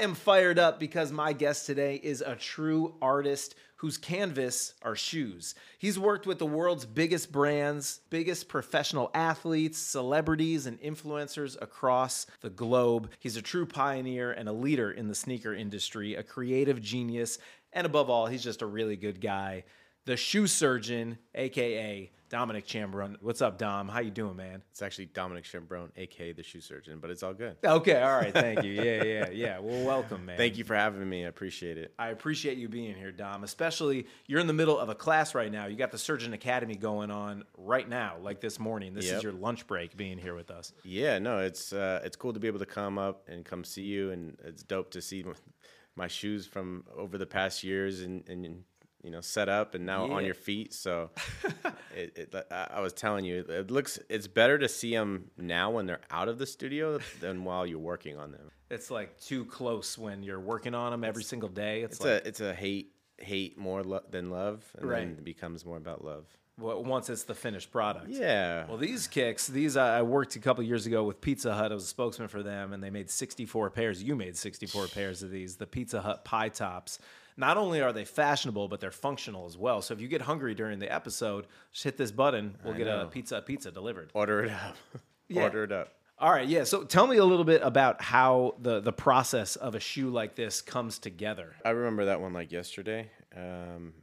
I 0.00 0.02
am 0.02 0.14
fired 0.14 0.58
up 0.58 0.80
because 0.80 1.12
my 1.12 1.34
guest 1.34 1.66
today 1.66 2.00
is 2.02 2.22
a 2.22 2.34
true 2.34 2.94
artist 3.02 3.54
whose 3.76 3.98
canvas 3.98 4.72
are 4.80 4.96
shoes. 4.96 5.54
He's 5.78 5.98
worked 5.98 6.26
with 6.26 6.38
the 6.38 6.46
world's 6.46 6.86
biggest 6.86 7.30
brands, 7.30 8.00
biggest 8.08 8.48
professional 8.48 9.10
athletes, 9.12 9.76
celebrities, 9.76 10.64
and 10.64 10.80
influencers 10.80 11.60
across 11.60 12.24
the 12.40 12.48
globe. 12.48 13.10
He's 13.18 13.36
a 13.36 13.42
true 13.42 13.66
pioneer 13.66 14.32
and 14.32 14.48
a 14.48 14.54
leader 14.54 14.90
in 14.90 15.06
the 15.06 15.14
sneaker 15.14 15.52
industry, 15.52 16.14
a 16.14 16.22
creative 16.22 16.80
genius, 16.80 17.38
and 17.74 17.84
above 17.84 18.08
all, 18.08 18.26
he's 18.26 18.42
just 18.42 18.62
a 18.62 18.66
really 18.66 18.96
good 18.96 19.20
guy. 19.20 19.64
The 20.06 20.16
shoe 20.16 20.46
surgeon, 20.46 21.18
aka 21.34 22.10
Dominic 22.30 22.64
Chambron. 22.64 23.16
What's 23.20 23.42
up, 23.42 23.58
Dom? 23.58 23.88
How 23.88 23.98
you 23.98 24.12
doing, 24.12 24.36
man? 24.36 24.62
It's 24.70 24.82
actually 24.82 25.06
Dominic 25.06 25.42
Ciambrone, 25.42 25.90
aka 25.96 26.32
the 26.32 26.44
shoe 26.44 26.60
surgeon, 26.60 27.00
but 27.00 27.10
it's 27.10 27.24
all 27.24 27.34
good. 27.34 27.56
Okay, 27.64 28.00
all 28.00 28.16
right, 28.16 28.32
thank 28.32 28.62
you. 28.62 28.70
Yeah, 28.70 29.02
yeah, 29.02 29.30
yeah. 29.30 29.58
Well, 29.58 29.84
welcome, 29.84 30.26
man. 30.26 30.36
Thank 30.36 30.56
you 30.56 30.62
for 30.62 30.76
having 30.76 31.06
me. 31.08 31.24
I 31.24 31.28
appreciate 31.28 31.76
it. 31.76 31.92
I 31.98 32.10
appreciate 32.10 32.56
you 32.56 32.68
being 32.68 32.94
here, 32.94 33.10
Dom. 33.10 33.42
Especially 33.42 34.06
you're 34.28 34.38
in 34.38 34.46
the 34.46 34.52
middle 34.52 34.78
of 34.78 34.88
a 34.88 34.94
class 34.94 35.34
right 35.34 35.50
now. 35.50 35.66
You 35.66 35.74
got 35.74 35.90
the 35.90 35.98
Surgeon 35.98 36.32
Academy 36.32 36.76
going 36.76 37.10
on 37.10 37.42
right 37.58 37.88
now, 37.88 38.14
like 38.22 38.40
this 38.40 38.60
morning. 38.60 38.94
This 38.94 39.10
is 39.10 39.24
your 39.24 39.32
lunch 39.32 39.66
break 39.66 39.96
being 39.96 40.16
here 40.16 40.36
with 40.36 40.52
us. 40.52 40.72
Yeah, 40.84 41.18
no, 41.18 41.40
it's 41.40 41.72
uh, 41.72 42.00
it's 42.04 42.14
cool 42.14 42.32
to 42.32 42.38
be 42.38 42.46
able 42.46 42.60
to 42.60 42.66
come 42.66 42.96
up 42.96 43.28
and 43.28 43.44
come 43.44 43.64
see 43.64 43.82
you, 43.82 44.12
and 44.12 44.38
it's 44.44 44.62
dope 44.62 44.92
to 44.92 45.02
see 45.02 45.24
my 45.96 46.06
shoes 46.06 46.46
from 46.46 46.84
over 46.96 47.18
the 47.18 47.26
past 47.26 47.64
years 47.64 48.02
and 48.02 48.22
and 48.28 48.62
you 49.02 49.10
know 49.10 49.20
set 49.20 49.48
up 49.48 49.74
and 49.74 49.84
now 49.86 50.10
on 50.12 50.24
your 50.24 50.34
feet. 50.34 50.72
So 50.74 51.10
it, 51.96 52.16
it, 52.34 52.46
I 52.50 52.80
was 52.80 52.92
telling 52.92 53.24
you, 53.24 53.44
it 53.48 53.70
looks 53.70 53.98
it's 54.08 54.26
better 54.26 54.58
to 54.58 54.68
see 54.68 54.94
them 54.94 55.30
now 55.36 55.70
when 55.70 55.86
they're 55.86 56.00
out 56.10 56.28
of 56.28 56.38
the 56.38 56.46
studio 56.46 56.98
than 57.20 57.44
while 57.44 57.66
you're 57.66 57.78
working 57.78 58.18
on 58.18 58.32
them. 58.32 58.50
It's 58.70 58.90
like 58.90 59.18
too 59.20 59.44
close 59.46 59.98
when 59.98 60.22
you're 60.22 60.40
working 60.40 60.74
on 60.74 60.92
them 60.92 61.02
every 61.04 61.24
single 61.24 61.48
day. 61.48 61.82
It's, 61.82 61.96
It's 61.96 62.04
like 62.04 62.24
a 62.24 62.28
it's 62.28 62.40
a 62.40 62.54
hate 62.54 62.92
hate 63.18 63.58
more 63.58 63.82
lo- 63.82 64.00
than 64.10 64.30
love, 64.30 64.64
and 64.78 64.88
Right. 64.88 65.00
then 65.00 65.08
it 65.18 65.24
becomes 65.24 65.64
more 65.66 65.76
about 65.76 66.02
love. 66.04 66.24
well, 66.58 66.82
once 66.82 67.10
it's 67.10 67.24
the 67.24 67.34
finished 67.34 67.70
product. 67.70 68.08
Yeah. 68.08 68.66
Well, 68.66 68.76
these 68.78 69.06
kicks, 69.08 69.46
these 69.46 69.76
I 69.76 70.00
worked 70.02 70.36
a 70.36 70.38
couple 70.38 70.62
years 70.64 70.86
ago 70.86 71.04
with 71.04 71.20
Pizza 71.20 71.52
Hut. 71.54 71.70
I 71.70 71.74
was 71.74 71.84
a 71.84 71.86
spokesman 71.86 72.28
for 72.28 72.42
them, 72.42 72.72
and 72.72 72.82
they 72.82 72.90
made 72.90 73.10
64 73.10 73.70
pairs. 73.70 74.02
You 74.02 74.14
made 74.16 74.36
64 74.36 74.86
pairs 74.88 75.22
of 75.22 75.30
these, 75.30 75.56
the 75.56 75.66
Pizza 75.66 76.00
Hut 76.00 76.24
pie 76.24 76.48
tops. 76.50 76.98
Not 77.36 77.56
only 77.56 77.80
are 77.80 77.92
they 77.92 78.04
fashionable, 78.04 78.68
but 78.68 78.80
they're 78.80 78.90
functional 78.90 79.46
as 79.46 79.56
well. 79.56 79.80
So 79.82 79.94
if 79.94 80.00
you 80.00 80.08
get 80.08 80.22
hungry 80.22 80.54
during 80.54 80.78
the 80.78 80.92
episode, 80.92 81.46
just 81.72 81.84
hit 81.84 81.96
this 81.96 82.10
button. 82.12 82.56
We'll 82.64 82.74
I 82.74 82.76
get 82.78 82.86
a 82.86 82.90
know. 83.04 83.06
pizza 83.06 83.40
pizza 83.42 83.70
delivered. 83.70 84.10
Order 84.14 84.44
it 84.44 84.50
up. 84.50 84.76
Yeah. 85.28 85.42
Order 85.44 85.62
it 85.62 85.70
up. 85.70 85.92
All 86.18 86.30
right, 86.32 86.48
yeah. 86.48 86.64
So 86.64 86.82
tell 86.82 87.06
me 87.06 87.16
a 87.18 87.24
little 87.24 87.44
bit 87.44 87.62
about 87.62 88.02
how 88.02 88.56
the 88.60 88.80
the 88.80 88.92
process 88.92 89.54
of 89.54 89.74
a 89.76 89.80
shoe 89.80 90.10
like 90.10 90.34
this 90.34 90.60
comes 90.60 90.98
together. 90.98 91.54
I 91.64 91.70
remember 91.70 92.06
that 92.06 92.20
one 92.20 92.32
like 92.32 92.50
yesterday. 92.50 93.08
Um, 93.36 93.94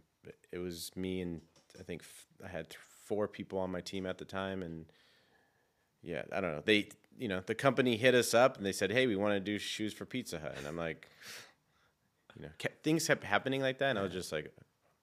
it 0.53 0.59
was 0.59 0.89
me 0.95 1.19
and 1.21 1.41
I 1.77 1.83
think 1.83 2.01
f- 2.03 2.25
I 2.45 2.47
had 2.47 2.69
th- 2.69 2.79
four 3.05 3.27
people 3.27 3.59
on 3.59 3.69
my 3.71 3.81
team 3.81 4.05
at 4.05 4.17
the 4.17 4.25
time, 4.25 4.63
and 4.63 4.85
yeah, 6.01 6.23
I 6.31 6.39
don't 6.39 6.55
know. 6.55 6.63
They, 6.65 6.89
you 7.19 7.27
know, 7.27 7.41
the 7.45 7.55
company 7.55 7.97
hit 7.97 8.15
us 8.15 8.33
up 8.33 8.57
and 8.57 8.65
they 8.65 8.71
said, 8.71 8.89
"Hey, 8.91 9.05
we 9.05 9.15
want 9.15 9.33
to 9.33 9.39
do 9.39 9.59
shoes 9.59 9.93
for 9.93 10.05
Pizza 10.05 10.39
Hut," 10.39 10.55
and 10.57 10.65
I'm 10.65 10.77
like, 10.77 11.09
you 12.37 12.43
know, 12.43 12.51
kept, 12.59 12.83
things 12.83 13.07
kept 13.07 13.23
happening 13.23 13.61
like 13.61 13.79
that, 13.79 13.89
and 13.89 13.99
I 13.99 14.03
was 14.03 14.13
just 14.13 14.31
like, 14.31 14.53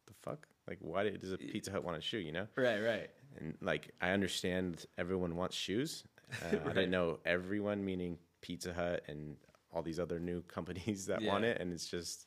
"The 0.07 0.13
fuck? 0.23 0.47
Like, 0.69 0.79
why 0.81 1.09
does 1.11 1.33
a 1.33 1.37
Pizza 1.39 1.71
Hut 1.73 1.83
want 1.85 1.97
a 1.99 2.01
shoe?" 2.01 2.19
You 2.19 2.33
know? 2.33 2.47
Right, 2.57 2.81
right. 2.81 3.11
And 3.39 3.57
like, 3.61 3.91
I 4.01 4.11
understand 4.11 4.87
everyone 4.99 5.37
wants 5.37 5.57
shoes. 5.57 6.05
Uh, 6.43 6.47
I 6.47 6.57
Right. 6.57 6.75
didn't 6.75 6.91
know 6.91 7.21
everyone, 7.27 7.85
meaning 7.85 8.19
Pizza 8.41 8.73
Hut 8.73 9.05
and 9.09 9.37
all 9.73 9.83
these 9.83 10.01
other 10.01 10.19
new 10.19 10.41
companies 10.57 11.07
that 11.07 11.23
want 11.23 11.45
it. 11.45 11.61
And 11.61 11.73
it's 11.73 11.87
just, 11.87 12.27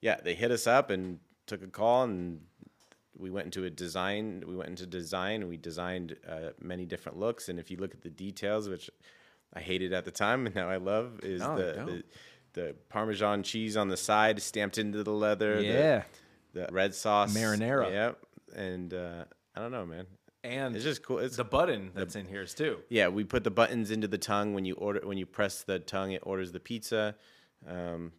yeah, 0.00 0.16
they 0.22 0.32
hit 0.34 0.50
us 0.52 0.66
up 0.68 0.90
and 0.90 1.18
took 1.46 1.62
a 1.62 1.66
call, 1.66 2.04
and 2.04 2.40
we 3.18 3.30
went 3.30 3.46
into 3.46 3.64
a 3.64 3.70
design. 3.70 4.44
We 4.46 4.56
went 4.56 4.70
into 4.70 4.86
design, 4.86 5.40
and 5.40 5.50
we 5.50 5.56
designed 5.56 6.16
uh, 6.26 6.50
many 6.60 6.86
different 6.86 7.18
looks. 7.18 7.48
And 7.48 7.58
if 7.58 7.70
you 7.70 7.76
look 7.78 7.92
at 7.94 8.02
the 8.02 8.10
details, 8.10 8.68
which 8.68 8.88
I 9.52 9.60
hated 9.60 9.92
at 9.92 10.04
the 10.04 10.12
time, 10.12 10.46
and 10.46 10.54
now 10.54 10.70
I 10.70 10.76
love, 10.76 11.20
is 11.24 11.42
No, 11.42 11.56
the, 11.56 11.72
the 11.84 12.04
the 12.52 12.74
Parmesan 12.88 13.42
cheese 13.42 13.76
on 13.76 13.88
the 13.88 13.96
side 13.96 14.40
stamped 14.42 14.78
into 14.78 15.02
the 15.02 15.12
leather. 15.12 15.60
Yeah. 15.60 16.02
the, 16.52 16.68
red 16.70 16.94
sauce, 16.94 17.34
Marinara. 17.36 17.90
Yep. 17.90 18.18
And 18.56 18.94
uh, 18.94 19.24
I 19.54 19.60
don't 19.60 19.72
know, 19.72 19.86
man. 19.86 20.06
And 20.42 20.74
It's 20.74 20.84
just 20.84 21.02
cool. 21.02 21.18
It's 21.18 21.36
the 21.36 21.44
button 21.44 21.90
that's 21.94 22.16
in 22.16 22.26
here 22.26 22.42
is 22.42 22.54
too. 22.54 22.78
yeah, 22.88 23.08
we 23.08 23.24
put 23.24 23.44
the 23.44 23.50
buttons 23.50 23.90
into 23.90 24.08
the 24.08 24.18
tongue 24.18 24.54
when 24.54 24.64
you 24.64 24.74
order 24.74 25.00
when 25.04 25.18
you 25.18 25.26
press 25.26 25.62
the 25.64 25.78
tongue, 25.78 26.12
it 26.12 26.22
orders 26.24 26.50
the 26.50 26.60
pizza. 26.60 27.14
Um, 27.68 28.12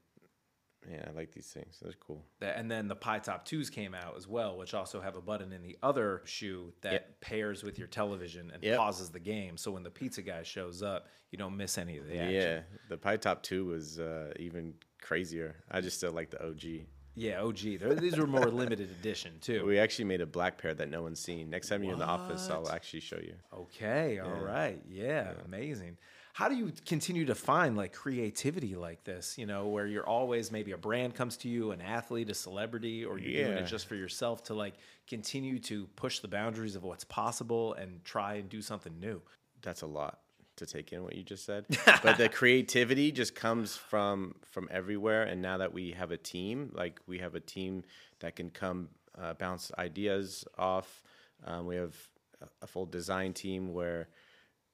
yeah, 0.90 1.06
I 1.08 1.12
like 1.12 1.32
these 1.32 1.48
things. 1.48 1.80
They're 1.82 1.94
cool. 2.00 2.24
And 2.42 2.70
then 2.70 2.88
the 2.88 2.96
Pie 2.96 3.20
Top 3.20 3.46
2s 3.48 3.72
came 3.72 3.94
out 3.94 4.16
as 4.18 4.28
well, 4.28 4.58
which 4.58 4.74
also 4.74 5.02
have 5.02 5.16
a 5.16 5.22
button 5.22 5.52
in 5.54 5.62
the 5.62 5.78
other 5.84 6.22
shoe 6.26 6.74
that 6.82 6.92
Yep. 6.94 7.22
pairs 7.22 7.64
with 7.64 7.78
your 7.78 7.88
television 7.88 8.52
and 8.52 8.64
Yep. 8.64 8.78
pauses 8.78 9.10
the 9.10 9.20
game. 9.20 9.58
So 9.58 9.72
when 9.72 9.84
the 9.84 9.92
pizza 9.92 10.22
guy 10.22 10.44
shows 10.44 10.82
up, 10.82 11.08
you 11.30 11.38
don't 11.38 11.56
miss 11.56 11.78
any 11.78 11.98
of 11.98 12.08
the 12.08 12.18
action. 12.18 12.34
Yeah, 12.34 12.62
the 12.90 12.98
Pie 12.98 13.18
Top 13.18 13.44
Two 13.44 13.66
was 13.66 14.00
uh, 14.00 14.34
even 14.38 14.74
crazier. 15.02 15.56
I 15.70 15.82
just 15.82 15.98
still 15.98 16.12
like 16.12 16.30
the 16.30 16.44
OG. 16.46 16.86
Yeah, 17.14 17.42
OG. 17.42 17.78
They're, 17.78 17.94
these 17.96 18.18
were 18.18 18.26
more 18.28 18.50
limited 18.52 18.90
edition 18.90 19.34
too. 19.42 19.66
We 19.66 19.80
actually 19.80 20.06
made 20.06 20.22
a 20.22 20.26
black 20.26 20.58
pair 20.58 20.74
that 20.74 20.90
no 20.90 21.02
one's 21.04 21.20
seen. 21.20 21.50
Next 21.50 21.68
time 21.68 21.84
you're 21.84 21.94
in 21.94 22.00
the 22.00 22.06
office, 22.06 22.50
I'll 22.50 22.70
actually 22.70 23.02
show 23.02 23.18
you. 23.18 23.36
Okay, 23.54 24.20
all 24.20 24.40
right. 24.40 24.82
Yeah, 24.90 25.34
amazing. 25.46 25.98
How 26.34 26.48
do 26.48 26.56
you 26.56 26.72
continue 26.86 27.26
to 27.26 27.36
find 27.36 27.76
like 27.76 27.94
creativity 27.94 28.76
like 28.76 29.04
this, 29.04 29.38
you 29.38 29.46
know, 29.46 29.68
where 29.68 29.86
you're 29.86 30.08
always 30.08 30.52
maybe 30.52 30.72
a 30.72 30.78
brand 30.78 31.14
comes 31.16 31.38
to 31.38 31.50
you, 31.50 31.72
an 31.72 31.82
athlete, 31.82 32.30
a 32.30 32.34
celebrity, 32.34 33.04
or 33.04 33.18
you're 33.18 33.46
doing 33.46 33.58
it 33.58 33.68
just 33.68 33.88
for 33.88 33.96
yourself 33.96 34.44
to 34.46 34.54
like 34.54 34.76
continue 35.08 35.60
to 35.60 35.88
push 35.96 36.20
the 36.20 36.28
boundaries 36.28 36.76
of 36.76 36.84
what's 36.84 37.04
possible 37.04 37.74
and 37.74 38.04
try 38.06 38.36
and 38.36 38.50
do 38.50 38.62
something 38.62 38.98
new? 39.00 39.22
That's 39.62 39.82
a 39.82 39.88
lot 39.88 40.20
to 40.58 40.66
take 40.66 40.94
in 40.94 41.04
what 41.04 41.16
you 41.16 41.24
just 41.24 41.46
said. 41.46 41.66
but 42.04 42.18
the 42.18 42.30
creativity 42.30 43.12
just 43.12 43.36
comes 43.36 43.76
from 43.76 44.36
from 44.50 44.70
everywhere. 44.72 45.24
And 45.24 45.42
now 45.42 45.58
that 45.58 45.74
we 45.74 45.92
have 45.92 46.12
a 46.12 46.18
team, 46.18 46.72
like 46.74 47.00
we 47.08 47.20
have 47.20 47.36
a 47.36 47.40
team 47.40 47.84
that 48.20 48.36
can 48.36 48.50
come 48.50 48.90
uh, 49.20 49.34
bounce 49.34 49.72
ideas 49.78 50.46
off. 50.58 51.04
Um, 51.46 51.66
we 51.66 51.76
have 51.76 51.96
a 52.62 52.68
full 52.68 52.86
design 52.86 53.34
team 53.34 53.74
where 53.74 54.08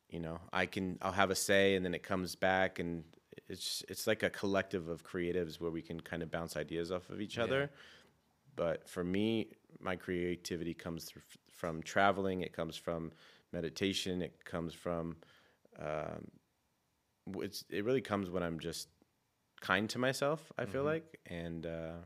you 0.10 0.20
know 0.20 0.40
I 0.54 0.66
can 0.66 0.98
I'll 1.02 1.12
have 1.12 1.32
a 1.32 1.36
say, 1.36 1.76
and 1.76 1.86
then 1.86 1.94
it 1.94 2.04
comes 2.04 2.36
back, 2.36 2.80
and 2.80 3.04
it's 3.50 3.84
it's 3.90 4.08
like 4.08 4.24
a 4.24 4.30
collective 4.30 4.88
of 4.88 5.04
creatives 5.04 5.60
where 5.60 5.72
we 5.72 5.82
can 5.82 6.00
kind 6.00 6.24
of 6.24 6.32
bounce 6.32 6.58
ideas 6.58 6.92
off 6.92 7.10
of 7.10 7.22
each 7.22 7.38
other. 7.38 7.70
But 8.56 8.90
for 8.90 9.04
me, 9.04 9.50
my 9.80 9.96
creativity 9.96 10.74
comes 10.74 11.04
through, 11.06 11.22
from 11.56 11.84
traveling. 11.84 12.42
It 12.42 12.54
comes 12.54 12.76
from 12.76 13.12
meditation. 13.54 14.22
It 14.22 14.44
comes 14.46 14.74
from 14.74 15.18
um, 15.80 16.28
it's 17.36 17.64
it 17.70 17.86
really 17.86 18.02
comes 18.02 18.30
when 18.30 18.44
I'm 18.44 18.60
just 18.60 18.88
kind 19.62 19.90
to 19.90 20.00
myself. 20.00 20.52
I 20.58 20.66
feel 20.66 20.84
like, 20.84 21.20
and 21.28 21.66
uh, 21.66 21.98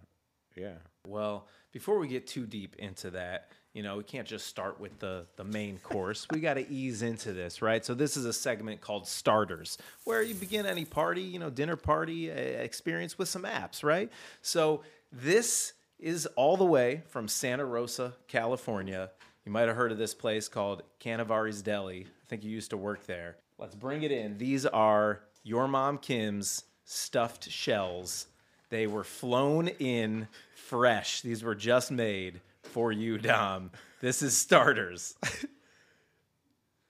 yeah, 0.56 0.75
Well, 1.07 1.47
before 1.72 2.00
we 2.00 2.07
get 2.07 2.28
too 2.28 2.45
deep 2.45 2.75
into 2.78 3.11
that, 3.11 3.51
you 3.74 3.84
know, 3.84 3.98
we 3.98 4.04
can't 4.04 4.28
just 4.28 4.48
start 4.48 4.80
with 4.80 5.00
the 5.00 5.26
the 5.38 5.44
main 5.44 5.80
course. 5.80 6.28
We 6.32 6.40
got 6.40 6.56
to 6.56 6.70
ease 6.70 7.02
into 7.02 7.32
this, 7.32 7.62
right? 7.62 7.85
So 7.85 7.94
this 7.94 8.18
is 8.18 8.26
a 8.26 8.34
segment 8.34 8.82
called 8.82 9.08
starters, 9.08 9.78
where 10.03 10.22
you 10.22 10.35
begin 10.35 10.66
any 10.66 10.85
party, 10.85 11.22
you 11.22 11.40
know, 11.40 11.50
dinner 11.50 11.78
party 11.78 12.32
uh, 12.32 12.35
experience 12.35 13.18
with 13.18 13.29
some 13.29 13.44
apps, 13.44 13.84
right? 13.84 14.12
So 14.41 14.84
this 15.12 15.73
is 16.00 16.26
all 16.35 16.58
the 16.58 16.66
way 16.66 17.03
from 17.09 17.28
Santa 17.28 17.66
Rosa, 17.66 18.14
California. 18.28 19.12
You 19.46 19.52
might 19.52 19.68
have 19.68 19.76
heard 19.76 19.91
of 19.91 19.97
this 19.97 20.14
place 20.14 20.47
called 20.47 20.84
Canevari's 21.00 21.62
Deli. 21.62 22.06
I 22.06 22.28
think 22.28 22.44
you 22.44 22.52
used 22.52 22.72
to 22.72 22.78
work 22.78 23.06
there. 23.06 23.38
Let's 23.58 23.76
bring 23.76 24.03
it 24.03 24.12
in. 24.12 24.38
These 24.38 24.66
are 24.66 25.22
your 25.44 25.67
mom 25.67 25.97
Kim's 25.97 26.64
stuffed 26.85 27.50
shells. 27.50 28.28
They 28.70 28.88
were 28.88 29.03
flown 29.03 29.67
in 29.67 30.28
fresh. 30.56 31.22
These 31.22 31.44
were 31.44 31.56
just 31.56 31.91
made 31.91 32.41
for 32.72 32.91
you, 32.91 33.18
Dom. 33.18 33.72
This 34.02 34.22
is 34.22 34.35
starters. 34.38 35.16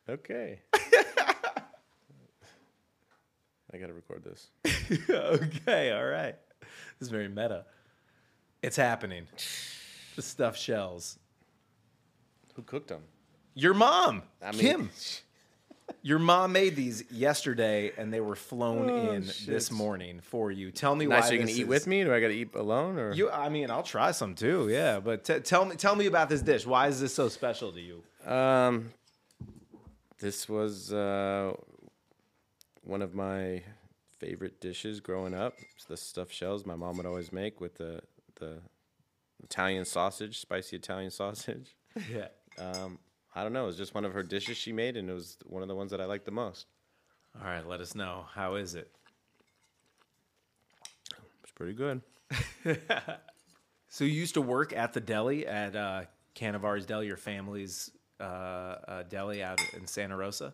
okay. 0.10 0.62
I 3.74 3.78
gotta 3.80 3.94
record 3.94 4.24
this. 4.24 4.50
okay, 5.10 5.92
all 5.92 6.06
right. 6.06 6.36
This 7.00 7.08
is 7.08 7.10
very 7.10 7.30
meta. 7.30 7.66
It's 8.62 8.76
happening. 8.78 9.28
The 10.16 10.22
stuffed 10.22 10.60
shells. 10.60 11.18
Who 12.56 12.64
cooked 12.64 12.90
them? 12.90 13.02
Your 13.56 13.74
mom, 13.74 14.24
I 14.42 14.52
mean- 14.52 14.60
Kim. 14.62 14.90
Your 16.04 16.20
mom 16.20 16.52
made 16.52 16.76
these 16.76 17.04
yesterday, 17.12 17.92
and 17.98 18.12
they 18.14 18.22
were 18.22 18.36
flown 18.36 18.90
Oh, 18.90 19.12
in 19.12 19.26
this 19.46 19.70
morning 19.72 20.20
for 20.22 20.52
you. 20.52 20.72
Tell 20.72 20.96
me 20.96 21.06
Nice. 21.06 21.24
why 21.24 21.28
So 21.28 21.34
you 21.34 21.40
gonna 21.40 21.52
eat 21.52 21.62
is- 21.62 21.68
with 21.68 21.88
me? 21.88 22.04
Do 22.04 22.14
I 22.14 22.20
gotta 22.20 22.34
eat 22.34 22.56
alone 22.56 22.98
or? 22.98 23.14
You, 23.14 23.30
I 23.30 23.50
mean, 23.50 23.70
I'll 23.70 23.84
try 23.84 24.12
some 24.12 24.34
too. 24.36 24.68
Yeah, 24.70 25.00
but 25.00 25.24
t- 25.24 25.40
tell 25.40 25.66
me, 25.66 25.76
tell 25.76 25.96
me 25.96 26.06
about 26.08 26.30
this 26.30 26.42
dish. 26.42 26.66
Why 26.66 26.88
is 26.88 27.00
this 27.00 27.14
so 27.14 27.30
special 27.30 27.72
to 27.72 27.80
you? 27.82 28.04
Um, 28.26 28.92
this 30.20 30.48
was 30.50 30.92
uh, 30.94 31.54
one 32.84 33.02
of 33.02 33.14
my 33.14 33.64
favorite 34.20 34.60
dishes 34.62 35.00
growing 35.00 35.34
up. 35.34 35.56
It's 35.76 35.86
the 35.86 35.98
stuffed 35.98 36.34
shells 36.34 36.66
my 36.66 36.76
mom 36.76 36.98
would 36.98 37.06
always 37.06 37.32
make 37.32 37.60
with 37.62 37.76
the 37.76 38.02
the 38.40 38.60
Italian 39.44 39.86
sausage, 39.86 40.40
spicy 40.40 40.76
Italian 40.76 41.12
sausage. 41.12 41.76
Yeah. 42.10 42.28
Um, 42.58 43.00
I 43.34 43.44
don't 43.44 43.54
know. 43.54 43.64
It 43.64 43.68
was 43.68 43.78
just 43.78 43.96
one 43.96 44.06
of 44.06 44.14
her 44.14 44.24
dishes 44.24 44.58
she 44.58 44.74
made, 44.74 44.98
and 44.98 45.10
it 45.10 45.14
was 45.14 45.38
one 45.46 45.62
of 45.62 45.68
the 45.68 45.76
ones 45.76 45.92
that 45.92 46.02
I 46.02 46.06
liked 46.06 46.26
the 46.26 46.32
most. 46.32 46.68
All 47.40 47.48
right, 47.48 47.66
let 47.66 47.80
us 47.80 47.96
know. 47.96 48.26
How 48.34 48.56
is 48.56 48.76
it? 48.76 48.92
It's 51.44 51.52
pretty 51.56 51.74
good. 51.74 52.02
So 53.94 54.06
you 54.06 54.14
used 54.14 54.36
to 54.36 54.42
work 54.42 54.72
at 54.72 54.94
the 54.94 55.02
deli 55.02 55.46
at 55.46 55.76
uh, 55.76 56.04
Canevari's 56.34 56.86
Deli, 56.86 57.08
your 57.08 57.18
family's 57.18 57.92
uh, 58.22 58.24
uh, 58.24 59.04
deli 59.04 59.44
out 59.44 59.60
in 59.74 59.86
Santa 59.86 60.16
Rosa. 60.16 60.54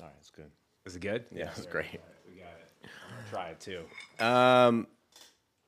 All 0.00 0.06
right, 0.06 0.14
it's 0.20 0.30
good. 0.30 0.52
Is 0.86 0.94
it 0.94 1.00
good? 1.00 1.24
Yeah, 1.32 1.50
it's 1.56 1.66
great. 1.66 2.00
We 2.24 2.36
got 2.36 2.46
it. 2.60 2.70
I'm 2.84 3.16
gonna 3.16 3.28
try 3.28 3.48
it 3.48 3.58
too. 3.58 3.82
Um, 4.24 4.86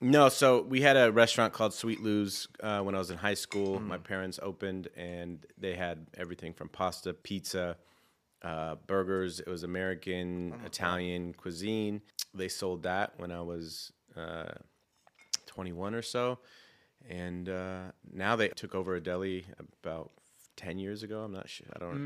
no, 0.05 0.29
so 0.29 0.61
we 0.61 0.83
had 0.83 0.99
a 0.99 1.11
restaurant 1.11 1.55
called 1.55 1.73
Sweet 1.73 2.03
Lou's 2.03 2.47
uh, 2.63 2.81
when 2.81 2.95
I 2.95 2.99
was 2.99 3.11
in 3.11 3.17
high 3.17 3.35
school. 3.35 3.81
My 3.81 3.97
parents 3.97 4.39
opened, 4.43 4.89
and 4.97 5.45
they 5.57 5.75
had 5.75 6.07
everything 6.15 6.53
from 6.53 6.69
pasta, 6.69 7.15
pizza, 7.15 7.79
uh, 8.43 8.75
burgers. 8.87 9.41
It 9.41 9.49
was 9.49 9.63
American, 9.63 10.61
Italian 10.67 11.33
cuisine. 11.33 12.03
They 12.35 12.49
sold 12.49 12.83
that 12.83 13.15
when 13.17 13.33
I 13.33 13.41
was 13.41 13.93
uh, 14.15 14.53
21 15.47 15.95
or 15.95 16.03
so, 16.03 16.39
and 17.09 17.49
uh, 17.49 17.85
now 18.13 18.37
they 18.37 18.49
took 18.49 18.75
over 18.75 18.97
a 18.97 19.01
deli 19.01 19.47
about 19.83 20.11
10 20.57 20.79
years 20.79 21.03
ago. 21.03 21.23
I'm 21.23 21.33
not 21.33 21.49
sure. 21.49 21.69
I 21.75 21.79
don't. 21.79 21.97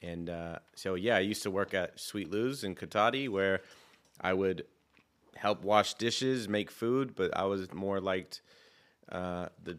And 0.00 0.30
uh, 0.30 0.58
so 0.74 0.94
yeah, 0.94 1.16
I 1.16 1.20
used 1.20 1.42
to 1.42 1.50
work 1.50 1.74
at 1.74 2.00
Sweet 2.00 2.30
Lou's 2.30 2.64
in 2.64 2.74
Cotati, 2.74 3.28
where 3.28 3.60
I 4.18 4.32
would 4.32 4.64
help 5.36 5.64
wash 5.64 5.94
dishes, 5.94 6.48
make 6.48 6.70
food, 6.70 7.14
but 7.14 7.36
I 7.36 7.44
was 7.44 7.72
more 7.72 8.00
liked 8.00 8.42
uh, 9.10 9.48
the 9.62 9.78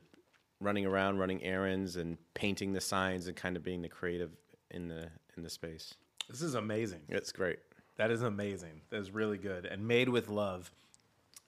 running 0.59 0.85
around, 0.85 1.17
running 1.17 1.43
errands, 1.43 1.95
and 1.95 2.17
painting 2.33 2.73
the 2.73 2.81
signs, 2.81 3.27
and 3.27 3.35
kind 3.35 3.55
of 3.55 3.63
being 3.63 3.81
the 3.81 3.89
creative 3.89 4.31
in 4.71 4.87
the 4.87 5.09
in 5.37 5.43
the 5.43 5.49
space. 5.49 5.93
This 6.29 6.41
is 6.41 6.55
amazing. 6.55 7.01
It's 7.09 7.31
great. 7.31 7.59
That 7.97 8.11
is 8.11 8.21
amazing. 8.21 8.81
That 8.89 8.99
is 8.99 9.11
really 9.11 9.37
good 9.37 9.65
and 9.65 9.87
made 9.87 10.09
with 10.09 10.29
love. 10.29 10.71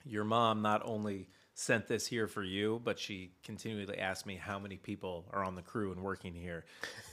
Your 0.04 0.24
mom 0.24 0.62
not 0.62 0.82
only 0.84 1.28
sent 1.54 1.88
this 1.88 2.06
here 2.06 2.28
for 2.28 2.44
you, 2.44 2.80
but 2.84 2.98
she 2.98 3.32
continually 3.42 3.98
asked 3.98 4.26
me 4.26 4.36
how 4.36 4.58
many 4.58 4.76
people 4.76 5.24
are 5.32 5.42
on 5.42 5.56
the 5.56 5.62
crew 5.62 5.90
and 5.90 6.02
working 6.02 6.34
here. 6.34 6.64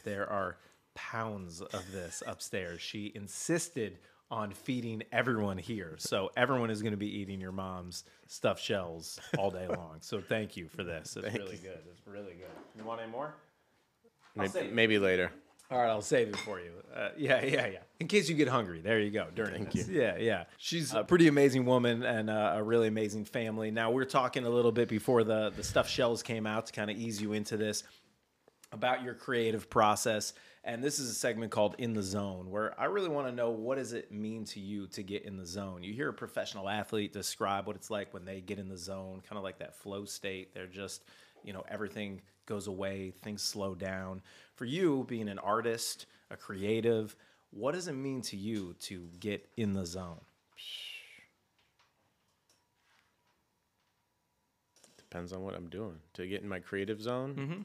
There 0.04 0.30
are 0.30 0.57
pounds 0.94 1.62
of 1.62 1.92
this 1.92 2.22
upstairs. 2.28 2.81
She 2.81 3.12
insisted 3.16 3.98
on 4.33 4.51
feeding 4.51 5.03
everyone 5.12 5.59
here. 5.59 5.94
So 6.00 6.31
everyone 6.35 6.71
is 6.71 6.81
going 6.81 6.94
to 6.94 6.97
be 6.97 7.19
eating 7.19 7.39
your 7.39 7.51
mom's 7.51 8.03
stuffed 8.25 8.63
shells 8.63 9.19
all 9.38 9.51
day 9.51 9.68
long. 9.69 9.97
So 10.01 10.21
thank 10.21 10.57
you 10.57 10.68
for 10.68 10.83
this. 10.83 11.15
It's 11.15 11.38
really 11.38 11.57
good. 11.57 11.80
It's 11.91 12.01
really 12.07 12.33
good. 12.33 12.50
You 12.75 12.83
want 12.83 13.00
any 13.00 13.12
more? 13.12 13.35
Maybe, 14.35 14.71
maybe 14.71 14.97
later. 14.97 15.31
All 15.69 15.77
right, 15.77 15.89
I'll 15.89 16.01
save 16.01 16.30
it 16.30 16.38
for 16.38 16.59
you. 16.59 16.71
Uh, 16.95 17.09
yeah, 17.15 17.45
yeah, 17.45 17.68
yeah. 17.68 17.77
In 18.00 18.07
case 18.07 18.27
you 18.27 18.35
get 18.35 18.47
hungry, 18.47 18.81
there 18.81 19.00
you 19.00 19.12
go. 19.12 19.27
During 19.35 19.65
Thank 19.65 19.71
this. 19.74 19.88
Yeah, 19.88 20.18
yeah. 20.18 20.45
She's 20.57 20.95
a 20.95 21.03
pretty 21.03 21.27
amazing 21.27 21.65
woman 21.65 22.01
and 22.01 22.27
uh, 22.30 22.53
a 22.56 22.63
really 22.63 22.88
amazing 22.88 23.25
family. 23.25 23.69
Now 23.69 23.91
we're 23.91 24.03
talking 24.03 24.45
a 24.45 24.50
little 24.50 24.71
bit 24.71 24.89
before 24.89 25.24
the 25.24 25.51
the 25.56 25.63
stuffed 25.63 25.91
shells 25.91 26.24
came 26.24 26.47
out 26.47 26.65
to 26.68 26.74
kind 26.74 26.89
of 26.89 26.97
ease 26.97 27.21
you 27.21 27.33
into 27.33 27.56
this 27.56 27.83
about 28.71 29.03
your 29.03 29.13
creative 29.13 29.69
process. 29.69 30.33
And 30.65 30.81
this 30.81 30.98
is 30.98 31.10
a 31.10 31.13
segment 31.13 31.51
called 31.51 31.75
In 31.77 31.94
the 31.94 32.01
Zone, 32.01 32.50
where 32.50 32.80
I 32.80 32.86
really 32.86 33.10
want 33.10 33.27
to 33.27 33.33
know 33.33 33.50
what 33.50 33.77
does 33.77 33.92
it 33.92 34.13
mean 34.13 34.45
to 34.45 34.62
you 34.62 34.88
to 34.88 35.04
get 35.04 35.24
in 35.24 35.36
the 35.36 35.45
zone. 35.45 35.83
You 35.83 35.94
hear 35.94 36.07
a 36.07 36.13
professional 36.13 36.69
athlete 36.69 37.12
describe 37.12 37.68
what 37.68 37.75
it's 37.75 37.89
like 37.89 38.13
when 38.13 38.24
they 38.24 38.39
get 38.39 38.60
in 38.60 38.69
the 38.69 38.77
zone, 38.77 39.21
kind 39.27 39.38
of 39.38 39.44
like 39.44 39.60
that 39.60 39.75
flow 39.75 40.06
state. 40.06 40.54
They're 40.54 40.68
just, 40.68 41.04
you 41.44 41.51
know, 41.51 41.65
everything 41.68 42.21
goes 42.45 42.68
away, 42.68 43.12
things 43.24 43.42
slow 43.42 43.75
down. 43.75 44.21
For 44.56 44.63
you, 44.63 45.06
being 45.10 45.27
an 45.27 45.39
artist, 45.39 46.06
a 46.31 46.38
creative, 46.38 47.13
what 47.51 47.74
does 47.74 47.89
it 47.89 47.94
mean 47.94 48.21
to 48.21 48.38
you 48.38 48.74
to 48.81 49.09
get 49.19 49.45
in 49.57 49.74
the 49.74 49.86
zone? 49.86 50.21
Depends 54.98 55.33
on 55.33 55.44
what 55.44 55.56
I'm 55.56 55.68
doing. 55.68 55.98
To 56.13 56.25
get 56.25 56.42
in 56.42 56.48
my 56.48 56.59
creative 56.59 57.01
zone, 57.01 57.36
mm-hmm. 57.36 57.62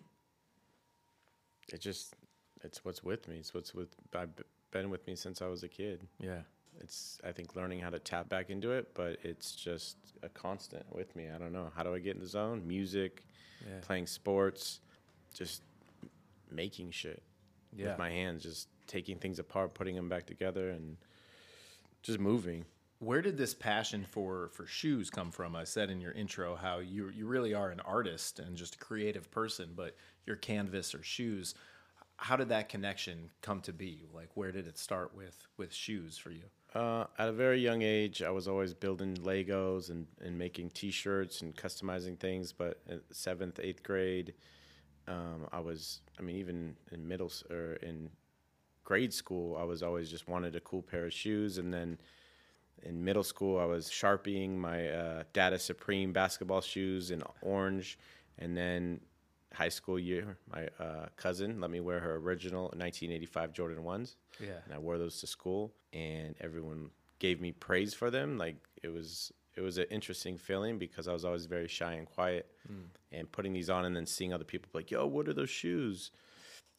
it 1.73 1.81
just 1.81 2.17
it's 2.65 2.85
what's 2.85 3.03
with 3.03 3.29
me. 3.29 3.37
It's 3.39 3.55
what's 3.55 3.75
with 3.75 3.89
I've 4.15 4.31
been 4.71 4.91
with 4.91 5.07
me 5.07 5.15
since 5.17 5.41
I 5.43 5.47
was 5.47 5.63
a 5.63 5.69
kid. 5.69 6.07
Yeah. 6.19 6.41
It's 6.81 7.19
I 7.25 7.33
think 7.33 7.57
learning 7.57 7.81
how 7.81 7.91
to 7.91 7.99
tap 7.99 8.29
back 8.29 8.51
into 8.51 8.71
it, 8.73 8.93
but 8.95 9.19
it's 9.23 9.53
just 9.53 9.97
a 10.23 10.29
constant 10.29 10.85
with 10.95 11.15
me. 11.17 11.29
I 11.35 11.39
don't 11.39 11.53
know 11.53 11.71
how 11.75 11.83
do 11.83 11.95
I 11.95 11.99
get 11.99 12.15
in 12.15 12.21
the 12.21 12.29
zone? 12.29 12.67
Music, 12.67 13.25
Yeah. 13.67 13.81
playing 13.81 14.07
sports, 14.07 14.81
just 15.35 15.63
making 16.51 16.91
shit 16.93 17.23
Yeah. 17.77 17.89
with 17.91 17.99
my 17.99 18.11
hands, 18.11 18.43
just 18.43 18.69
taking 18.87 19.19
things 19.19 19.39
apart, 19.39 19.75
putting 19.75 19.95
them 19.97 20.09
back 20.09 20.27
together, 20.27 20.71
and 20.71 20.97
just 22.03 22.19
moving. 22.19 22.65
Where 23.01 23.23
did 23.23 23.37
this 23.37 23.55
passion 23.55 24.05
for 24.05 24.49
for 24.51 24.67
shoes 24.67 25.11
come 25.11 25.31
from? 25.31 25.55
I 25.55 25.65
said 25.65 25.91
in 25.91 26.01
your 26.01 26.13
intro 26.13 26.57
how 26.57 26.79
you 26.79 27.09
you 27.11 27.27
really 27.27 27.55
are 27.55 27.71
an 27.71 27.81
artist 27.81 28.39
and 28.41 28.57
just 28.57 28.75
a 28.77 28.79
creative 28.79 29.31
person, 29.31 29.73
but 29.75 29.97
your 30.27 30.37
canvas 30.37 30.95
or 30.95 31.03
shoes. 31.03 31.55
How 32.21 32.37
did 32.37 32.49
that 32.49 32.69
connection 32.69 33.31
come 33.43 33.61
to 33.61 33.73
be? 33.73 34.05
Like, 34.13 34.29
where 34.35 34.51
did 34.51 34.67
it 34.67 34.77
start 34.77 35.15
with 35.15 35.47
with 35.57 35.73
shoes 35.73 36.19
for 36.19 36.31
you? 36.31 36.45
Uh, 36.75 37.05
at 37.19 37.29
a 37.29 37.33
very 37.33 37.61
young 37.61 37.83
age, 37.83 38.23
I 38.23 38.31
was 38.31 38.47
always 38.47 38.75
building 38.75 39.15
Legos 39.17 39.89
and, 39.89 40.07
and 40.21 40.37
making 40.37 40.71
T-shirts 40.71 41.41
and 41.41 41.57
customizing 41.57 42.19
things. 42.19 42.53
But 42.53 42.83
seventh, 43.11 43.59
eighth 43.63 43.83
grade, 43.83 44.35
um, 45.07 45.47
I 45.51 45.61
was, 45.61 46.01
I 46.19 46.23
mean, 46.23 46.37
even 46.37 46.77
in 46.93 47.09
middle 47.09 47.33
or 47.51 47.75
in 47.75 48.11
grade 48.85 49.15
school, 49.15 49.57
I 49.57 49.65
was 49.65 49.83
always 49.83 50.11
just 50.11 50.29
wanted 50.29 50.57
a 50.57 50.61
cool 50.61 50.83
pair 50.83 51.07
of 51.07 51.13
shoes. 51.13 51.57
And 51.59 51.73
then 51.73 51.99
in 52.83 53.03
middle 53.03 53.25
school, 53.25 53.59
I 53.59 53.65
was 53.65 53.89
sharpieing 53.89 54.59
my 54.59 54.89
uh, 54.89 55.23
Data 55.33 55.59
Supreme 55.59 56.13
basketball 56.13 56.61
shoes 56.61 57.11
in 57.11 57.23
orange. 57.43 57.99
And 58.39 58.57
then 58.57 59.01
high 59.53 59.69
school 59.69 59.99
year, 59.99 60.37
my 60.53 60.69
uh, 60.79 61.07
cousin 61.17 61.61
let 61.61 61.71
me 61.71 61.81
wear 61.81 62.01
her 62.01 62.17
original 62.17 62.65
1985 62.65 63.53
Jordan 63.53 63.83
1s 63.83 64.17
Yeah. 64.41 64.59
and 64.65 64.75
I 64.75 64.79
wore 64.79 64.99
those 64.99 65.21
to 65.21 65.27
school, 65.27 65.73
and 65.93 66.35
everyone 66.41 66.91
gave 67.19 67.41
me 67.41 67.53
praise 67.53 67.95
for 67.95 68.11
them. 68.11 68.39
Like 68.39 68.57
it 68.83 68.89
was, 68.89 69.33
it 69.57 69.61
was 69.61 69.79
an 69.79 69.87
interesting 69.91 70.37
feeling 70.39 70.79
because 70.79 71.09
I 71.09 71.13
was 71.13 71.25
always 71.25 71.47
very 71.47 71.69
shy 71.69 71.95
and 71.95 72.07
quiet, 72.07 72.47
and 73.11 73.33
putting 73.33 73.53
these 73.55 73.71
on 73.71 73.85
and 73.87 73.97
then 73.97 74.07
seeing 74.07 74.33
other 74.33 74.45
people 74.45 74.71
like, 74.75 74.91
"Yo, 74.91 75.07
what 75.07 75.29
are 75.29 75.33
those 75.33 75.51
shoes?" 75.51 76.11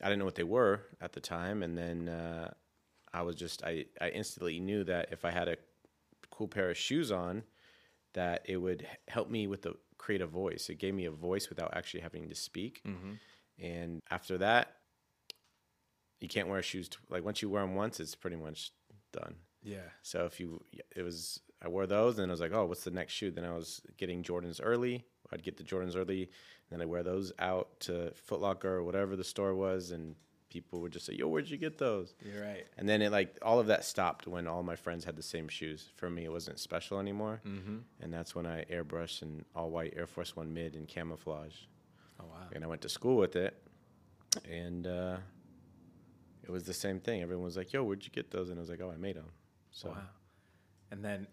I 0.02 0.06
didn't 0.06 0.20
know 0.20 0.26
what 0.26 0.36
they 0.36 0.44
were 0.44 0.82
at 1.02 1.12
the 1.14 1.20
time, 1.20 1.62
and 1.64 1.78
then 1.78 2.08
uh, 2.08 2.54
I 3.14 3.22
was 3.24 3.36
just, 3.36 3.64
I, 3.66 3.86
I 4.00 4.10
instantly 4.10 4.60
knew 4.60 4.84
that 4.86 5.10
if 5.12 5.26
I 5.26 5.32
had 5.32 5.48
a 5.50 5.58
cool 6.30 6.48
pair 6.48 6.70
of 6.70 6.78
shoes 6.78 7.12
on, 7.12 7.44
that 8.14 8.44
it 8.46 8.58
would 8.58 8.88
help 9.10 9.30
me 9.30 9.48
with 9.48 9.64
the 9.64 9.74
creative 10.00 10.32
voice. 10.32 10.70
It 10.70 10.80
gave 10.80 10.96
me 10.96 11.06
a 11.06 11.12
voice 11.12 11.50
without 11.50 11.78
actually 11.78 12.00
having 12.00 12.28
to 12.28 12.36
speak. 12.36 12.82
Mm-hmm. 12.88 13.12
And 13.64 14.02
after 14.10 14.40
that, 14.40 14.78
you 16.20 16.28
can't 16.28 16.48
wear 16.48 16.64
shoes. 16.64 16.90
To, 16.90 16.98
like 17.10 17.24
once 17.24 17.44
you 17.44 17.50
wear 17.50 17.62
them 17.62 17.76
once, 17.76 18.00
it's 18.00 18.16
pretty 18.16 18.38
much 18.38 18.72
done. 19.14 19.36
Yeah. 19.62 19.90
So 20.02 20.26
if 20.26 20.40
you, 20.40 20.64
it 20.96 21.04
was, 21.04 21.42
I 21.62 21.68
wore 21.68 21.86
those, 21.86 22.18
and 22.18 22.32
I 22.32 22.34
was 22.34 22.42
like, 22.42 22.54
oh, 22.54 22.66
what's 22.66 22.86
the 22.86 22.92
next 22.92 23.14
shoe? 23.14 23.30
Then 23.30 23.46
I 23.46 23.54
was 23.54 23.82
getting 23.98 24.24
Jordans 24.24 24.60
early. 24.64 25.06
I'd 25.32 25.44
get 25.44 25.58
the 25.58 25.64
Jordans 25.64 25.96
early, 25.96 26.24
and 26.24 26.72
then 26.72 26.82
I 26.82 26.86
wear 26.86 27.04
those 27.04 27.32
out 27.38 27.80
to 27.82 28.12
Foot 28.16 28.42
Locker 28.42 28.70
or 28.70 28.84
whatever 28.84 29.16
the 29.16 29.24
store 29.24 29.54
was, 29.54 29.92
and 29.92 30.16
people 30.50 30.82
would 30.82 30.92
just 30.92 31.06
say, 31.06 31.14
yo, 31.14 31.28
where'd 31.28 31.50
you 31.50 31.58
get 31.58 31.78
those? 31.78 32.14
You're 32.26 32.42
right. 32.44 32.66
And 32.78 32.88
then 32.88 33.02
it 33.02 33.12
like 33.12 33.38
all 33.42 33.60
of 33.60 33.68
that 33.68 33.86
stopped 33.86 34.28
when 34.28 34.48
all 34.48 34.64
my 34.64 34.76
friends 34.76 35.06
had 35.06 35.16
the 35.16 35.24
same 35.24 35.48
shoes. 35.48 35.90
For 35.96 36.10
me, 36.10 36.26
it 36.26 36.32
wasn't 36.32 36.60
special 36.60 37.00
anymore, 37.00 37.42
mm-hmm. 37.46 37.78
and 38.02 38.14
that's 38.14 38.36
when 38.36 38.46
I 38.46 38.66
airbrushed 38.66 39.22
an 39.22 39.46
all 39.56 39.70
white 39.70 39.94
Air 39.96 40.08
Force 40.08 40.36
One 40.36 40.54
mid 40.54 40.76
in 40.76 40.86
camouflage, 40.86 41.56
Oh 42.20 42.26
wow. 42.26 42.48
and 42.54 42.64
I 42.64 42.68
went 42.68 42.82
to 42.82 42.90
school 42.90 43.18
with 43.18 43.36
it, 43.36 43.62
and 44.50 44.88
uh, 44.88 45.18
it 46.44 46.50
was 46.52 46.64
the 46.64 46.74
same 46.74 47.00
thing. 47.00 47.22
Everyone 47.22 47.46
was 47.46 47.58
like, 47.58 47.72
"Yo, 47.74 47.84
where'd 47.84 48.04
you 48.04 48.12
get 48.12 48.32
those?" 48.32 48.50
And 48.50 48.58
I 48.58 48.62
was 48.62 48.70
like, 48.70 48.82
"Oh, 48.82 48.92
I 48.92 48.98
made 48.98 49.16
them." 49.16 49.30
So 49.72 49.90
Wow. 49.90 49.98
And 50.92 51.06
then 51.06 51.28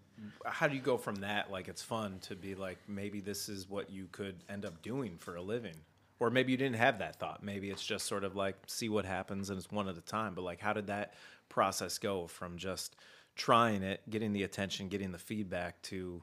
how 0.44 0.68
do 0.68 0.75
you 0.75 0.82
go 0.82 0.99
from 0.99 1.16
that 1.16 1.50
like 1.50 1.68
it's 1.68 1.82
fun 1.82 2.18
to 2.20 2.37
be 2.37 2.54
like 2.54 2.78
maybe 2.88 3.20
this 3.20 3.49
is 3.49 3.68
what 3.68 3.90
you 3.90 4.08
could 4.12 4.37
end 4.49 4.64
up 4.64 4.82
doing 4.82 5.16
for 5.18 5.37
a 5.37 5.42
living? 5.42 5.76
Or 6.18 6.30
maybe 6.30 6.52
you 6.52 6.58
didn't 6.58 6.76
have 6.76 6.99
that 7.00 7.16
thought. 7.16 7.42
Maybe 7.42 7.70
it's 7.70 7.85
just 7.85 8.06
sort 8.06 8.25
of 8.25 8.35
like 8.35 8.56
see 8.66 8.88
what 8.88 9.04
happens 9.04 9.50
and 9.50 9.58
it's 9.58 9.70
one 9.70 9.88
at 9.88 9.99
a 9.99 10.00
time. 10.00 10.35
But 10.35 10.44
like 10.44 10.61
how 10.61 10.73
did 10.73 10.87
that 10.87 11.14
process 11.49 11.99
go 11.99 12.26
from 12.26 12.56
just 12.56 12.96
trying 13.35 13.82
it, 13.82 14.00
getting 14.08 14.32
the 14.32 14.42
attention, 14.42 14.88
getting 14.88 15.12
the 15.12 15.18
feedback 15.18 15.82
to 15.82 16.23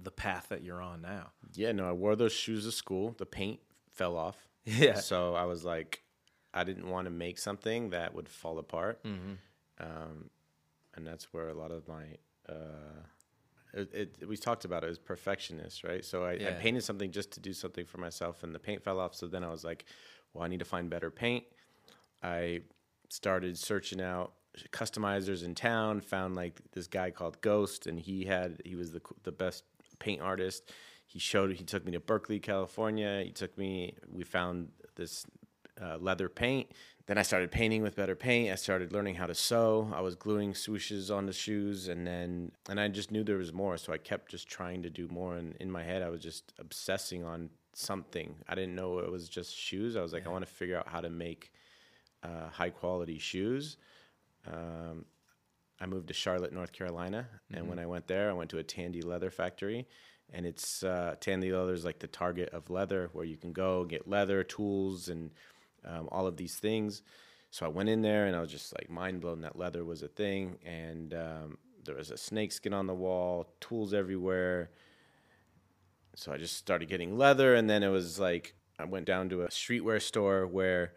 the 0.00 0.10
path 0.10 0.48
that 0.50 0.62
you're 0.62 0.82
on 0.82 1.00
now? 1.00 1.30
yeah, 1.54 1.72
no, 1.72 1.88
I 1.88 1.92
wore 1.92 2.16
those 2.16 2.32
shoes 2.32 2.64
to 2.64 2.72
school. 2.72 3.14
The 3.16 3.26
paint 3.26 3.60
fell 3.90 4.16
off. 4.16 4.36
Yeah. 4.66 4.94
So 4.94 5.34
I 5.34 5.44
was 5.44 5.64
like, 5.64 6.02
I 6.52 6.64
didn't 6.64 6.88
want 6.88 7.06
to 7.06 7.10
make 7.10 7.38
something 7.38 7.90
that 7.90 8.14
would 8.14 8.28
fall 8.28 8.58
apart. 8.58 9.00
Um, 9.78 10.30
and 10.94 11.06
that's 11.06 11.32
where 11.32 11.48
a 11.48 11.54
lot 11.54 11.70
of 11.70 11.86
my 11.88 12.04
uh, 12.48 13.02
it, 13.74 13.90
it, 14.20 14.28
we 14.28 14.36
talked 14.36 14.64
about 14.64 14.84
it 14.84 14.90
as 14.90 14.98
perfectionist, 14.98 15.84
right? 15.84 16.04
So 16.04 16.24
I, 16.24 16.32
I 16.32 16.52
painted 16.52 16.84
something 16.84 17.10
just 17.10 17.32
to 17.32 17.40
do 17.40 17.52
something 17.52 17.84
for 17.84 17.98
myself, 17.98 18.42
and 18.42 18.54
the 18.54 18.58
paint 18.58 18.82
fell 18.82 19.00
off. 19.00 19.14
So 19.14 19.26
then 19.26 19.42
I 19.42 19.48
was 19.48 19.64
like, 19.64 19.84
well, 20.32 20.44
I 20.44 20.48
need 20.48 20.60
to 20.60 20.64
find 20.64 20.88
better 20.88 21.10
paint. 21.10 21.44
I 22.22 22.62
started 23.08 23.58
searching 23.58 24.00
out 24.00 24.32
customizers 24.72 25.44
in 25.44 25.54
town. 25.54 26.00
Found 26.00 26.36
like 26.36 26.60
this 26.72 26.86
guy 26.86 27.10
called 27.10 27.40
Ghost, 27.40 27.86
and 27.86 27.98
he 27.98 28.24
had 28.24 28.62
he 28.64 28.76
was 28.76 28.92
the 28.92 29.00
the 29.24 29.32
best 29.32 29.64
paint 29.98 30.22
artist. 30.22 30.70
He 31.06 31.18
showed 31.18 31.52
he 31.52 31.64
took 31.64 31.84
me 31.84 31.92
to 31.92 32.00
Berkeley, 32.00 32.38
California. 32.38 33.22
He 33.24 33.32
took 33.32 33.56
me. 33.58 33.94
We 34.10 34.24
found 34.24 34.68
this 34.94 35.26
uh, 35.80 35.98
leather 35.98 36.28
paint. 36.28 36.70
Then 37.06 37.18
I 37.18 37.22
started 37.22 37.50
painting 37.50 37.82
with 37.82 37.96
better 37.96 38.16
paint. 38.16 38.50
I 38.50 38.54
started 38.54 38.92
learning 38.92 39.16
how 39.16 39.26
to 39.26 39.34
sew. 39.34 39.90
I 39.94 40.00
was 40.00 40.14
gluing 40.14 40.54
swooshes 40.54 41.14
on 41.14 41.26
the 41.26 41.34
shoes, 41.34 41.88
and 41.88 42.06
then 42.06 42.52
and 42.68 42.80
I 42.80 42.88
just 42.88 43.10
knew 43.10 43.22
there 43.22 43.36
was 43.36 43.52
more. 43.52 43.76
So 43.76 43.92
I 43.92 43.98
kept 43.98 44.30
just 44.30 44.48
trying 44.48 44.82
to 44.82 44.90
do 44.90 45.06
more. 45.08 45.36
And 45.36 45.54
in 45.60 45.70
my 45.70 45.82
head, 45.82 46.02
I 46.02 46.08
was 46.08 46.22
just 46.22 46.54
obsessing 46.58 47.22
on 47.22 47.50
something. 47.74 48.36
I 48.48 48.54
didn't 48.54 48.74
know 48.74 48.98
it 49.00 49.10
was 49.10 49.28
just 49.28 49.54
shoes. 49.54 49.96
I 49.96 50.00
was 50.00 50.14
like, 50.14 50.26
I 50.26 50.30
want 50.30 50.46
to 50.46 50.50
figure 50.50 50.78
out 50.78 50.88
how 50.88 51.02
to 51.02 51.10
make 51.10 51.52
uh, 52.22 52.48
high 52.50 52.70
quality 52.70 53.18
shoes. 53.18 53.76
Um, 54.50 55.04
I 55.80 55.86
moved 55.86 56.08
to 56.08 56.14
Charlotte, 56.14 56.52
North 56.52 56.72
Carolina, 56.72 57.28
and 57.52 57.68
when 57.68 57.78
I 57.78 57.86
went 57.86 58.06
there, 58.06 58.30
I 58.30 58.32
went 58.32 58.50
to 58.50 58.58
a 58.58 58.62
Tandy 58.62 59.02
leather 59.02 59.30
factory, 59.30 59.86
and 60.32 60.46
it's 60.46 60.82
uh, 60.82 61.16
Tandy 61.20 61.52
leather 61.52 61.74
is 61.74 61.84
like 61.84 61.98
the 61.98 62.06
target 62.06 62.48
of 62.50 62.70
leather, 62.70 63.10
where 63.12 63.24
you 63.24 63.36
can 63.36 63.52
go 63.52 63.84
get 63.84 64.08
leather 64.08 64.44
tools 64.44 65.08
and 65.08 65.30
um, 65.84 66.08
all 66.10 66.26
of 66.26 66.36
these 66.36 66.56
things. 66.56 67.02
So 67.50 67.64
I 67.64 67.68
went 67.68 67.88
in 67.88 68.02
there, 68.02 68.26
and 68.26 68.34
I 68.34 68.40
was 68.40 68.50
just 68.50 68.72
like 68.74 68.90
mind 68.90 69.20
blown 69.20 69.42
that 69.42 69.56
leather 69.56 69.84
was 69.84 70.02
a 70.02 70.08
thing, 70.08 70.58
and 70.64 71.14
um, 71.14 71.58
there 71.84 71.94
was 71.94 72.10
a 72.10 72.16
snake 72.16 72.52
skin 72.52 72.74
on 72.74 72.86
the 72.86 72.94
wall, 72.94 73.54
tools 73.60 73.94
everywhere. 73.94 74.70
So 76.16 76.32
I 76.32 76.36
just 76.36 76.56
started 76.56 76.88
getting 76.88 77.16
leather, 77.16 77.54
and 77.54 77.68
then 77.68 77.82
it 77.82 77.88
was 77.88 78.18
like 78.18 78.54
I 78.78 78.84
went 78.84 79.06
down 79.06 79.28
to 79.30 79.42
a 79.42 79.48
streetwear 79.48 80.02
store 80.02 80.46
where 80.46 80.94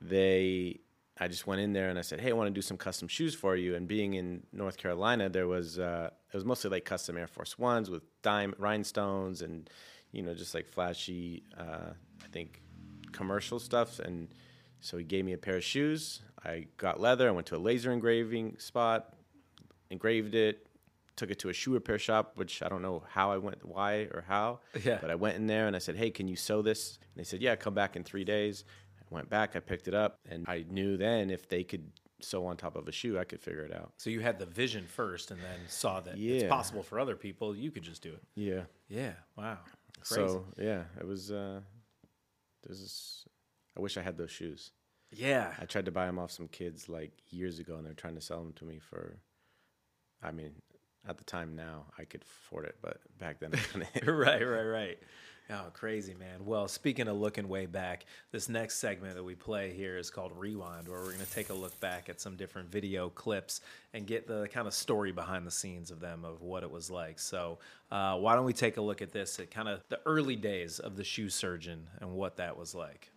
they 0.00 0.80
I 1.18 1.28
just 1.28 1.46
went 1.46 1.60
in 1.60 1.72
there 1.72 1.90
and 1.90 1.98
I 1.98 2.02
said, 2.02 2.20
"Hey, 2.20 2.30
I 2.30 2.32
want 2.32 2.48
to 2.48 2.54
do 2.54 2.62
some 2.62 2.76
custom 2.76 3.06
shoes 3.06 3.34
for 3.34 3.54
you." 3.54 3.76
And 3.76 3.86
being 3.86 4.14
in 4.14 4.44
North 4.52 4.76
Carolina, 4.76 5.28
there 5.28 5.46
was 5.46 5.78
uh, 5.78 6.10
it 6.32 6.36
was 6.36 6.44
mostly 6.44 6.70
like 6.70 6.84
custom 6.84 7.16
Air 7.16 7.28
Force 7.28 7.58
Ones 7.58 7.88
with 7.88 8.02
dime 8.22 8.54
rhinestones 8.58 9.42
and 9.42 9.70
you 10.10 10.22
know 10.22 10.34
just 10.34 10.54
like 10.54 10.66
flashy, 10.66 11.44
uh, 11.56 11.92
I 12.22 12.26
think 12.32 12.60
commercial 13.14 13.58
stuff. 13.58 13.98
And 13.98 14.28
so 14.80 14.98
he 14.98 15.04
gave 15.04 15.24
me 15.24 15.32
a 15.32 15.38
pair 15.38 15.56
of 15.56 15.64
shoes. 15.64 16.20
I 16.44 16.66
got 16.76 17.00
leather. 17.00 17.28
I 17.28 17.30
went 17.32 17.46
to 17.48 17.56
a 17.56 17.58
laser 17.58 17.90
engraving 17.92 18.56
spot, 18.58 19.14
engraved 19.90 20.34
it, 20.34 20.66
took 21.16 21.30
it 21.30 21.38
to 21.38 21.48
a 21.48 21.52
shoe 21.52 21.72
repair 21.72 21.98
shop, 21.98 22.32
which 22.34 22.62
I 22.62 22.68
don't 22.68 22.82
know 22.82 23.02
how 23.08 23.32
I 23.32 23.38
went, 23.38 23.64
why 23.64 24.08
or 24.12 24.24
how. 24.26 24.60
Yeah. 24.84 24.98
But 25.00 25.10
I 25.10 25.14
went 25.14 25.36
in 25.36 25.46
there 25.46 25.66
and 25.66 25.76
I 25.76 25.78
said, 25.78 25.96
"Hey, 25.96 26.10
can 26.10 26.28
you 26.28 26.36
sew 26.36 26.60
this?" 26.60 26.98
And 27.00 27.20
they 27.20 27.24
said, 27.24 27.40
"Yeah, 27.40 27.56
come 27.56 27.74
back 27.74 27.96
in 27.96 28.04
three 28.04 28.24
days." 28.24 28.64
I 29.00 29.14
went 29.14 29.30
back, 29.30 29.54
I 29.54 29.60
picked 29.60 29.86
it 29.88 29.94
up, 29.94 30.18
and 30.28 30.44
I 30.48 30.64
knew 30.68 30.96
then 30.96 31.30
if 31.30 31.48
they 31.48 31.62
could 31.62 31.90
sew 32.20 32.46
on 32.46 32.56
top 32.56 32.74
of 32.74 32.88
a 32.88 32.92
shoe, 32.92 33.18
I 33.18 33.24
could 33.24 33.40
figure 33.40 33.62
it 33.62 33.72
out. 33.72 33.92
So 33.96 34.10
you 34.10 34.20
had 34.20 34.38
the 34.38 34.46
vision 34.46 34.86
first, 34.86 35.30
and 35.30 35.40
then 35.40 35.60
saw 35.68 36.00
that 36.00 36.18
it's 36.18 36.48
possible 36.48 36.82
for 36.82 36.98
other 36.98 37.16
people. 37.16 37.54
You 37.54 37.70
could 37.70 37.82
just 37.82 38.02
do 38.02 38.12
it. 38.12 38.22
Yeah. 38.34 38.62
Yeah. 38.88 39.12
Wow. 39.36 39.58
Crazy. 40.02 40.28
So 40.28 40.44
yeah, 40.58 40.84
it 40.98 41.06
was. 41.06 41.30
Uh, 41.30 41.60
this 42.68 42.78
is. 42.80 43.24
I 43.76 43.80
wish 43.80 43.96
I 43.96 44.02
had 44.02 44.16
those 44.16 44.30
shoes. 44.30 44.70
yeah. 45.10 45.52
I 45.60 45.64
tried 45.64 45.86
to 45.86 45.90
buy 45.90 46.06
them 46.06 46.18
off 46.18 46.30
some 46.30 46.48
kids 46.48 46.88
like 46.88 47.12
years 47.30 47.58
ago, 47.58 47.76
and 47.76 47.84
they're 47.84 47.92
trying 47.94 48.14
to 48.14 48.20
sell 48.20 48.42
them 48.42 48.52
to 48.54 48.64
me 48.64 48.78
for. 48.78 49.18
I 50.22 50.30
mean, 50.30 50.52
at 51.08 51.18
the 51.18 51.24
time 51.24 51.54
now 51.54 51.86
I 51.98 52.04
could 52.04 52.22
afford 52.22 52.64
it, 52.66 52.76
but 52.80 52.98
back 53.18 53.40
then 53.40 53.50
I 53.52 53.58
couldn't. 53.58 54.06
right, 54.06 54.42
right, 54.42 54.62
right. 54.62 54.98
Oh, 55.50 55.66
crazy, 55.74 56.14
man. 56.14 56.46
Well, 56.46 56.68
speaking 56.68 57.06
of 57.06 57.16
looking 57.18 57.48
way 57.48 57.66
back, 57.66 58.06
this 58.32 58.48
next 58.48 58.76
segment 58.76 59.14
that 59.14 59.22
we 59.22 59.34
play 59.34 59.74
here 59.74 59.98
is 59.98 60.08
called 60.08 60.32
Rewind, 60.34 60.88
where 60.88 61.00
we're 61.00 61.12
going 61.12 61.18
to 61.18 61.30
take 61.30 61.50
a 61.50 61.54
look 61.54 61.78
back 61.80 62.08
at 62.08 62.18
some 62.18 62.34
different 62.34 62.70
video 62.70 63.10
clips 63.10 63.60
and 63.92 64.06
get 64.06 64.26
the 64.26 64.48
kind 64.48 64.66
of 64.66 64.72
story 64.72 65.12
behind 65.12 65.46
the 65.46 65.50
scenes 65.50 65.90
of 65.90 66.00
them, 66.00 66.24
of 66.24 66.40
what 66.40 66.62
it 66.62 66.70
was 66.70 66.90
like. 66.90 67.18
So, 67.18 67.58
uh, 67.92 68.16
why 68.16 68.36
don't 68.36 68.46
we 68.46 68.54
take 68.54 68.78
a 68.78 68.80
look 68.80 69.02
at 69.02 69.12
this 69.12 69.38
at 69.38 69.50
kind 69.50 69.68
of 69.68 69.82
the 69.90 70.00
early 70.06 70.36
days 70.36 70.78
of 70.78 70.96
the 70.96 71.04
shoe 71.04 71.28
surgeon 71.28 71.88
and 72.00 72.12
what 72.12 72.36
that 72.38 72.56
was 72.56 72.74
like? 72.74 73.10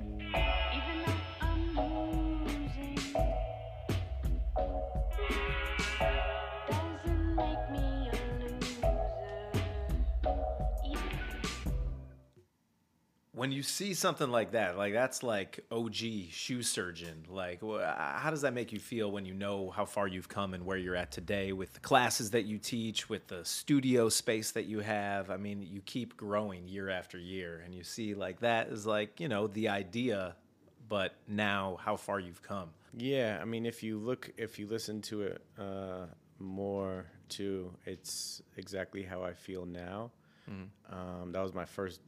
Even 0.00 0.93
When 13.34 13.50
you 13.50 13.62
see 13.62 13.94
something 13.94 14.30
like 14.30 14.52
that, 14.52 14.76
like 14.76 14.92
that's 14.92 15.22
like 15.24 15.60
OG 15.72 15.96
shoe 16.30 16.62
surgeon. 16.62 17.24
Like, 17.28 17.60
how 17.62 18.30
does 18.30 18.42
that 18.42 18.54
make 18.54 18.72
you 18.72 18.78
feel 18.78 19.10
when 19.10 19.26
you 19.26 19.34
know 19.34 19.70
how 19.70 19.84
far 19.84 20.06
you've 20.06 20.28
come 20.28 20.54
and 20.54 20.64
where 20.64 20.76
you're 20.76 20.94
at 20.94 21.10
today 21.10 21.52
with 21.52 21.72
the 21.72 21.80
classes 21.80 22.30
that 22.30 22.44
you 22.44 22.58
teach, 22.58 23.08
with 23.08 23.26
the 23.26 23.44
studio 23.44 24.08
space 24.08 24.52
that 24.52 24.66
you 24.66 24.80
have? 24.80 25.30
I 25.30 25.36
mean, 25.36 25.66
you 25.68 25.80
keep 25.80 26.16
growing 26.16 26.68
year 26.68 26.88
after 26.88 27.18
year, 27.18 27.62
and 27.64 27.74
you 27.74 27.82
see 27.82 28.14
like 28.14 28.40
that 28.40 28.68
is 28.68 28.86
like 28.86 29.18
you 29.18 29.28
know 29.28 29.48
the 29.48 29.68
idea, 29.68 30.36
but 30.88 31.14
now 31.26 31.78
how 31.80 31.96
far 31.96 32.20
you've 32.20 32.42
come. 32.42 32.70
Yeah, 32.96 33.38
I 33.42 33.44
mean, 33.44 33.66
if 33.66 33.82
you 33.82 33.98
look, 33.98 34.30
if 34.36 34.58
you 34.58 34.68
listen 34.68 35.02
to 35.02 35.22
it 35.22 35.42
uh, 35.58 36.06
more 36.38 37.06
too, 37.28 37.72
it's 37.84 38.42
exactly 38.56 39.02
how 39.02 39.22
I 39.22 39.32
feel 39.32 39.66
now. 39.66 40.12
Um, 40.92 41.32
that 41.32 41.42
was 41.42 41.54
my 41.54 41.64
first 41.64 42.00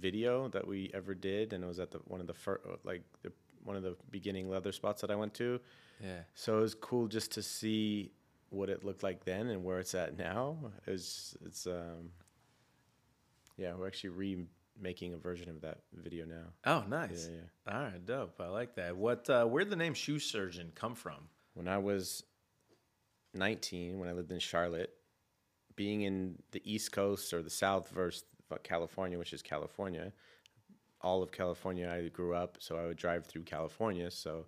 video 0.00 0.48
that 0.48 0.66
we 0.66 0.90
ever 0.94 1.14
did, 1.14 1.52
and 1.52 1.62
it 1.62 1.66
was 1.66 1.78
at 1.78 1.90
the 1.90 1.98
one 2.06 2.20
of 2.20 2.26
the 2.26 2.34
first, 2.34 2.64
like 2.84 3.02
the 3.22 3.32
one 3.64 3.76
of 3.76 3.82
the 3.82 3.96
beginning 4.10 4.48
leather 4.48 4.72
spots 4.72 5.00
that 5.02 5.10
I 5.10 5.14
went 5.14 5.34
to. 5.34 5.60
Yeah. 6.02 6.20
So 6.34 6.58
it 6.58 6.62
was 6.62 6.74
cool 6.74 7.08
just 7.08 7.32
to 7.32 7.42
see 7.42 8.12
what 8.48 8.68
it 8.68 8.84
looked 8.84 9.02
like 9.02 9.24
then 9.24 9.48
and 9.48 9.62
where 9.62 9.78
it's 9.78 9.94
at 9.94 10.18
now. 10.18 10.56
It's 10.86 11.36
it's 11.44 11.66
um, 11.66 12.10
yeah, 13.56 13.74
we're 13.74 13.86
actually 13.86 14.38
remaking 14.78 15.12
a 15.14 15.18
version 15.18 15.48
of 15.50 15.60
that 15.60 15.78
video 15.92 16.24
now. 16.24 16.46
Oh, 16.64 16.84
nice. 16.88 17.28
Yeah, 17.30 17.74
All 17.74 17.82
right, 17.82 18.04
dope. 18.04 18.40
I 18.40 18.48
like 18.48 18.74
that. 18.76 18.96
What? 18.96 19.28
Uh, 19.28 19.44
where'd 19.44 19.70
the 19.70 19.76
name 19.76 19.94
shoe 19.94 20.18
surgeon 20.18 20.72
come 20.74 20.94
from? 20.94 21.28
when 21.54 21.68
I 21.68 21.78
was 21.78 22.22
19, 23.34 23.98
when 23.98 24.08
I 24.08 24.12
lived 24.12 24.32
in 24.32 24.38
Charlotte, 24.38 24.90
being 25.76 26.02
in 26.02 26.36
the 26.52 26.62
East 26.64 26.92
Coast 26.92 27.32
or 27.32 27.42
the 27.42 27.50
South 27.50 27.88
versus 27.90 28.24
California, 28.58 29.18
which 29.18 29.32
is 29.32 29.42
California, 29.42 30.12
all 31.02 31.22
of 31.22 31.32
California, 31.32 31.88
I 31.90 32.08
grew 32.08 32.34
up, 32.34 32.58
so 32.60 32.76
I 32.76 32.84
would 32.86 32.96
drive 32.98 33.24
through 33.26 33.42
California. 33.44 34.10
So 34.10 34.46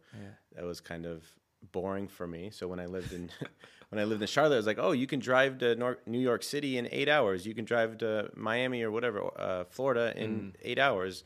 that 0.54 0.64
was 0.64 0.80
kind 0.80 1.06
of 1.06 1.24
boring 1.72 2.08
for 2.08 2.26
me. 2.26 2.50
So 2.50 2.66
when 2.68 2.80
I 2.80 2.86
lived 2.86 3.12
in 3.12 3.30
when 3.88 3.98
I 4.00 4.04
lived 4.04 4.20
in 4.22 4.28
Charlotte, 4.28 4.54
I 4.56 4.58
was 4.58 4.66
like, 4.66 4.78
oh, 4.78 4.92
you 4.92 5.06
can 5.06 5.20
drive 5.20 5.58
to 5.58 5.74
Nor- 5.76 5.98
New 6.06 6.18
York 6.18 6.42
City 6.42 6.76
in 6.78 6.88
eight 6.92 7.08
hours. 7.08 7.46
You 7.46 7.54
can 7.54 7.64
drive 7.64 7.98
to 7.98 8.30
Miami 8.34 8.82
or 8.82 8.90
whatever, 8.90 9.20
uh, 9.38 9.64
Florida 9.64 10.12
in 10.16 10.54
eight 10.62 10.78
hours. 10.78 11.24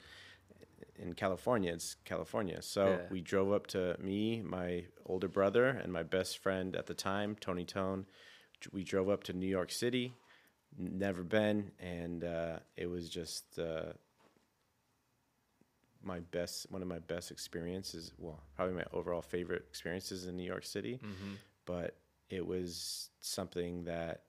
In 0.99 1.13
California, 1.13 1.73
it's 1.75 1.97
California. 2.05 2.63
So 2.63 2.87
Yeah. 3.01 3.07
we 3.11 3.21
drove 3.21 3.53
up 3.53 3.67
to 3.69 3.97
me, 4.01 4.41
my 4.43 4.87
older 5.05 5.29
brother, 5.29 5.67
and 5.67 5.93
my 5.93 6.03
best 6.03 6.39
friend 6.39 6.75
at 6.75 6.87
the 6.87 6.95
time, 6.95 7.37
Tony 7.39 7.65
Tone. 7.67 8.07
We 8.73 8.83
drove 8.85 9.09
up 9.11 9.23
to 9.25 9.33
New 9.35 9.47
York 9.47 9.71
City. 9.71 10.15
Never 10.79 11.23
been, 11.23 11.71
and 11.81 12.23
uh, 12.25 12.59
it 12.77 12.87
was 12.87 13.09
just 13.09 13.59
uh, 13.59 13.93
my 16.03 16.21
best, 16.21 16.67
one 16.71 16.83
of 16.83 16.89
my 16.89 16.99
best 16.99 17.31
experiences. 17.31 18.13
Well, 18.19 18.39
probably 18.55 18.75
my 18.75 18.85
overall 18.93 19.23
favorite 19.23 19.65
experiences 19.69 20.27
in 20.27 20.37
New 20.37 20.45
York 20.47 20.65
City. 20.65 21.01
But 21.65 21.97
it 22.31 22.47
was 22.47 23.09
something 23.21 23.85
that 23.85 24.23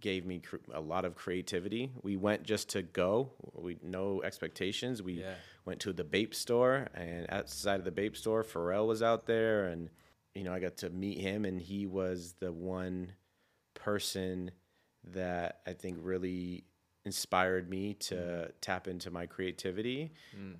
gave 0.00 0.24
me 0.24 0.38
cr- 0.40 0.56
a 0.72 0.80
lot 0.80 1.04
of 1.04 1.14
creativity. 1.14 1.90
We 2.02 2.16
went 2.16 2.42
just 2.44 2.70
to 2.70 2.82
go. 2.82 3.30
We 3.54 3.76
no 3.82 4.22
expectations. 4.22 5.02
We 5.02 5.20
Yeah. 5.20 5.34
went 5.66 5.80
to 5.80 5.92
the 5.92 6.04
Bape 6.04 6.34
store, 6.34 6.88
and 6.94 7.26
outside 7.28 7.78
of 7.78 7.84
the 7.84 7.90
Bape 7.92 8.16
store, 8.16 8.42
Pharrell 8.42 8.86
was 8.86 9.02
out 9.02 9.26
there, 9.26 9.66
and 9.66 9.90
you 10.34 10.44
know 10.44 10.52
I 10.54 10.60
got 10.60 10.78
to 10.78 10.88
meet 10.90 11.18
him, 11.18 11.44
and 11.44 11.60
he 11.60 11.84
was 11.86 12.32
the 12.40 12.52
one 12.52 13.12
person 13.76 14.50
that 15.12 15.60
I 15.66 15.72
think 15.72 15.98
really 16.02 16.64
inspired 17.04 17.70
me 17.70 17.94
to 17.94 18.50
tap 18.60 18.88
into 18.88 19.10
my 19.10 19.26
creativity. 19.26 20.12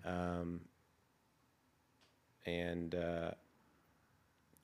Um, 0.04 0.60
and 2.46 2.94
uh, 2.94 3.32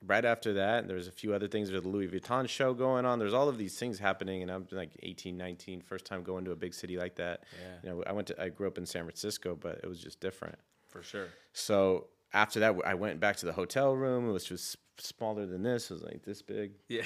right 0.05 0.23
after 0.23 0.53
that, 0.53 0.87
there's 0.87 1.07
a 1.09 1.11
few 1.11 1.33
other 1.33 1.49
things. 1.49 1.69
There's 1.69 1.83
the 1.83 1.89
Louis 1.89 2.07
Vuitton 2.07 2.47
show 2.47 2.73
going 2.73 3.05
on. 3.05 3.19
There's 3.19 3.33
all 3.33 3.49
of 3.49 3.57
these 3.57 3.77
things 3.77 3.99
happening, 3.99 4.41
and 4.41 4.49
I'm 4.49 4.65
like 4.71 4.91
18, 5.03 5.35
19, 5.35 5.81
first 5.81 6.05
time 6.05 6.23
going 6.23 6.45
to 6.45 6.51
a 6.51 6.55
big 6.55 6.73
city 6.73 6.97
like 6.97 7.15
that. 7.15 7.43
Yeah. 7.61 7.75
You 7.83 7.89
know, 7.89 8.03
I 8.07 8.13
went 8.13 8.27
to, 8.27 8.41
I 8.41 8.49
grew 8.49 8.67
up 8.67 8.77
in 8.77 8.85
San 8.85 9.03
Francisco, 9.03 9.57
but 9.59 9.81
it 9.83 9.87
was 9.87 9.99
just 9.99 10.21
different. 10.21 10.57
For 10.87 11.03
sure. 11.03 11.27
So 11.51 12.07
after 12.33 12.59
that, 12.61 12.75
I 12.85 12.93
went 12.93 13.19
back 13.19 13.35
to 13.37 13.45
the 13.45 13.53
hotel 13.53 13.93
room, 13.93 14.31
which 14.31 14.49
was 14.49 14.77
smaller 14.97 15.45
than 15.45 15.63
this. 15.63 15.89
It 15.89 15.93
was 15.95 16.03
like 16.03 16.23
this 16.23 16.41
big, 16.41 16.73
Yeah. 16.87 17.03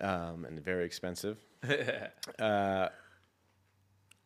um, 0.00 0.44
and 0.44 0.60
very 0.62 0.84
expensive. 0.84 1.38
uh, 2.38 2.88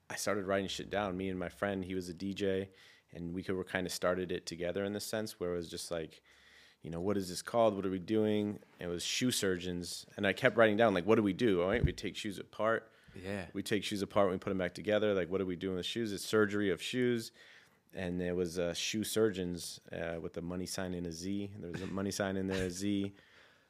I 0.09 0.15
started 0.17 0.47
writing 0.47 0.69
shit 0.69 0.91
down. 0.91 1.17
Me 1.17 1.29
and 1.29 1.39
my 1.39 1.49
friend, 1.49 1.85
he 1.85 1.95
was 1.95 2.09
a 2.09 2.15
DJ, 2.15 2.69
and 3.15 3.35
we 3.35 3.43
could 3.43 3.57
were 3.57 3.65
kind 3.65 3.87
of 3.87 3.93
started 3.93 4.31
it 4.31 4.47
together 4.47 4.85
in 4.85 4.93
the 4.93 5.01
sense 5.01 5.39
where 5.41 5.53
it 5.53 5.57
was 5.57 5.69
just 5.69 5.91
like, 5.91 6.23
you 6.83 6.91
know, 6.91 7.01
what 7.01 7.17
is 7.17 7.29
this 7.29 7.43
called? 7.43 7.75
What 7.75 7.85
are 7.85 7.91
we 7.91 7.99
doing? 7.99 8.61
It 8.79 8.87
was 8.87 9.03
shoe 9.03 9.31
surgeons, 9.33 10.07
and 10.17 10.27
I 10.27 10.33
kept 10.33 10.57
writing 10.57 10.77
down 10.77 10.95
like, 10.95 11.07
what 11.07 11.17
do 11.17 11.23
we 11.23 11.33
do? 11.33 11.63
All 11.63 11.69
right, 11.69 11.85
we 11.85 11.93
take 11.93 12.17
shoes 12.17 12.39
apart. 12.39 12.89
Yeah. 13.25 13.47
We 13.55 13.63
take 13.63 13.83
shoes 13.83 14.03
apart, 14.03 14.31
we 14.31 14.37
put 14.37 14.51
them 14.51 14.59
back 14.59 14.75
together. 14.75 15.15
Like, 15.15 15.31
what 15.31 15.41
are 15.41 15.47
we 15.47 15.57
doing 15.57 15.77
with 15.77 15.87
shoes? 15.87 16.13
It's 16.13 16.25
surgery 16.25 16.71
of 16.71 16.81
shoes. 16.83 17.33
And 17.97 18.21
there 18.21 18.35
was 18.35 18.59
uh, 18.59 18.75
shoe 18.75 19.05
surgeons 19.05 19.81
uh, 19.91 20.21
with 20.21 20.37
a 20.37 20.43
money 20.43 20.67
sign 20.67 20.93
in 20.93 21.07
a 21.07 21.13
Z. 21.13 21.51
There 21.59 21.73
was 21.73 21.81
a 21.81 21.87
money 21.87 22.11
sign 22.11 22.37
in 22.37 22.47
there, 22.47 22.67
a 22.67 22.71
Z. 22.71 23.11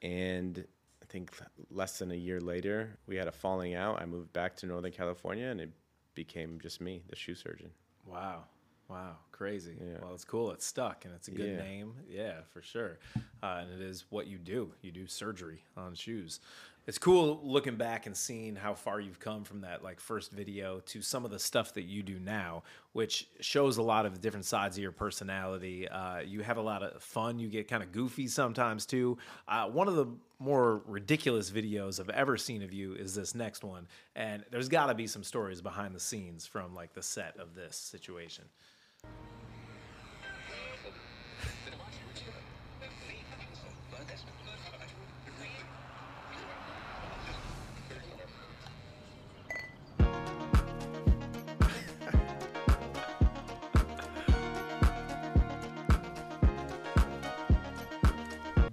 And 0.03 0.65
I 1.01 1.07
think 1.07 1.31
less 1.71 1.99
than 2.01 2.11
a 2.11 2.15
year 2.17 2.41
later, 2.41 2.99
we 3.07 3.15
had 3.17 3.29
a 3.29 3.33
falling 3.33 3.75
out. 3.77 4.03
I 4.03 4.05
moved 4.07 4.33
back 4.33 4.57
to 4.57 4.67
Northern 4.67 4.91
California, 4.91 5.47
and 5.47 5.61
it 5.61 5.71
became 6.15 6.59
just 6.61 6.81
me, 6.81 7.03
the 7.09 7.15
shoe 7.15 7.37
surgeon. 7.37 7.71
Wow. 8.05 8.45
Wow. 8.89 9.17
Crazy. 9.33 9.77
Yeah. 9.81 9.99
Well, 10.03 10.15
it's 10.15 10.25
cool. 10.25 10.51
It's 10.53 10.65
stuck 10.67 11.05
and 11.05 11.15
it's 11.15 11.29
a 11.29 11.33
good 11.33 11.51
Yeah. 11.57 11.63
name. 11.63 11.95
Yeah, 12.09 12.41
for 12.53 12.63
sure. 12.63 12.99
Uh, 13.43 13.61
and 13.63 13.71
it 13.73 13.81
is 13.81 14.05
what 14.11 14.27
you 14.29 14.39
do. 14.39 14.73
You 14.83 14.93
do 14.93 15.07
surgery 15.07 15.63
on 15.77 15.95
shoes. 15.95 16.41
It's 16.87 16.99
cool 16.99 17.41
looking 17.43 17.75
back 17.75 18.07
and 18.07 18.17
seeing 18.17 18.55
how 18.55 18.75
far 18.75 19.01
you've 19.01 19.19
come 19.19 19.43
from 19.43 19.63
that 19.63 19.83
like 19.83 19.99
first 19.99 20.31
video 20.31 20.79
to 20.87 21.03
some 21.03 21.25
of 21.25 21.33
the 21.33 21.39
stuff 21.39 21.75
that 21.75 21.83
you 21.83 22.01
do 22.05 22.21
now, 22.21 22.63
which 22.93 23.29
shows 23.41 23.79
a 23.79 23.83
lot 23.83 24.07
of 24.07 24.13
the 24.13 24.21
different 24.21 24.45
sides 24.45 24.77
of 24.77 24.83
your 24.83 24.93
personality. 24.93 25.89
Uh, 25.89 26.21
you 26.21 26.43
have 26.43 26.59
a 26.59 26.63
lot 26.63 26.85
of 26.85 27.03
fun. 27.03 27.41
You 27.41 27.49
get 27.49 27.67
kind 27.67 27.83
of 27.83 27.91
goofy 27.91 28.29
sometimes 28.29 28.87
too. 28.87 29.19
Uh, 29.49 29.69
one 29.69 29.89
of 29.89 29.97
the 29.97 30.07
more 30.39 30.83
ridiculous 30.87 31.51
videos 31.51 31.99
I've 31.99 32.11
ever 32.11 32.37
seen 32.37 32.63
of 32.63 32.73
you 32.73 32.95
is 32.95 33.17
this 33.17 33.35
next 33.35 33.65
one, 33.65 33.89
and 34.15 34.45
there's 34.53 34.69
got 34.69 34.87
to 34.87 34.95
be 34.95 35.09
some 35.09 35.25
stories 35.25 35.61
behind 35.61 35.93
the 35.93 36.01
scenes 36.01 36.47
from 36.47 36.73
like 36.73 36.95
the 36.95 37.03
set 37.03 37.37
of 37.39 37.57
this 37.57 37.77
situation. 37.77 38.45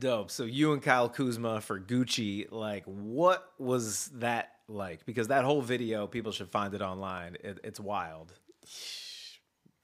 Dope. 0.03 0.31
So 0.31 0.43
you 0.43 0.73
and 0.73 0.81
Kyle 0.81 1.07
Kuzma 1.07 1.61
for 1.61 1.79
Gucci, 1.79 2.51
like, 2.51 2.83
what 2.83 3.53
was 3.57 4.07
that 4.15 4.51
like? 4.67 5.05
Because 5.05 5.29
that 5.29 5.45
whole 5.45 5.61
video, 5.61 6.07
people 6.07 6.33
should 6.33 6.49
find 6.49 6.73
it 6.73 6.81
online. 6.81 7.37
It, 7.41 7.61
it's 7.63 7.79
wild. 7.79 8.33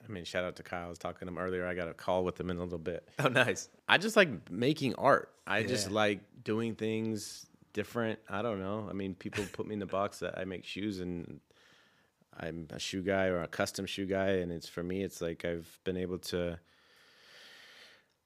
I 0.04 0.12
mean, 0.12 0.26
shout 0.26 0.44
out 0.44 0.58
to 0.58 0.64
Kyle. 0.64 0.88
I 0.88 0.90
was 0.90 0.98
talking 0.98 1.26
to 1.26 1.32
him 1.32 1.38
earlier. 1.38 1.66
I 1.66 1.74
got 1.74 1.88
a 1.88 1.94
call 1.94 2.26
with 2.26 2.38
him 2.38 2.50
in 2.50 2.58
a 2.58 2.64
little 2.64 2.78
bit. 2.78 3.08
Oh, 3.20 3.30
nice. 3.30 3.70
I 3.88 3.98
just 3.98 4.18
like 4.18 4.52
making 4.52 4.96
art. 4.96 5.32
I 5.48 5.64
just 5.64 5.90
like 5.90 6.20
doing 6.44 6.76
things 6.76 7.46
different. 7.72 8.20
I 8.28 8.42
don't 8.42 8.60
know. 8.60 8.88
I 8.90 8.94
mean, 8.94 9.16
people 9.16 9.46
put 9.54 9.68
me 9.68 9.74
in 9.74 9.80
the 9.80 9.86
box 9.86 10.20
that 10.20 10.38
I 10.38 10.44
make 10.44 10.66
shoes 10.66 11.00
and 11.00 11.40
I'm 12.38 12.68
a 12.72 12.80
shoe 12.80 13.04
guy 13.04 13.28
or 13.28 13.42
a 13.42 13.48
custom 13.48 13.86
shoe 13.86 14.06
guy. 14.06 14.32
And 14.32 14.52
it's 14.52 14.68
for 14.68 14.84
me, 14.84 15.02
it's 15.02 15.22
like 15.22 15.46
I've 15.46 15.80
been 15.86 15.96
able 15.96 16.18
to 16.18 16.60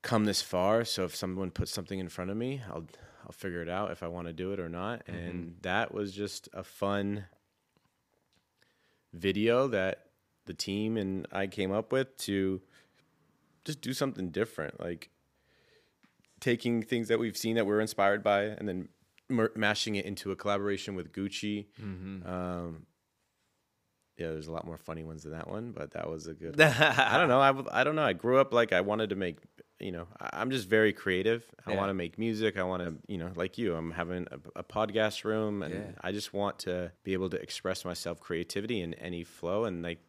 come 0.04 0.26
this 0.26 0.42
far. 0.42 0.86
So 0.86 1.06
if 1.06 1.16
someone 1.16 1.50
puts 1.50 1.72
something 1.72 1.98
in 1.98 2.10
front 2.10 2.30
of 2.30 2.38
me, 2.38 2.62
I'll 2.70 2.86
I'll 3.26 3.32
figure 3.32 3.62
it 3.62 3.70
out 3.70 3.90
if 3.90 4.04
I 4.04 4.08
want 4.08 4.28
to 4.28 4.34
do 4.34 4.52
it 4.52 4.60
or 4.60 4.70
not. 4.70 5.04
And 5.08 5.56
that 5.62 5.94
was 5.94 6.14
just 6.14 6.50
a 6.54 6.64
fun 6.64 7.26
video 9.14 9.68
that 9.70 10.08
the 10.46 10.54
team 10.54 10.98
and 10.98 11.26
I 11.32 11.48
came 11.48 11.72
up 11.72 11.92
with 11.92 12.16
to 12.18 12.62
just 13.66 13.82
do 13.82 13.94
something 13.94 14.30
different. 14.30 14.80
Like 14.80 15.10
taking 16.42 16.84
things 16.84 17.08
that 17.08 17.18
we've 17.20 17.38
seen 17.38 17.56
that 17.56 17.66
we're 17.66 17.80
inspired 17.80 18.22
by 18.24 18.44
and 18.44 18.68
then 18.68 18.90
mer- 19.30 19.54
mashing 19.56 19.96
it 19.96 20.06
into 20.06 20.32
a 20.32 20.36
collaboration 20.36 20.96
with 20.96 21.14
Gucci. 21.14 21.68
Um, 22.28 22.86
yeah, 24.18 24.28
there's 24.30 24.48
a 24.48 24.52
lot 24.52 24.66
more 24.66 24.78
funny 24.78 25.04
ones 25.04 25.24
than 25.24 25.32
that 25.34 25.48
one, 25.50 25.72
but 25.72 25.92
that 25.92 26.10
was 26.10 26.28
a 26.28 26.34
good. 26.42 26.60
I 26.62 27.18
don't 27.18 27.30
know. 27.30 27.40
I, 27.40 27.82
I 27.82 27.84
don't 27.84 27.96
know. 27.96 28.04
I 28.04 28.14
grew 28.14 28.40
up 28.40 28.54
like 28.54 28.72
I 28.74 28.82
wanted 28.82 29.10
to 29.10 29.16
make. 29.16 29.38
You 29.80 29.92
know, 29.92 30.08
I'm 30.22 30.50
just 30.50 30.70
very 30.70 30.94
creative. 30.94 31.44
I 31.66 31.72
Yeah. 31.72 31.78
want 31.78 31.90
to 31.90 31.94
make 31.94 32.18
music. 32.18 32.58
I 32.58 32.64
want 32.64 32.84
to, 32.84 32.96
you 33.12 33.18
know, 33.18 33.32
like 33.36 33.58
you. 33.58 33.76
I'm 33.76 33.92
having 33.92 34.28
a, 34.32 34.60
a 34.60 34.64
podcast 34.64 35.26
room, 35.26 35.62
and 35.62 35.74
Yeah. 35.74 35.82
I 36.02 36.12
just 36.14 36.34
want 36.34 36.60
to 36.60 36.92
be 37.04 37.12
able 37.14 37.30
to 37.32 37.38
express 37.42 37.84
myself 37.84 38.20
creativity 38.22 38.80
in 38.82 38.94
any 38.94 39.24
flow, 39.26 39.66
and 39.66 39.82
like 39.84 40.00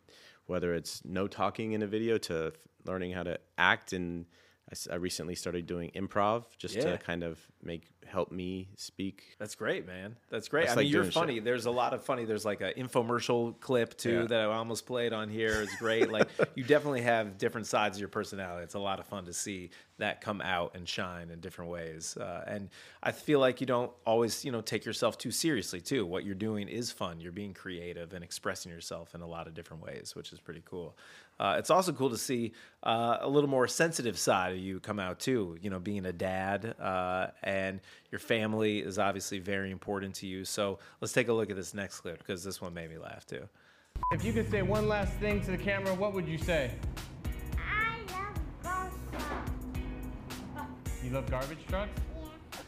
whether 0.47 0.75
it's 0.75 1.03
no 1.05 1.27
talking 1.27 1.73
in 1.73 1.83
a 1.83 1.87
video 1.87 2.19
to 2.19 2.49
f- 2.49 2.53
learning 2.87 3.13
how 3.13 3.23
to 3.25 3.39
act 3.59 3.93
and 3.95 4.27
I 4.73 4.93
I 4.93 4.97
recently 4.97 5.35
started 5.35 5.67
doing 5.67 5.91
improv 5.95 6.45
just 6.59 6.75
Yeah. 6.77 6.93
to 6.93 6.99
kind 6.99 7.23
of 7.23 7.39
make 7.63 7.91
help 8.07 8.31
me 8.31 8.69
speak. 8.77 9.35
That's 9.39 9.55
great, 9.55 9.87
man. 9.87 10.17
That's 10.29 10.49
great. 10.49 10.67
I 10.67 10.71
mean, 10.71 10.77
like 10.77 10.89
you're 10.93 11.05
shit. 11.05 11.15
funny. 11.15 11.39
There's 11.41 11.65
a 11.65 11.71
lot 11.71 11.95
of 11.95 12.05
funny. 12.05 12.27
There's 12.27 12.45
like 12.45 12.61
an 12.61 12.75
infomercial 12.77 13.59
clip 13.61 13.97
too 13.97 14.21
Yeah. 14.21 14.27
that 14.27 14.41
I 14.41 14.45
almost 14.45 14.87
played 14.87 15.13
on 15.15 15.31
here. 15.31 15.63
It's 15.63 15.75
great. 15.77 16.11
like 16.11 16.29
you 16.55 16.65
definitely 16.65 17.01
have 17.03 17.39
different 17.39 17.67
sides 17.67 17.97
of 17.97 18.01
your 18.01 18.11
personality. 18.11 18.63
It's 18.65 18.75
a 18.75 18.79
lot 18.79 19.01
of 19.01 19.07
fun 19.07 19.25
to 19.25 19.33
see 19.33 19.71
that 19.99 20.21
come 20.21 20.41
out 20.43 20.75
and 20.77 20.87
shine 20.89 21.31
in 21.31 21.41
different 21.41 21.71
ways. 21.71 22.17
Uh, 22.17 22.45
and 22.47 22.69
I 23.03 23.13
feel 23.13 23.39
like 23.41 23.61
you 23.61 23.67
don't 23.67 23.93
always, 24.05 24.45
you 24.45 24.53
know, 24.53 24.61
take 24.61 24.85
yourself 24.85 25.17
too 25.17 25.31
seriously 25.31 25.81
too. 25.81 26.05
What 26.05 26.25
you're 26.25 26.35
doing 26.35 26.69
is 26.69 26.91
fun. 26.91 27.21
You're 27.21 27.33
being 27.33 27.55
creative 27.55 28.13
and 28.13 28.23
expressing 28.25 28.71
yourself 28.73 29.15
in 29.15 29.23
a 29.23 29.27
lot 29.27 29.47
of 29.47 29.55
different 29.55 29.83
ways, 29.83 30.15
which 30.15 30.33
is 30.33 30.41
pretty 30.41 30.63
cool. 30.65 30.97
Uh, 31.39 31.57
it's 31.59 31.71
also 31.71 31.93
cool 31.93 32.11
to 32.11 32.19
see 32.19 32.53
uh, 32.85 33.19
a 33.21 33.29
little 33.29 33.51
more 33.51 33.67
sensitive 33.67 34.19
side 34.19 34.53
of 34.53 34.59
you 34.59 34.81
come 34.81 35.01
out 35.01 35.19
too. 35.19 35.57
You 35.61 35.71
know, 35.71 35.79
being 35.79 36.07
a 36.07 36.13
dad 36.13 36.75
uh, 36.81 37.29
and 37.43 37.81
your 38.11 38.19
family 38.19 38.79
is 38.79 38.99
obviously 38.99 39.39
very 39.39 39.71
important 39.71 40.15
to 40.17 40.27
you. 40.27 40.45
So 40.45 40.79
let's 41.01 41.13
take 41.13 41.29
a 41.29 41.33
look 41.33 41.51
at 41.51 41.57
this 41.57 41.75
next 41.75 42.01
clip 42.01 42.19
because 42.19 42.45
this 42.45 42.61
one 42.61 42.75
made 42.75 42.91
me 42.91 42.99
laugh 42.99 43.27
too. 43.27 43.49
If 44.13 44.25
you 44.25 44.33
could 44.33 44.51
say 44.51 44.63
one 44.63 44.89
last 44.89 45.13
thing 45.15 45.41
to 45.43 45.51
the 45.51 45.59
camera, 45.59 45.95
what 45.95 46.15
would 46.15 46.29
you 46.29 46.39
say? 46.39 46.73
I 47.59 47.99
love 48.63 48.93
ghost 49.13 49.27
You 51.03 51.11
love 51.11 51.31
garbage 51.31 51.67
trucks? 51.69 52.01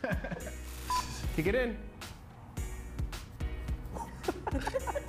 Yeah. 0.04 0.34
Kick 1.36 1.46
it 1.46 1.54
in. 1.54 1.76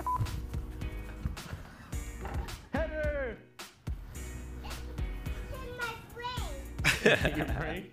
Your 7.35 7.45
brain? 7.45 7.87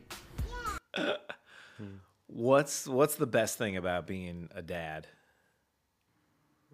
What's 2.27 2.87
what's 2.89 3.15
the 3.15 3.27
best 3.27 3.59
thing 3.59 3.77
about 3.77 4.07
being 4.07 4.49
a 4.55 4.63
dad? 4.63 5.07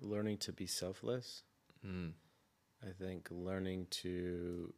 Learning 0.01 0.39
to 0.39 0.53
be 0.53 0.67
selfless. 0.67 1.43
I 2.83 2.93
think 2.99 3.29
learning 3.31 3.89
to, 3.91 4.73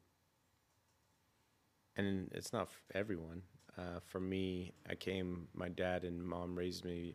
and 1.96 2.30
it's 2.34 2.52
not 2.52 2.68
for 2.68 2.78
everyone. 2.96 3.42
Uh, 3.78 4.00
for 4.06 4.18
me, 4.18 4.72
I 4.88 4.94
came, 4.96 5.46
my 5.54 5.68
dad 5.68 6.04
and 6.04 6.22
mom 6.22 6.56
raised 6.56 6.84
me 6.84 7.14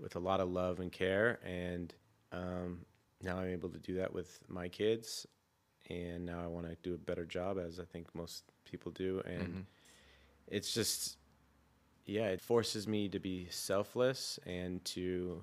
with 0.00 0.16
a 0.16 0.18
lot 0.18 0.40
of 0.40 0.48
love 0.50 0.80
and 0.80 0.90
care, 0.90 1.38
and 1.44 1.92
um, 2.32 2.86
now 3.22 3.38
I'm 3.38 3.50
able 3.50 3.68
to 3.68 3.78
do 3.78 3.96
that 3.96 4.12
with 4.14 4.38
my 4.48 4.68
kids. 4.68 5.26
And 5.90 6.24
now 6.24 6.42
I 6.42 6.46
want 6.46 6.66
to 6.66 6.76
do 6.82 6.94
a 6.94 6.98
better 6.98 7.26
job, 7.26 7.58
as 7.58 7.78
I 7.78 7.84
think 7.84 8.06
most 8.14 8.44
people 8.64 8.90
do. 8.92 9.20
And 9.26 9.66
it's 10.48 10.72
just, 10.74 11.16
yeah, 12.06 12.26
it 12.26 12.40
forces 12.40 12.86
me 12.86 13.08
to 13.08 13.18
be 13.18 13.46
selfless 13.50 14.38
and 14.46 14.84
to 14.86 15.42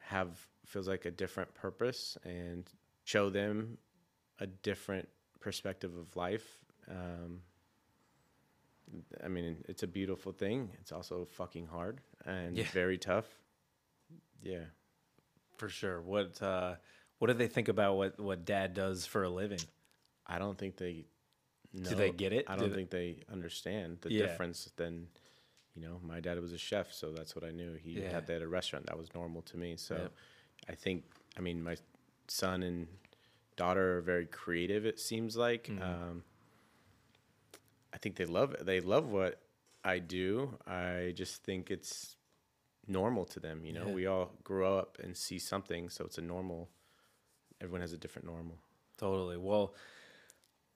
have 0.00 0.28
feels 0.64 0.88
like 0.88 1.04
a 1.04 1.10
different 1.10 1.52
purpose 1.54 2.16
and 2.24 2.64
show 3.04 3.30
them 3.30 3.78
a 4.40 4.46
different 4.46 5.08
perspective 5.40 5.96
of 5.96 6.14
life. 6.16 6.58
Um, 6.90 7.40
I 9.24 9.28
mean, 9.28 9.64
it's 9.68 9.82
a 9.82 9.86
beautiful 9.86 10.32
thing. 10.32 10.70
It's 10.80 10.92
also 10.92 11.24
fucking 11.32 11.66
hard 11.66 12.00
and 12.24 12.56
Yeah. 12.56 12.64
very 12.72 12.98
tough. 12.98 13.26
Yeah. 14.42 14.64
For 15.56 15.68
sure. 15.68 16.00
What 16.00 16.40
uh, 16.42 16.76
what 17.18 17.28
do 17.28 17.34
they 17.34 17.48
think 17.48 17.68
about 17.68 17.96
what 17.96 18.20
what 18.20 18.44
dad 18.44 18.74
does 18.74 19.06
for 19.06 19.22
a 19.24 19.28
living? 19.30 19.60
I 20.26 20.38
don't 20.38 20.58
think 20.58 20.76
they 20.76 21.06
know. 21.82 21.90
they 21.96 22.10
get 22.10 22.32
it? 22.32 22.44
I 22.48 22.54
Do 22.54 22.60
don't 22.62 22.70
they- 22.70 22.76
think 22.76 22.90
they 22.90 23.22
understand 23.30 23.98
the 24.02 24.12
Yeah. 24.12 24.26
difference. 24.26 24.70
Then, 24.76 25.08
you 25.74 25.82
know, 25.82 26.00
my 26.02 26.20
dad 26.20 26.38
was 26.40 26.52
a 26.52 26.58
chef, 26.58 26.92
so 26.92 27.12
that's 27.12 27.34
what 27.34 27.44
I 27.44 27.50
knew. 27.50 27.74
He 27.74 28.00
Yeah. 28.00 28.10
had 28.10 28.26
that 28.28 28.36
at 28.36 28.42
a 28.42 28.48
restaurant. 28.48 28.86
That 28.86 28.96
was 28.98 29.12
normal 29.14 29.42
to 29.42 29.56
me. 29.56 29.76
So, 29.76 29.96
Yep. 29.96 30.12
I 30.68 30.74
think, 30.74 31.04
I 31.36 31.40
mean, 31.40 31.62
my 31.62 31.76
son 32.28 32.62
and 32.62 32.88
daughter 33.56 33.98
are 33.98 34.00
very 34.02 34.26
creative. 34.26 34.84
It 34.86 34.98
seems 35.00 35.36
like. 35.36 35.64
Mm-hmm. 35.64 35.82
Um, 35.82 36.24
I 37.92 37.98
think 37.98 38.16
they 38.16 38.26
love 38.26 38.52
it. 38.54 38.66
They 38.66 38.80
love 38.80 39.08
what 39.10 39.40
I 39.84 39.98
do. 39.98 40.58
I 40.66 41.12
just 41.16 41.42
think 41.44 41.70
it's 41.70 42.16
normal 42.86 43.24
to 43.26 43.40
them. 43.40 43.64
You 43.64 43.72
know, 43.72 43.86
Yeah. 43.88 43.94
we 43.94 44.06
all 44.06 44.32
grow 44.44 44.78
up 44.78 44.98
and 44.98 45.16
see 45.16 45.38
something, 45.38 45.88
so 45.88 46.04
it's 46.04 46.18
a 46.18 46.22
normal. 46.22 46.68
Everyone 47.60 47.80
has 47.80 47.92
a 47.92 47.98
different 47.98 48.26
normal. 48.26 48.58
Totally. 48.98 49.36
Well, 49.36 49.74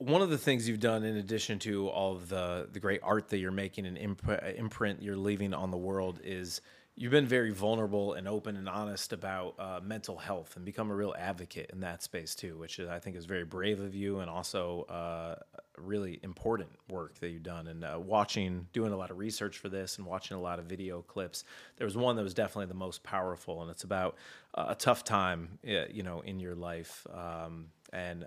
one 0.00 0.22
of 0.22 0.30
the 0.30 0.38
things 0.38 0.66
you've 0.66 0.80
done, 0.80 1.04
in 1.04 1.16
addition 1.16 1.58
to 1.60 1.88
all 1.88 2.16
of 2.16 2.28
the 2.28 2.68
the 2.72 2.80
great 2.80 3.00
art 3.02 3.28
that 3.28 3.38
you're 3.38 3.50
making 3.50 3.86
and 3.86 3.98
imp- 3.98 4.42
imprint 4.56 5.02
you're 5.02 5.16
leaving 5.16 5.52
on 5.52 5.70
the 5.70 5.76
world, 5.76 6.20
is 6.24 6.62
you've 6.96 7.12
been 7.12 7.26
very 7.26 7.50
vulnerable 7.50 8.14
and 8.14 8.26
open 8.26 8.56
and 8.56 8.68
honest 8.68 9.12
about 9.12 9.54
uh, 9.58 9.78
mental 9.82 10.16
health 10.16 10.56
and 10.56 10.64
become 10.64 10.90
a 10.90 10.94
real 10.94 11.14
advocate 11.18 11.70
in 11.70 11.80
that 11.80 12.02
space 12.02 12.34
too, 12.34 12.56
which 12.56 12.80
I 12.80 12.98
think 12.98 13.14
is 13.14 13.26
very 13.26 13.44
brave 13.44 13.78
of 13.78 13.94
you 13.94 14.20
and 14.20 14.30
also 14.30 14.82
uh, 14.88 15.36
really 15.76 16.18
important 16.22 16.70
work 16.88 17.18
that 17.20 17.28
you've 17.28 17.42
done. 17.42 17.68
And 17.68 17.84
uh, 17.84 17.98
watching, 18.02 18.68
doing 18.72 18.92
a 18.92 18.96
lot 18.96 19.10
of 19.10 19.18
research 19.18 19.58
for 19.58 19.68
this 19.68 19.98
and 19.98 20.06
watching 20.06 20.36
a 20.36 20.40
lot 20.40 20.58
of 20.58 20.64
video 20.64 21.02
clips, 21.02 21.44
there 21.76 21.86
was 21.86 21.96
one 21.96 22.16
that 22.16 22.22
was 22.22 22.34
definitely 22.34 22.66
the 22.66 22.74
most 22.74 23.02
powerful, 23.02 23.62
and 23.62 23.70
it's 23.70 23.84
about 23.84 24.16
uh, 24.54 24.66
a 24.68 24.74
tough 24.74 25.04
time, 25.04 25.58
uh, 25.66 25.84
you 25.90 26.02
know, 26.02 26.20
in 26.20 26.40
your 26.40 26.54
life. 26.54 27.06
Um, 27.14 27.66
and 27.92 28.26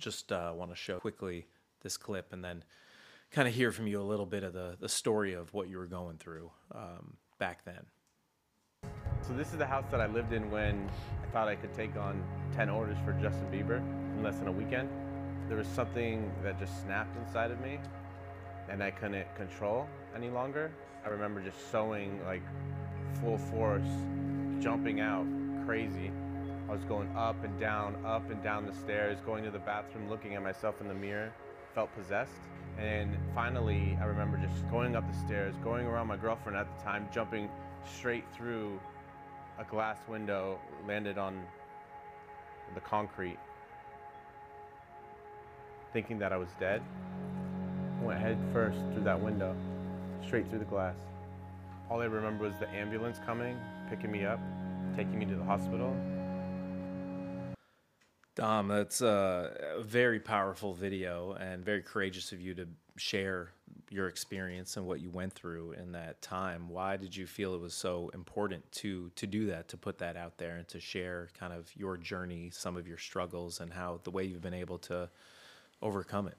just 0.00 0.32
uh, 0.32 0.52
want 0.54 0.70
to 0.70 0.76
show 0.76 0.98
quickly 0.98 1.46
this 1.82 1.96
clip 1.96 2.32
and 2.32 2.44
then 2.44 2.64
kind 3.30 3.46
of 3.46 3.54
hear 3.54 3.70
from 3.70 3.86
you 3.86 4.00
a 4.00 4.02
little 4.02 4.26
bit 4.26 4.42
of 4.42 4.52
the, 4.52 4.76
the 4.80 4.88
story 4.88 5.34
of 5.34 5.52
what 5.54 5.68
you 5.68 5.78
were 5.78 5.86
going 5.86 6.16
through 6.16 6.50
um, 6.74 7.16
back 7.38 7.64
then. 7.64 7.86
So 9.26 9.34
this 9.34 9.52
is 9.52 9.58
the 9.58 9.66
house 9.66 9.84
that 9.90 10.00
I 10.00 10.06
lived 10.06 10.32
in 10.32 10.50
when 10.50 10.90
I 11.22 11.26
thought 11.30 11.46
I 11.46 11.54
could 11.54 11.72
take 11.74 11.96
on 11.96 12.22
10 12.56 12.68
orders 12.70 12.96
for 13.04 13.12
Justin 13.12 13.46
Bieber 13.52 13.78
in 13.78 14.22
less 14.22 14.36
than 14.38 14.48
a 14.48 14.52
weekend. 14.52 14.88
There 15.48 15.56
was 15.56 15.68
something 15.68 16.32
that 16.42 16.58
just 16.58 16.82
snapped 16.82 17.16
inside 17.16 17.50
of 17.50 17.60
me 17.60 17.78
and 18.68 18.82
I 18.82 18.90
couldn't 18.90 19.32
control 19.36 19.86
any 20.16 20.30
longer. 20.30 20.72
I 21.04 21.08
remember 21.08 21.40
just 21.40 21.70
sewing 21.70 22.20
like 22.24 22.42
full 23.20 23.38
force, 23.38 23.88
jumping 24.60 25.00
out 25.00 25.26
crazy. 25.66 26.10
I 26.70 26.72
was 26.72 26.84
going 26.84 27.08
up 27.16 27.42
and 27.42 27.58
down, 27.58 27.96
up 28.06 28.30
and 28.30 28.40
down 28.44 28.64
the 28.64 28.72
stairs, 28.72 29.18
going 29.26 29.42
to 29.42 29.50
the 29.50 29.58
bathroom, 29.58 30.08
looking 30.08 30.36
at 30.36 30.42
myself 30.44 30.80
in 30.80 30.86
the 30.86 30.94
mirror, 30.94 31.32
felt 31.74 31.92
possessed. 31.96 32.30
And 32.78 33.18
finally, 33.34 33.98
I 34.00 34.04
remember 34.04 34.36
just 34.36 34.70
going 34.70 34.94
up 34.94 35.04
the 35.10 35.18
stairs, 35.26 35.56
going 35.64 35.84
around 35.84 36.06
my 36.06 36.16
girlfriend 36.16 36.56
at 36.56 36.68
the 36.78 36.84
time, 36.84 37.08
jumping 37.12 37.50
straight 37.84 38.22
through 38.32 38.78
a 39.58 39.64
glass 39.64 39.98
window, 40.06 40.60
landed 40.86 41.18
on 41.18 41.42
the 42.76 42.80
concrete, 42.80 43.38
thinking 45.92 46.20
that 46.20 46.32
I 46.32 46.36
was 46.36 46.50
dead. 46.60 46.82
Went 48.00 48.20
head 48.20 48.38
first 48.52 48.78
through 48.92 49.02
that 49.02 49.20
window, 49.20 49.56
straight 50.24 50.48
through 50.48 50.60
the 50.60 50.66
glass. 50.66 50.94
All 51.90 52.00
I 52.00 52.04
remember 52.04 52.44
was 52.44 52.54
the 52.60 52.68
ambulance 52.68 53.18
coming, 53.26 53.58
picking 53.88 54.12
me 54.12 54.24
up, 54.24 54.38
taking 54.94 55.18
me 55.18 55.26
to 55.26 55.34
the 55.34 55.44
hospital. 55.44 55.96
Dom, 58.36 58.68
that's 58.68 59.00
a, 59.00 59.82
very 59.82 60.20
powerful 60.20 60.72
video 60.72 61.32
and 61.32 61.64
very 61.64 61.82
courageous 61.82 62.32
of 62.32 62.40
you 62.40 62.54
to 62.54 62.66
share 62.96 63.50
your 63.90 64.06
experience 64.06 64.76
and 64.76 64.86
what 64.86 65.00
you 65.00 65.10
went 65.10 65.32
through 65.32 65.72
in 65.72 65.92
that 65.92 66.22
time. 66.22 66.68
Why 66.68 66.96
did 66.96 67.14
you 67.16 67.26
feel 67.26 67.54
it 67.54 67.60
was 67.60 67.74
so 67.74 68.10
important 68.14 68.70
to 68.72 69.10
to 69.16 69.26
do 69.26 69.46
that, 69.46 69.68
to 69.68 69.76
put 69.76 69.98
that 69.98 70.16
out 70.16 70.38
there, 70.38 70.56
and 70.56 70.68
to 70.68 70.78
share 70.78 71.28
kind 71.38 71.52
of 71.52 71.74
your 71.74 71.96
journey, 71.96 72.50
some 72.52 72.76
of 72.76 72.86
your 72.86 72.98
struggles, 72.98 73.60
and 73.60 73.72
how 73.72 74.00
the 74.04 74.10
way 74.10 74.24
you've 74.24 74.42
been 74.42 74.54
able 74.54 74.78
to 74.78 75.08
overcome 75.82 76.28
it? 76.28 76.38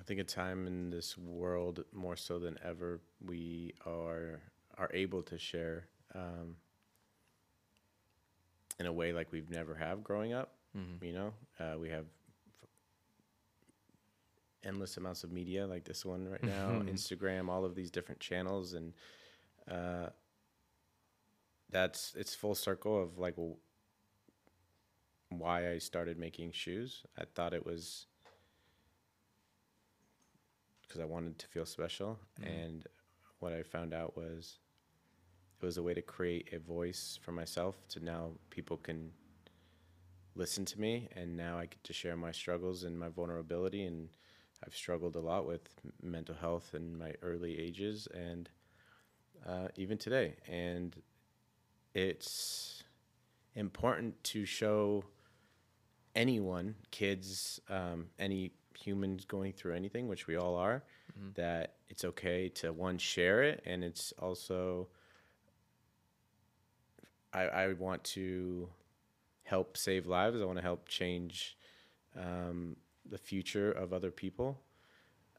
I 0.00 0.04
think 0.04 0.20
a 0.20 0.24
time 0.24 0.66
in 0.66 0.90
this 0.90 1.18
world 1.18 1.84
more 1.92 2.16
so 2.16 2.38
than 2.38 2.58
ever 2.64 3.00
we 3.24 3.74
are 3.84 4.40
are 4.78 4.90
able 4.94 5.22
to 5.24 5.38
share 5.38 5.86
um, 6.14 6.56
in 8.80 8.86
a 8.86 8.92
way 8.92 9.12
like 9.12 9.32
we've 9.32 9.50
never 9.50 9.74
have 9.74 10.02
growing 10.02 10.32
up. 10.32 10.54
You 11.00 11.12
know, 11.12 11.32
uh, 11.60 11.78
we 11.78 11.88
have 11.90 12.06
f- 12.62 12.68
endless 14.64 14.96
amounts 14.96 15.24
of 15.24 15.32
media 15.32 15.66
like 15.66 15.84
this 15.84 16.04
one 16.04 16.28
right 16.28 16.44
now, 16.44 16.82
Instagram, 16.88 17.48
all 17.48 17.64
of 17.64 17.74
these 17.74 17.90
different 17.90 18.20
channels, 18.20 18.74
and 18.74 18.92
uh, 19.70 20.08
that's 21.70 22.14
it's 22.16 22.34
full 22.34 22.54
circle 22.54 23.00
of 23.02 23.18
like 23.18 23.36
w- 23.36 23.56
why 25.30 25.70
I 25.70 25.78
started 25.78 26.18
making 26.18 26.52
shoes. 26.52 27.02
I 27.18 27.24
thought 27.24 27.54
it 27.54 27.64
was 27.64 28.06
because 30.82 31.00
I 31.00 31.04
wanted 31.04 31.38
to 31.38 31.46
feel 31.46 31.66
special. 31.66 32.18
And 32.42 32.86
what 33.40 33.52
I 33.52 33.62
found 33.62 33.94
out 33.94 34.16
was 34.16 34.58
it 35.60 35.64
was 35.64 35.76
a 35.76 35.82
way 35.82 35.94
to 35.94 36.02
create 36.02 36.48
a 36.52 36.58
voice 36.58 37.18
for 37.22 37.32
myself 37.32 37.76
to 37.88 38.00
now 38.04 38.32
people 38.50 38.76
can 38.76 39.10
listen 40.34 40.64
to 40.64 40.80
me 40.80 41.08
and 41.14 41.36
now 41.36 41.58
I 41.58 41.66
get 41.66 41.82
to 41.84 41.92
share 41.92 42.16
my 42.16 42.32
struggles 42.32 42.84
and 42.84 42.98
my 42.98 43.08
vulnerability 43.08 43.84
and 43.84 44.08
I've 44.64 44.74
struggled 44.74 45.16
a 45.16 45.20
lot 45.20 45.46
with 45.46 45.68
mental 46.02 46.34
health 46.34 46.74
in 46.74 46.96
my 46.96 47.14
early 47.22 47.58
ages 47.58 48.08
and 48.14 48.48
uh, 49.46 49.68
even 49.76 49.98
today. 49.98 50.36
And 50.48 50.94
it's 51.94 52.84
important 53.54 54.22
to 54.24 54.44
show 54.44 55.04
anyone, 56.14 56.76
kids, 56.90 57.60
um, 57.68 58.06
any 58.18 58.52
humans 58.78 59.24
going 59.24 59.52
through 59.52 59.74
anything, 59.74 60.08
which 60.08 60.26
we 60.26 60.36
all 60.36 60.56
are, 60.56 60.82
that 61.34 61.74
it's 61.88 62.04
okay 62.04 62.48
to 62.48 62.72
one 62.72 62.98
share 62.98 63.42
it, 63.42 63.62
and 63.66 63.84
it's 63.84 64.12
also 64.18 64.88
I, 67.32 67.42
I 67.42 67.72
want 67.74 68.02
to 68.04 68.68
help 69.44 69.76
save 69.76 70.06
lives. 70.06 70.40
I 70.40 70.44
want 70.44 70.58
to 70.58 70.62
help 70.62 70.88
change 70.88 71.56
um, 72.18 72.76
the 73.08 73.18
future 73.18 73.72
of 73.72 73.92
other 73.92 74.10
people. 74.10 74.60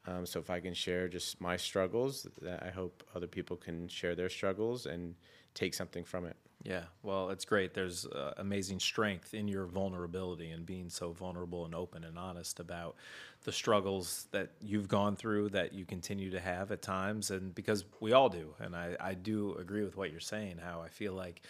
Um, 0.06 0.26
so 0.26 0.40
if 0.40 0.50
I 0.50 0.60
can 0.60 0.74
share 0.74 1.08
just 1.08 1.40
my 1.40 1.56
struggles, 1.56 2.28
that 2.42 2.64
I 2.64 2.70
hope 2.70 3.04
other 3.16 3.28
people 3.28 3.56
can 3.56 3.88
share 3.88 4.16
their 4.16 4.30
struggles 4.30 4.86
and 4.86 5.16
take 5.54 5.74
something 5.74 6.04
from 6.04 6.26
it. 6.26 6.36
Yeah, 6.64 6.84
well, 7.02 7.30
it's 7.30 7.44
great. 7.44 7.74
There's 7.74 8.06
uh, 8.06 8.34
amazing 8.38 8.80
strength 8.80 9.34
in 9.34 9.50
your 9.50 9.66
vulnerability 9.66 10.52
and 10.52 10.66
being 10.66 10.90
so 10.90 11.12
vulnerable 11.12 11.66
and 11.66 11.76
open 11.76 12.06
and 12.06 12.18
honest 12.18 12.62
about 12.62 12.96
the 13.44 13.52
struggles 13.52 14.28
that 14.32 14.52
you've 14.62 14.88
gone 14.88 15.18
through, 15.18 15.50
that 15.50 15.74
you 15.74 15.84
continue 15.84 16.30
to 16.32 16.40
have 16.40 16.72
at 16.72 16.82
times, 16.82 17.32
and 17.32 17.54
because 17.54 17.84
we 18.00 18.14
all 18.14 18.30
do. 18.30 18.56
And 18.60 18.78
I, 18.78 18.96
I 19.00 19.14
do 19.14 19.56
agree 19.56 19.84
with 19.84 19.98
what 19.98 20.12
you're 20.12 20.22
saying. 20.22 20.58
How 20.64 20.82
I 20.82 20.88
feel 20.88 21.14
like 21.14 21.42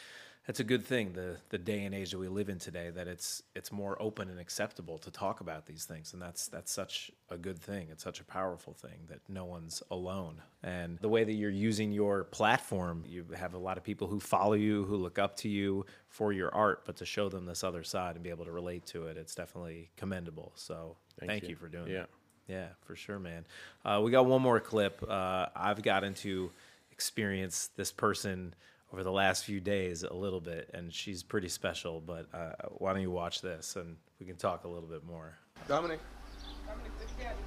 it's 0.48 0.60
a 0.60 0.64
good 0.64 0.86
thing 0.86 1.14
the 1.14 1.38
the 1.50 1.58
day 1.58 1.84
and 1.86 1.96
age 1.96 2.12
that 2.12 2.18
we 2.18 2.28
live 2.28 2.50
in 2.50 2.60
today 2.60 2.90
that 2.90 3.08
it's 3.08 3.44
it's 3.56 3.72
more 3.72 4.00
open 4.02 4.30
and 4.30 4.40
acceptable 4.40 4.98
to 4.98 5.10
talk 5.10 5.40
about 5.42 5.66
these 5.66 5.86
things 5.86 6.14
and 6.14 6.22
that's 6.22 6.48
that's 6.48 6.72
such 6.72 7.12
a 7.30 7.38
good 7.38 7.58
thing 7.58 7.88
it's 7.92 8.04
such 8.04 8.20
a 8.20 8.24
powerful 8.26 8.74
thing 8.74 9.00
that 9.08 9.20
no 9.30 9.46
one's 9.46 9.82
alone 9.92 10.42
and 10.62 10.98
the 11.00 11.08
way 11.10 11.24
that 11.24 11.34
you're 11.34 11.50
using 11.50 11.92
your 11.92 12.26
platform 12.26 13.04
you 13.08 13.26
have 13.36 13.54
a 13.54 13.58
lot 13.58 13.78
of 13.78 13.84
people 13.84 14.08
who 14.08 14.20
follow 14.20 14.54
you 14.54 14.84
who 14.86 14.96
look 14.98 15.18
up 15.18 15.36
to 15.38 15.48
you 15.50 15.86
for 16.10 16.34
your 16.34 16.54
art 16.54 16.84
but 16.86 16.98
to 16.98 17.06
show 17.06 17.30
them 17.30 17.46
this 17.46 17.64
other 17.64 17.84
side 17.84 18.16
and 18.16 18.24
be 18.24 18.30
able 18.30 18.46
to 18.46 18.52
relate 18.52 18.86
to 18.86 19.08
it 19.08 19.18
it's 19.18 19.36
definitely 19.36 19.90
commendable 19.98 20.52
so 20.56 20.96
thank, 21.20 21.44
you. 21.44 21.50
you. 21.50 21.56
for 21.56 21.68
doing 21.70 21.88
Yeah. 21.88 22.00
that 22.00 22.10
yeah 22.48 22.68
for 22.82 22.96
sure 22.96 23.20
man 23.20 23.46
uh, 23.86 24.02
we 24.04 24.12
got 24.12 24.26
one 24.26 24.42
more 24.42 24.60
clip 24.60 25.02
uh, 25.08 25.46
i've 25.56 25.82
gotten 25.82 26.14
to 26.16 26.52
experience 26.92 27.70
this 27.78 27.92
person 27.92 28.54
over 28.94 29.04
the 29.04 29.12
last 29.12 29.44
few 29.44 29.60
days 29.60 30.04
a 30.04 30.14
little 30.14 30.40
bit, 30.40 30.70
and 30.74 30.94
she's 30.94 31.24
pretty 31.24 31.50
special. 31.50 32.00
But 32.00 32.28
uh, 32.34 32.52
why 32.78 32.94
don't 32.94 33.02
you 33.02 33.10
watch 33.10 33.42
this 33.42 33.76
and 33.76 33.98
we 34.20 34.26
can 34.28 34.36
talk 34.36 34.66
a 34.66 34.68
little 34.68 34.88
bit 34.88 35.04
more? 35.04 35.36
Dominic. 35.68 36.00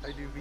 I 0.05 0.13
do 0.13 0.29
be. 0.29 0.41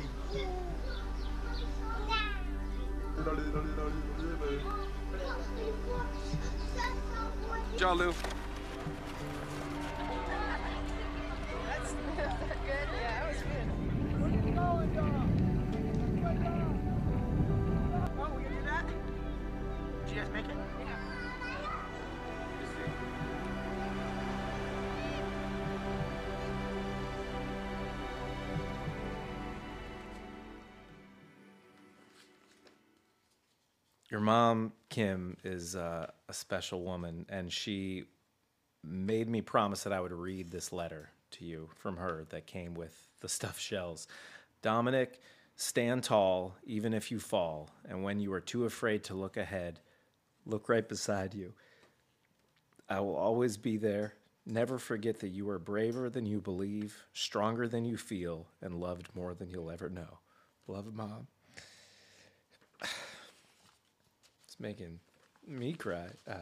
John 20.15 20.31
Lou. 20.31 20.43
Your 34.09 34.21
mom, 34.21 34.71
Kim, 34.89 35.35
is 35.43 35.75
uh, 35.75 36.09
a 36.29 36.33
special 36.33 36.83
woman, 36.83 37.25
and 37.27 37.51
she 37.51 38.05
made 38.81 39.27
me 39.27 39.41
promise 39.41 39.83
that 39.83 39.91
I 39.91 39.99
would 39.99 40.13
read 40.13 40.49
this 40.49 40.71
letter 40.71 41.09
to 41.31 41.43
you 41.43 41.69
from 41.75 41.97
her 41.97 42.25
that 42.29 42.47
came 42.47 42.73
with 42.73 43.09
the 43.19 43.27
stuffed 43.27 43.59
shells. 43.59 44.07
Dominic 44.61 45.19
Stand 45.57 46.03
tall, 46.03 46.57
even 46.65 46.93
if 46.93 47.11
you 47.11 47.19
fall, 47.19 47.69
and 47.87 48.03
when 48.03 48.19
you 48.19 48.33
are 48.33 48.41
too 48.41 48.65
afraid 48.65 49.05
to 49.05 49.13
look 49.13 49.37
ahead, 49.37 49.79
look 50.45 50.69
right 50.69 50.87
beside 50.87 51.33
you. 51.33 51.53
I 52.89 52.99
will 52.99 53.15
always 53.15 53.57
be 53.57 53.77
there. 53.77 54.13
Never 54.45 54.77
forget 54.77 55.19
that 55.21 55.29
you 55.29 55.49
are 55.49 55.57
braver 55.57 56.09
than 56.09 56.25
you 56.25 56.39
believe, 56.39 57.03
stronger 57.13 57.67
than 57.67 57.83
you 57.83 57.97
feel, 57.97 58.45
and 58.61 58.79
loved 58.79 59.09
more 59.15 59.33
than 59.33 59.49
you'll 59.49 59.71
ever 59.71 59.89
know. 59.89 60.19
Love, 60.67 60.93
Mom. 60.93 61.27
It's 64.47 64.59
making 64.59 64.99
me 65.45 65.73
cry. 65.73 66.07
Uh, 66.27 66.37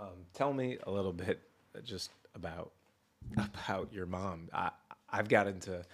um, 0.00 0.26
tell 0.34 0.52
me 0.52 0.78
a 0.86 0.90
little 0.90 1.12
bit 1.12 1.40
just 1.84 2.10
about 2.34 2.72
about 3.38 3.92
your 3.92 4.06
mom. 4.06 4.48
I 4.52 4.70
I've 5.10 5.28
gotten 5.28 5.58
to 5.60 5.84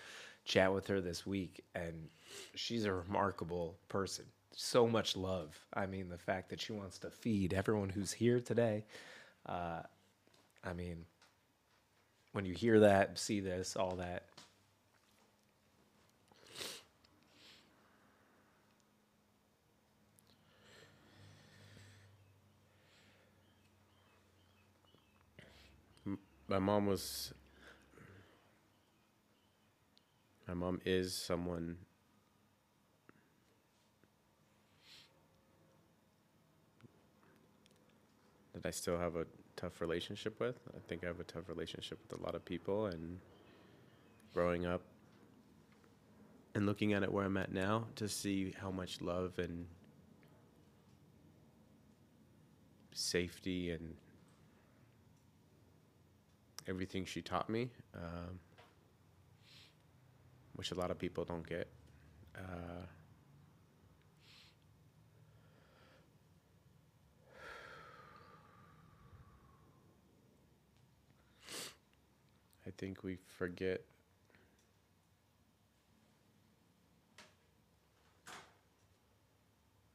chat 0.45 0.73
with 0.73 0.87
her 0.89 1.01
this 1.01 1.27
week, 1.27 1.63
and 1.75 2.09
she's 2.55 2.85
a 2.85 2.93
remarkable 2.93 3.77
person. 3.89 4.25
So 4.55 4.87
much 4.87 5.17
love. 5.17 5.59
I 5.73 5.87
mean, 5.87 6.09
the 6.09 6.19
fact 6.19 6.51
that 6.51 6.61
she 6.61 6.73
wants 6.73 6.99
to 7.01 7.11
feed 7.11 7.55
everyone 7.55 7.89
who's 7.89 8.13
here 8.13 8.41
today. 8.41 8.85
Uh, 9.47 9.83
I 10.63 10.73
mean, 10.73 11.07
when 12.33 12.45
you 12.45 12.55
hear 12.55 12.81
that, 12.81 13.19
see 13.19 13.41
this, 13.41 13.77
all 13.77 13.97
that. 13.97 14.25
my 26.53 26.59
mom 26.59 26.85
was 26.85 27.33
my 30.47 30.53
mom 30.53 30.79
is 30.85 31.15
someone 31.15 31.79
that 38.63 38.69
I 38.69 38.71
still 38.71 38.99
have 38.99 39.17
a 39.17 39.27
tough 39.57 39.81
relationship 39.81 40.39
with. 40.41 40.57
I 40.75 40.79
think 40.89 41.05
I 41.05 41.09
have 41.09 41.21
a 41.21 41.25
tough 41.25 41.49
relationship 41.49 41.99
with 42.03 42.21
a 42.21 42.23
lot 42.23 42.35
of 42.35 42.45
people 42.45 42.87
and 42.87 43.19
growing 44.33 44.67
up 44.67 44.83
and 46.55 46.67
looking 46.67 46.93
at 46.93 47.03
it 47.03 47.13
where 47.13 47.25
I'm 47.25 47.37
at 47.37 47.53
now 47.53 47.87
to 47.97 48.09
see 48.09 48.55
how 48.61 48.71
much 48.71 49.01
love 49.01 49.39
and 49.39 49.67
safety 52.93 53.71
and 53.71 53.95
everything 56.69 57.05
she 57.05 57.23
taught 57.23 57.49
me, 57.49 57.71
um, 57.95 58.39
which 60.55 60.71
a 60.71 60.75
lot 60.75 60.91
of 60.91 60.99
people 60.99 61.25
don't 61.25 61.47
get. 61.47 61.69
Uh, 62.37 62.87
I 72.67 72.71
think 72.77 73.03
we 73.03 73.19
forget. 73.27 73.83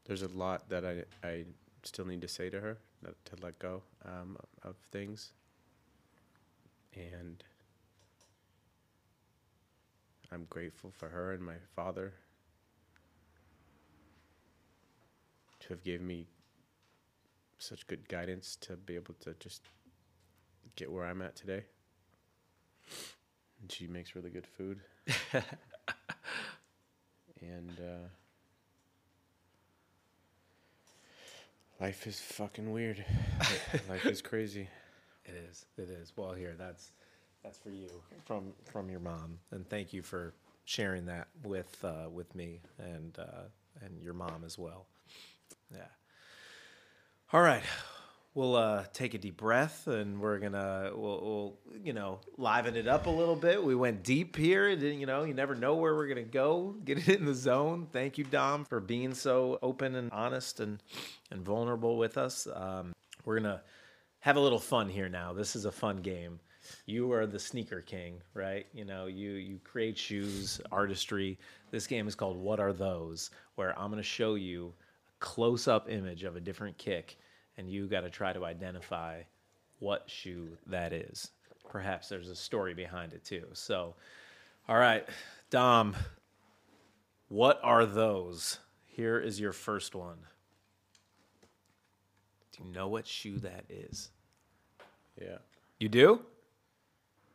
There's 0.06 0.22
a 0.22 0.30
lot 0.30 0.70
that 0.70 0.86
I, 0.86 1.04
I 1.28 1.46
still 1.84 2.06
need 2.06 2.22
to 2.22 2.28
say 2.28 2.50
to 2.50 2.60
her, 2.60 2.78
to 3.04 3.36
let 3.42 3.60
go 3.60 3.82
um, 4.06 4.38
of 4.64 4.76
things 4.92 5.32
and 6.98 7.44
I'm 10.32 10.46
grateful 10.50 10.92
for 10.92 11.10
her 11.10 11.32
and 11.34 11.44
my 11.44 11.56
father 11.76 12.14
to 15.62 15.70
have 15.70 15.84
given 15.84 16.06
me 16.06 16.28
such 17.60 17.88
good 17.88 18.08
guidance 18.08 18.58
to 18.62 18.76
be 18.76 18.96
able 18.96 19.16
to 19.22 19.34
just 19.40 19.64
get 20.76 20.92
where 20.92 21.06
I'm 21.06 21.22
at 21.22 21.36
today. 21.36 21.64
And 23.62 23.71
she 23.71 23.88
makes 23.88 24.15
really 24.15 24.30
good 24.30 24.47
food. 24.47 24.80
and 27.41 27.71
uh, 27.80 28.08
life 31.82 32.08
is 32.08 32.19
fucking 32.19 32.71
weird. 32.71 33.04
life 33.89 34.06
is 34.06 34.21
crazy. 34.21 34.67
It 35.26 35.36
is. 35.50 35.65
It 35.78 35.89
is. 35.89 36.13
Well, 36.15 36.34
here, 36.34 36.56
that's 36.58 36.91
that's 37.43 37.58
for 37.58 37.69
you 37.69 37.89
from 38.26 38.54
from 38.71 38.89
your 38.89 39.00
mom, 39.00 39.39
and 39.52 39.67
thank 39.69 39.93
you 39.93 40.02
for 40.02 40.34
sharing 40.65 41.06
that 41.06 41.28
with 41.43 41.84
uh, 41.84 42.10
with 42.12 42.34
me 42.36 42.62
and 42.80 43.17
uh, 43.19 43.43
and 43.82 44.02
your 44.02 44.13
mom 44.13 44.43
as 44.45 44.58
well. 44.58 44.86
Yeah. 45.73 45.88
All 47.34 47.41
right. 47.41 47.63
We'll 48.38 48.56
uh, 48.56 48.84
take 48.93 49.15
a 49.15 49.17
deep 49.17 49.38
breath, 49.38 49.88
and 49.88 50.21
we're 50.21 50.38
gonna 50.38 50.91
we'll, 50.93 51.21
we'll 51.23 51.58
you 51.84 51.91
know 51.91 52.19
liven 52.38 52.76
it 52.76 52.88
up 52.88 53.08
a 53.08 53.10
little 53.10 53.36
bit. 53.36 53.63
We 53.63 53.73
went 53.73 54.04
deep 54.04 54.36
here. 54.36 54.76
Didn't- 54.76 55.00
You 55.00 55.08
know, 55.08 55.23
you 55.23 55.34
never 55.34 55.56
know 55.56 55.73
where 55.73 55.95
we're 55.95 56.08
gonna 56.08 56.21
go. 56.21 56.76
Get 56.86 57.00
it 57.00 57.17
in 57.19 57.26
the 57.26 57.34
zone. 57.34 57.88
Thank 57.91 58.19
you, 58.19 58.26
Dom, 58.26 58.63
for 58.63 58.80
being 58.80 59.15
so 59.15 59.58
open 59.63 59.95
and 59.95 60.12
honest 60.12 60.60
and 60.60 60.84
and 61.32 61.41
vulnerable 61.43 61.97
with 61.97 62.15
us. 62.15 62.47
Um, 62.54 62.93
we're 63.26 63.39
gonna 63.39 63.63
have 64.19 64.36
a 64.36 64.39
little 64.39 64.60
fun 64.60 64.88
here 64.88 65.10
now. 65.10 65.34
This 65.34 65.56
is 65.56 65.65
a 65.65 65.71
fun 65.71 65.97
game. 66.04 66.39
You 66.86 67.12
are 67.13 67.26
the 67.26 67.39
sneaker 67.39 67.82
king, 67.82 68.21
right? 68.36 68.67
You 68.71 68.86
know, 68.86 69.08
you 69.08 69.32
you 69.32 69.60
create 69.63 69.97
shoes, 69.97 70.62
artistry. 70.71 71.39
This 71.71 71.88
game 71.88 72.08
is 72.08 72.13
called 72.13 72.38
What 72.38 72.60
Are 72.60 72.71
Those? 72.71 73.32
Where 73.56 73.73
I'm 73.80 73.95
to 73.95 74.04
show 74.04 74.36
you 74.36 74.76
a 75.10 75.26
close-up 75.26 75.89
image 75.89 76.23
of 76.23 76.36
a 76.36 76.39
different 76.39 76.78
kick 76.78 77.17
and 77.58 77.70
you 77.70 77.88
got 77.88 78.02
to 78.02 78.10
try 78.10 78.34
to 78.34 78.46
identify 78.46 79.22
what 79.80 80.10
shoe 80.10 80.58
that 80.67 80.93
is. 80.93 81.32
Perhaps 81.70 82.10
there's 82.10 82.30
a 82.30 82.36
story 82.36 82.74
behind 82.74 83.13
it 83.13 83.24
too. 83.24 83.46
So, 83.54 83.96
all 84.70 84.78
right, 84.78 85.08
Dom, 85.50 85.96
what 87.30 87.60
are 87.63 87.86
those? 87.86 88.60
Here 88.86 89.20
is 89.20 89.39
your 89.39 89.54
first 89.54 89.96
one. 89.96 90.17
Do 92.52 92.63
you 92.63 92.74
know 92.74 92.88
what 92.88 93.06
shoe 93.06 93.38
that 93.39 93.65
is? 93.70 94.10
Yeah. 95.22 95.38
You 95.80 95.89
do? 95.89 96.22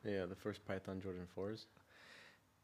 Yeah, 0.05 0.27
the 0.27 0.35
first 0.35 0.65
Python 0.67 1.01
Jordan 1.01 1.27
4s. 1.37 1.67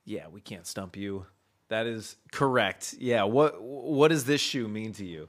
Yeah, 0.04 0.26
we 0.28 0.40
can't 0.40 0.66
stump 0.66 0.96
you. 0.96 1.26
That 1.68 1.86
is 1.86 2.16
correct. 2.32 2.94
Yeah, 2.98 3.24
what 3.24 3.60
what 3.60 4.08
does 4.08 4.24
this 4.24 4.40
shoe 4.40 4.66
mean 4.68 4.92
to 4.94 5.04
you? 5.04 5.28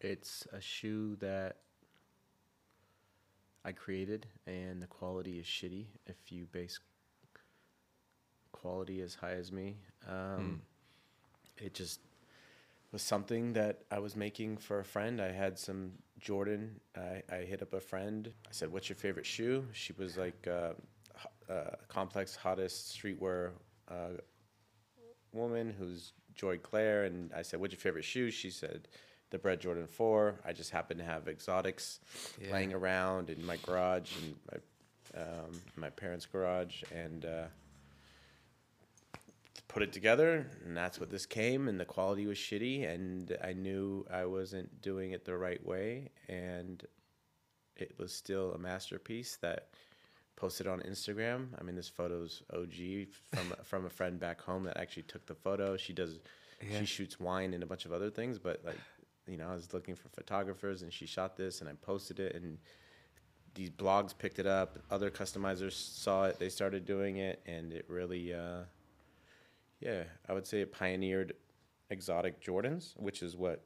It's 0.00 0.46
a 0.52 0.60
shoe 0.60 1.16
that 1.16 1.56
I 3.64 3.72
created, 3.72 4.26
and 4.46 4.82
the 4.82 4.86
quality 4.86 5.38
is 5.38 5.46
shitty 5.46 5.86
if 6.06 6.16
you 6.30 6.46
base 6.52 6.78
quality 8.52 9.00
as 9.00 9.14
high 9.14 9.32
as 9.32 9.50
me. 9.50 9.76
Um, 10.08 10.62
It 11.58 11.72
just 11.74 12.00
was 12.92 13.02
something 13.02 13.54
that 13.54 13.80
I 13.90 13.98
was 13.98 14.14
making 14.14 14.58
for 14.58 14.80
a 14.80 14.84
friend. 14.84 15.20
I 15.20 15.32
had 15.32 15.58
some 15.58 15.92
Jordan. 16.20 16.80
I, 16.96 17.22
I 17.32 17.36
hit 17.38 17.62
up 17.62 17.72
a 17.72 17.80
friend. 17.80 18.32
I 18.46 18.52
said, 18.52 18.70
"What's 18.70 18.88
your 18.88 18.96
favorite 18.96 19.26
shoe?" 19.26 19.66
She 19.72 19.92
was 19.94 20.16
like, 20.18 20.46
uh, 20.46 20.74
uh, 21.50 21.76
"Complex 21.88 22.36
hottest 22.36 22.96
streetwear 22.96 23.52
uh, 23.88 24.18
woman 25.32 25.74
who's 25.78 26.12
Joy 26.34 26.58
Claire." 26.58 27.04
And 27.04 27.32
I 27.32 27.42
said, 27.42 27.58
"What's 27.58 27.72
your 27.72 27.80
favorite 27.80 28.04
shoe?" 28.04 28.30
She 28.30 28.50
said, 28.50 28.86
"The 29.30 29.38
Bread 29.38 29.60
Jordan 29.60 29.86
4." 29.86 30.40
I 30.44 30.52
just 30.52 30.70
happened 30.70 31.00
to 31.00 31.06
have 31.06 31.28
exotics 31.28 32.00
laying 32.50 32.72
around 32.72 33.30
in 33.30 33.44
my 33.44 33.56
garage 33.58 34.10
and 34.22 34.34
my 34.50 34.58
um, 35.16 35.62
my 35.76 35.90
parents' 35.90 36.26
garage, 36.26 36.82
and 36.94 37.24
uh, 37.24 37.46
put 39.68 39.82
it 39.82 39.92
together, 39.92 40.46
and 40.64 40.76
that's 40.76 41.00
what 41.00 41.10
this 41.10 41.26
came. 41.26 41.68
And 41.68 41.78
the 41.80 41.84
quality 41.84 42.26
was 42.26 42.38
shitty, 42.38 42.88
and 42.88 43.36
I 43.42 43.52
knew 43.52 44.06
I 44.12 44.26
wasn't 44.26 44.82
doing 44.82 45.12
it 45.12 45.24
the 45.24 45.36
right 45.36 45.64
way, 45.64 46.10
and 46.28 46.84
it 47.76 47.94
was 47.98 48.12
still 48.12 48.52
a 48.52 48.58
masterpiece 48.58 49.36
that 49.42 49.68
posted 50.36 50.66
on 50.66 50.80
Instagram. 50.80 51.48
I 51.58 51.62
mean, 51.62 51.76
this 51.76 51.88
photo's 51.88 52.42
OG 52.52 53.08
from 53.32 53.54
from 53.64 53.86
a 53.86 53.90
friend 53.90 54.18
back 54.18 54.40
home 54.40 54.64
that 54.64 54.76
actually 54.76 55.04
took 55.04 55.26
the 55.26 55.34
photo. 55.34 55.76
She 55.76 55.92
does, 55.92 56.18
she 56.78 56.84
shoots 56.84 57.18
wine 57.18 57.54
and 57.54 57.62
a 57.62 57.66
bunch 57.66 57.86
of 57.86 57.92
other 57.92 58.10
things, 58.10 58.38
but 58.38 58.62
like, 58.64 58.78
you 59.26 59.36
know, 59.36 59.48
I 59.48 59.54
was 59.54 59.72
looking 59.72 59.94
for 59.94 60.08
photographers, 60.08 60.82
and 60.82 60.92
she 60.92 61.06
shot 61.06 61.36
this, 61.36 61.60
and 61.60 61.68
I 61.68 61.72
posted 61.74 62.20
it, 62.20 62.34
and 62.34 62.58
these 63.54 63.70
blogs 63.70 64.16
picked 64.16 64.38
it 64.38 64.46
up. 64.46 64.78
Other 64.90 65.10
customizers 65.10 65.72
saw 65.72 66.24
it. 66.24 66.38
They 66.38 66.48
started 66.48 66.84
doing 66.84 67.16
it, 67.16 67.42
and 67.46 67.72
it 67.72 67.86
really, 67.88 68.34
uh, 68.34 68.60
yeah, 69.80 70.04
I 70.28 70.32
would 70.32 70.46
say 70.46 70.60
it 70.60 70.72
pioneered 70.72 71.34
exotic 71.90 72.40
Jordans, 72.42 72.96
which 72.98 73.22
is 73.22 73.36
what 73.36 73.64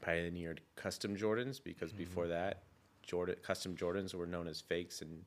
pioneered 0.00 0.60
custom 0.76 1.16
Jordans. 1.16 1.62
Because 1.62 1.92
before 1.92 2.28
that, 2.28 2.62
Jordan 3.02 3.36
custom 3.42 3.76
Jordans 3.76 4.14
were 4.14 4.26
known 4.26 4.46
as 4.46 4.60
fakes 4.60 5.02
and 5.02 5.24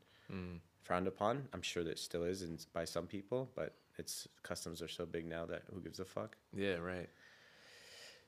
frowned 0.82 1.08
upon. 1.08 1.48
I'm 1.54 1.62
sure 1.62 1.84
that 1.84 2.00
still 2.00 2.24
is 2.24 2.42
in, 2.42 2.58
by 2.74 2.86
some 2.86 3.08
people, 3.08 3.50
but 3.56 3.74
it's 3.98 4.28
customs 4.44 4.82
are 4.82 4.88
so 4.88 5.06
big 5.06 5.26
now 5.28 5.46
that 5.46 5.64
who 5.74 5.82
gives 5.82 6.00
a 6.00 6.06
fuck. 6.06 6.38
Yeah, 6.56 6.76
right. 6.76 7.10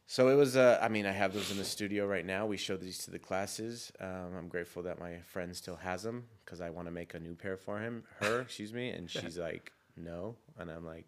So 0.09 0.29
it 0.29 0.35
was. 0.35 0.55
Uh, 0.55 0.79
I 0.81 0.87
mean, 0.87 1.05
I 1.05 1.11
have 1.11 1.33
those 1.33 1.51
in 1.51 1.57
the 1.57 1.65
studio 1.65 2.07
right 2.07 2.25
now. 2.25 2.45
We 2.45 2.55
show 2.55 2.77
these 2.77 2.97
to 2.99 3.11
the 3.11 3.19
classes. 3.19 3.91
Um, 3.99 4.29
I'm 4.37 4.47
grateful 4.47 4.83
that 4.83 4.99
my 4.99 5.17
friend 5.27 5.53
still 5.55 5.75
has 5.75 6.01
them 6.01 6.23
because 6.45 6.61
I 6.61 6.69
want 6.69 6.87
to 6.87 6.91
make 6.91 7.13
a 7.13 7.19
new 7.19 7.35
pair 7.35 7.57
for 7.57 7.79
him. 7.79 8.03
Her, 8.21 8.39
excuse 8.47 8.73
me, 8.73 8.89
and 8.89 9.09
she's 9.09 9.37
like, 9.37 9.73
no, 9.97 10.37
and 10.57 10.71
I'm 10.71 10.85
like, 10.85 11.07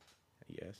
yes. 0.49 0.75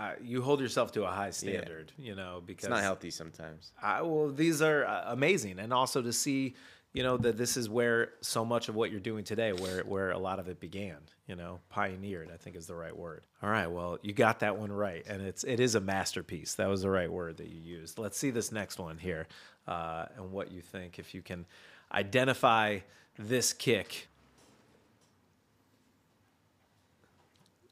Uh, 0.00 0.12
you 0.22 0.42
hold 0.42 0.60
yourself 0.60 0.92
to 0.92 1.04
a 1.04 1.10
high 1.10 1.30
standard, 1.30 1.92
you 1.96 2.14
know, 2.14 2.40
because 2.44 2.64
It's 2.64 2.70
not 2.70 2.82
healthy 2.82 3.10
sometimes. 3.10 3.72
I, 3.82 4.02
well, 4.02 4.30
these 4.30 4.60
are 4.62 4.84
uh, 4.84 5.04
amazing, 5.06 5.58
and 5.60 5.72
also 5.72 6.02
to 6.02 6.12
see, 6.12 6.54
you 6.98 7.04
know, 7.04 7.16
that 7.16 7.36
this 7.36 7.56
is 7.56 7.68
where 7.68 8.10
so 8.22 8.44
much 8.44 8.68
of 8.68 8.74
what 8.74 8.90
you're 8.90 8.98
doing 8.98 9.22
today, 9.22 9.52
where 9.52 9.84
where 9.84 10.10
a 10.10 10.18
lot 10.18 10.40
of 10.40 10.48
it 10.48 10.58
began, 10.58 10.96
you 11.28 11.36
know, 11.36 11.60
pioneered. 11.68 12.28
I 12.34 12.36
think 12.36 12.56
is 12.56 12.66
the 12.66 12.74
right 12.74 12.96
word. 12.96 13.22
All 13.40 13.48
right, 13.48 13.68
well, 13.68 14.00
you 14.02 14.12
got 14.12 14.40
that 14.40 14.58
one 14.58 14.72
right, 14.72 15.06
and 15.06 15.22
it's 15.22 15.44
it 15.44 15.60
is 15.60 15.76
a 15.76 15.80
masterpiece. 15.80 16.54
That 16.54 16.68
was 16.68 16.82
the 16.82 16.90
right 16.90 17.10
word 17.10 17.36
that 17.36 17.46
you 17.46 17.60
used. 17.60 18.00
Let's 18.00 18.18
see 18.18 18.30
this 18.30 18.50
next 18.50 18.80
one 18.80 18.98
here, 18.98 19.28
uh, 19.68 20.06
and 20.16 20.32
what 20.32 20.50
you 20.50 20.60
think 20.60 20.98
if 20.98 21.14
you 21.14 21.22
can 21.22 21.46
identify 21.92 22.80
this 23.16 23.52
kick. 23.52 24.08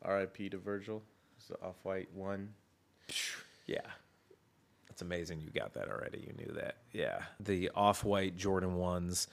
R.I.P. 0.02 0.50
to 0.50 0.58
Virgil. 0.58 1.02
It's 1.36 1.48
the 1.48 1.56
off-white 1.66 2.10
one. 2.14 2.50
Yeah. 3.66 3.80
That's 4.96 5.02
amazing 5.02 5.42
you 5.42 5.50
got 5.50 5.74
that 5.74 5.90
already. 5.90 6.24
You 6.26 6.32
knew 6.38 6.54
that. 6.54 6.76
Yeah. 6.90 7.18
The 7.38 7.70
off 7.74 8.02
white 8.02 8.34
Jordan 8.34 8.76
1s. 8.78 9.26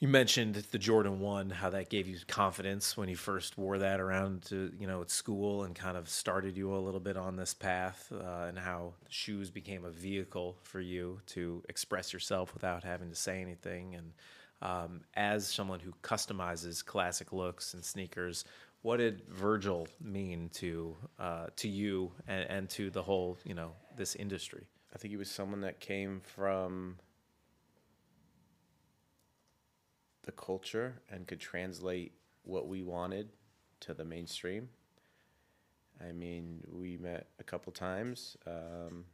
You 0.00 0.08
mentioned 0.08 0.56
the 0.72 0.78
Jordan 0.80 1.20
1, 1.20 1.50
how 1.50 1.70
that 1.70 1.90
gave 1.90 2.08
you 2.08 2.16
confidence 2.26 2.96
when 2.96 3.08
you 3.08 3.14
first 3.14 3.56
wore 3.56 3.78
that 3.78 4.00
around 4.00 4.42
to, 4.46 4.72
you 4.76 4.88
know, 4.88 5.00
at 5.00 5.12
school 5.12 5.62
and 5.62 5.76
kind 5.76 5.96
of 5.96 6.08
started 6.08 6.56
you 6.56 6.74
a 6.74 6.76
little 6.76 6.98
bit 6.98 7.16
on 7.16 7.36
this 7.36 7.54
path, 7.54 8.10
uh, 8.12 8.46
and 8.48 8.58
how 8.58 8.94
shoes 9.08 9.48
became 9.48 9.84
a 9.84 9.90
vehicle 9.90 10.56
for 10.64 10.80
you 10.80 11.20
to 11.26 11.62
express 11.68 12.12
yourself 12.12 12.52
without 12.52 12.82
having 12.82 13.10
to 13.10 13.14
say 13.14 13.40
anything. 13.40 13.94
And 13.94 14.12
um, 14.60 15.02
as 15.14 15.46
someone 15.46 15.78
who 15.78 15.92
customizes 16.02 16.84
classic 16.84 17.32
looks 17.32 17.74
and 17.74 17.84
sneakers, 17.84 18.44
what 18.84 18.98
did 18.98 19.22
Virgil 19.30 19.88
mean 19.98 20.50
to 20.52 20.94
uh, 21.18 21.46
to 21.56 21.68
you 21.68 22.12
and, 22.28 22.50
and 22.50 22.68
to 22.68 22.90
the 22.90 23.02
whole, 23.02 23.38
you 23.42 23.54
know, 23.54 23.72
this 23.96 24.14
industry? 24.14 24.66
I 24.94 24.98
think 24.98 25.10
he 25.10 25.16
was 25.16 25.30
someone 25.30 25.62
that 25.62 25.80
came 25.80 26.20
from 26.20 26.98
the 30.24 30.32
culture 30.32 31.00
and 31.10 31.26
could 31.26 31.40
translate 31.40 32.12
what 32.42 32.68
we 32.68 32.82
wanted 32.82 33.30
to 33.80 33.94
the 33.94 34.04
mainstream. 34.04 34.68
I 36.06 36.12
mean, 36.12 36.62
we 36.70 36.98
met 36.98 37.28
a 37.40 37.42
couple 37.42 37.72
times. 37.72 38.36
Um, 38.46 39.06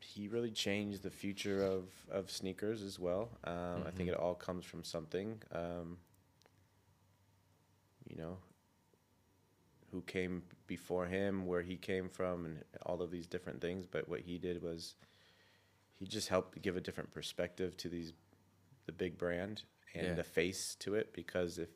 he 0.00 0.28
really 0.28 0.50
changed 0.50 1.02
the 1.02 1.10
future 1.10 1.64
of, 1.64 1.84
of 2.10 2.30
sneakers 2.30 2.82
as 2.82 2.98
well. 2.98 3.30
Um, 3.44 3.84
I 3.86 3.90
think 3.90 4.10
it 4.10 4.14
all 4.14 4.34
comes 4.34 4.66
from 4.66 4.84
something. 4.84 5.40
Um, 5.50 5.96
you 8.10 8.16
know, 8.16 8.36
who 9.92 10.02
came 10.02 10.42
before 10.66 11.06
him, 11.06 11.46
where 11.46 11.62
he 11.62 11.76
came 11.76 12.08
from, 12.08 12.44
and 12.44 12.62
all 12.84 13.00
of 13.02 13.10
these 13.10 13.26
different 13.26 13.60
things. 13.60 13.86
But 13.86 14.08
what 14.08 14.20
he 14.20 14.38
did 14.38 14.62
was 14.62 14.94
he 15.98 16.06
just 16.06 16.28
helped 16.28 16.60
give 16.62 16.76
a 16.76 16.80
different 16.80 17.10
perspective 17.12 17.76
to 17.78 17.88
these 17.88 18.12
the 18.86 18.92
big 18.92 19.16
brand 19.18 19.62
and 19.94 20.06
Yeah. 20.06 20.14
the 20.14 20.24
face 20.24 20.74
to 20.76 20.94
it 20.94 21.12
because 21.12 21.58
if 21.58 21.68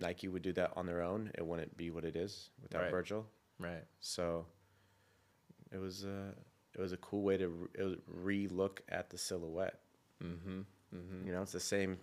Nike 0.00 0.28
would 0.28 0.42
do 0.42 0.52
that 0.52 0.72
on 0.76 0.86
their 0.86 1.02
own, 1.02 1.30
it 1.36 1.44
wouldn't 1.44 1.76
be 1.76 1.90
what 1.90 2.04
it 2.04 2.14
is 2.16 2.50
without 2.62 2.82
Right. 2.82 2.90
Virgil. 2.90 3.26
Right. 3.58 3.84
So 4.00 4.46
it 5.72 5.78
was 5.78 6.04
a 6.04 6.34
it 6.74 6.80
was 6.80 6.92
a 6.92 6.96
cool 6.98 7.22
way 7.22 7.36
to 7.36 7.48
re- 7.48 7.68
it 7.74 7.82
was 7.82 7.96
re-look 8.06 8.82
at 8.88 9.10
the 9.10 9.18
silhouette. 9.18 9.80
Mm-hmm. 10.22 10.60
Mm-hmm. 10.94 11.26
You 11.26 11.32
know, 11.32 11.42
it's 11.42 11.52
the 11.52 11.58
same 11.60 11.98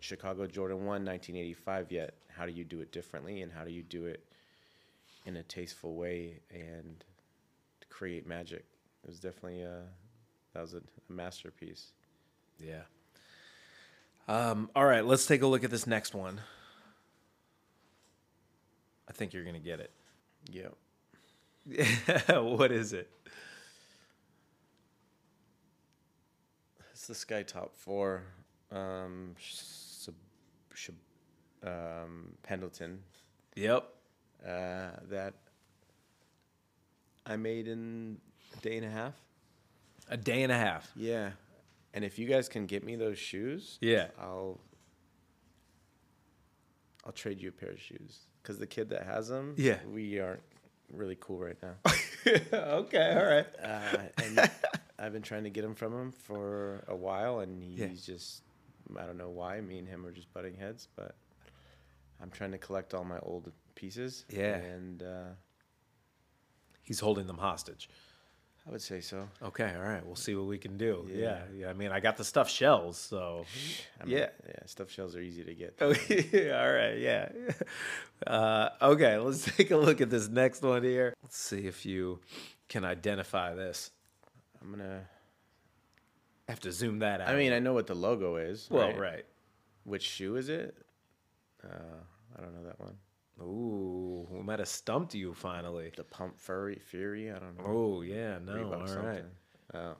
Chicago 0.00 0.46
Jordan 0.46 0.78
1 0.78 0.86
1985 0.86 1.92
yet 1.92 2.14
how 2.28 2.44
do 2.46 2.52
you 2.52 2.64
do 2.64 2.80
it 2.80 2.92
differently 2.92 3.42
and 3.42 3.52
how 3.52 3.64
do 3.64 3.70
you 3.70 3.82
do 3.82 4.04
it 4.06 4.24
in 5.24 5.36
a 5.36 5.42
tasteful 5.42 5.94
way 5.94 6.40
and 6.52 7.04
create 7.88 8.26
magic? 8.26 8.64
It 9.04 9.08
was 9.08 9.18
definitely 9.20 9.62
a 9.62 9.82
that 10.54 10.60
was 10.60 10.74
a, 10.74 10.78
a 10.78 11.12
masterpiece. 11.12 11.92
Yeah. 12.58 12.82
Um, 14.28 14.70
all 14.74 14.84
right, 14.84 15.04
let's 15.04 15.26
take 15.26 15.42
a 15.42 15.46
look 15.46 15.62
at 15.64 15.70
this 15.70 15.86
next 15.86 16.14
one. 16.14 16.40
I 19.08 19.12
think 19.12 19.32
you're 19.32 19.44
gonna 19.44 19.58
get 19.60 19.90
Yeah. 20.50 20.68
it. 21.70 22.28
what 22.44 22.72
is 22.72 22.92
it? 22.92 23.10
It's 26.92 27.06
the 27.06 27.14
Sky 27.14 27.42
Top 27.42 27.74
4 27.76 28.22
um 28.72 29.36
Shab, 29.40 29.85
um 31.62 32.34
Pendleton 32.42 33.02
Yep. 33.56 33.88
uh 34.44 34.90
that 35.08 35.34
I 37.24 37.36
made 37.36 37.66
in 37.68 38.18
a 38.56 38.60
day 38.60 38.76
and 38.76 38.86
a 38.86 38.90
half. 38.90 39.14
A 40.08 40.16
day 40.16 40.42
and 40.44 40.52
a 40.52 40.56
half. 40.56 40.90
Yeah. 40.94 41.30
And 41.92 42.04
if 42.04 42.18
you 42.18 42.26
guys 42.28 42.48
can 42.48 42.66
get 42.66 42.84
me 42.84 42.94
those 42.94 43.18
shoes, 43.18 43.78
Yeah. 43.80 44.08
I'll 44.20 44.60
I'll 47.04 47.12
trade 47.12 47.40
you 47.40 47.48
a 47.48 47.52
pair 47.52 47.70
of 47.70 47.80
shoes 47.80 48.26
cuz 48.42 48.58
the 48.58 48.66
kid 48.66 48.90
that 48.90 49.04
has 49.04 49.28
them, 49.28 49.54
Yeah. 49.56 49.78
we 49.86 50.20
aren't 50.20 50.42
really 50.92 51.16
cool 51.18 51.38
right 51.38 51.60
now. 51.62 51.74
okay. 52.52 53.12
All 53.16 53.24
right. 53.26 53.46
uh, 53.60 53.98
and 54.22 54.50
I've 54.98 55.12
been 55.12 55.22
trying 55.22 55.44
to 55.44 55.50
get 55.50 55.64
him 55.64 55.74
from 55.74 55.92
him 55.92 56.12
for 56.12 56.84
a 56.88 56.94
while 56.96 57.40
and 57.40 57.62
he's 57.62 57.78
Yeah. 57.78 58.14
just 58.14 58.42
I 58.98 59.06
don't 59.06 59.18
know 59.18 59.30
why 59.30 59.60
me 59.60 59.78
and 59.78 59.88
him 59.88 60.06
are 60.06 60.12
just 60.12 60.32
butting 60.32 60.54
heads, 60.56 60.88
but 60.96 61.16
I'm 62.20 62.30
trying 62.30 62.52
to 62.52 62.58
collect 62.58 62.94
all 62.94 63.04
my 63.04 63.18
old 63.20 63.52
pieces. 63.74 64.24
Yeah. 64.28 64.56
And 64.56 65.02
uh, 65.02 65.24
He's 66.82 67.00
holding 67.00 67.26
them 67.26 67.38
hostage. 67.38 67.88
I 68.66 68.70
would 68.72 68.82
say 68.82 69.00
so. 69.00 69.28
Okay. 69.42 69.72
All 69.76 69.82
right. 69.82 70.04
We'll 70.04 70.16
see 70.16 70.34
what 70.34 70.46
we 70.46 70.58
can 70.58 70.76
do. 70.76 71.06
Yeah. 71.08 71.16
Yeah. 71.16 71.38
Yeah. 71.56 71.68
I 71.70 71.72
mean, 71.72 71.92
I 71.92 72.00
got 72.00 72.16
the 72.16 72.24
stuffed 72.24 72.50
shells, 72.50 72.96
so. 72.96 73.44
I 74.00 74.04
mean, 74.04 74.16
Yeah. 74.18 74.28
Yeah, 74.46 74.66
stuffed 74.66 74.90
shells 74.90 75.14
are 75.14 75.20
easy 75.20 75.44
to 75.44 75.54
get. 75.54 75.76
Oh, 75.80 75.94
yeah, 76.08 76.60
all 76.62 76.72
right, 76.72 76.98
yeah. 76.98 77.28
Uh, 78.26 78.70
okay, 78.80 79.18
let's 79.18 79.44
take 79.56 79.70
a 79.70 79.76
look 79.76 80.00
at 80.00 80.08
this 80.08 80.26
next 80.26 80.62
one 80.62 80.82
here. 80.82 81.12
Let's 81.22 81.36
see 81.36 81.66
if 81.66 81.84
you 81.84 82.20
can 82.66 82.82
identify 82.82 83.54
this. 83.54 83.90
I'm 84.62 84.68
going 84.68 84.80
to 84.80 85.02
I 86.48 86.52
have 86.52 86.60
to 86.60 86.72
zoom 86.72 87.00
that 87.00 87.20
out. 87.20 87.28
I 87.28 87.36
mean, 87.36 87.52
I 87.52 87.58
know 87.58 87.72
what 87.74 87.86
the 87.86 87.94
logo 87.94 88.36
is. 88.36 88.68
well, 88.70 88.88
right? 88.88 88.98
right. 88.98 89.24
Which 89.84 90.02
shoe 90.02 90.36
is 90.36 90.48
it? 90.48 90.76
Uh, 91.64 91.68
I 92.36 92.40
don't 92.40 92.54
know 92.54 92.64
that 92.64 92.78
one. 92.80 92.94
Ooh, 93.42 94.26
we 94.30 94.42
might 94.42 94.58
have 94.60 94.68
stumped 94.68 95.14
you 95.14 95.34
finally. 95.34 95.92
The 95.96 96.04
Pump 96.04 96.38
Fury 96.38 96.80
Fury. 96.84 97.30
I 97.30 97.38
don't 97.38 97.58
know. 97.58 97.64
Oh 97.66 98.02
yeah, 98.02 98.38
no, 98.44 98.54
Reebok 98.54 98.72
all 98.72 98.78
right. 98.80 98.88
something. 98.88 99.24
Oh, 99.74 99.94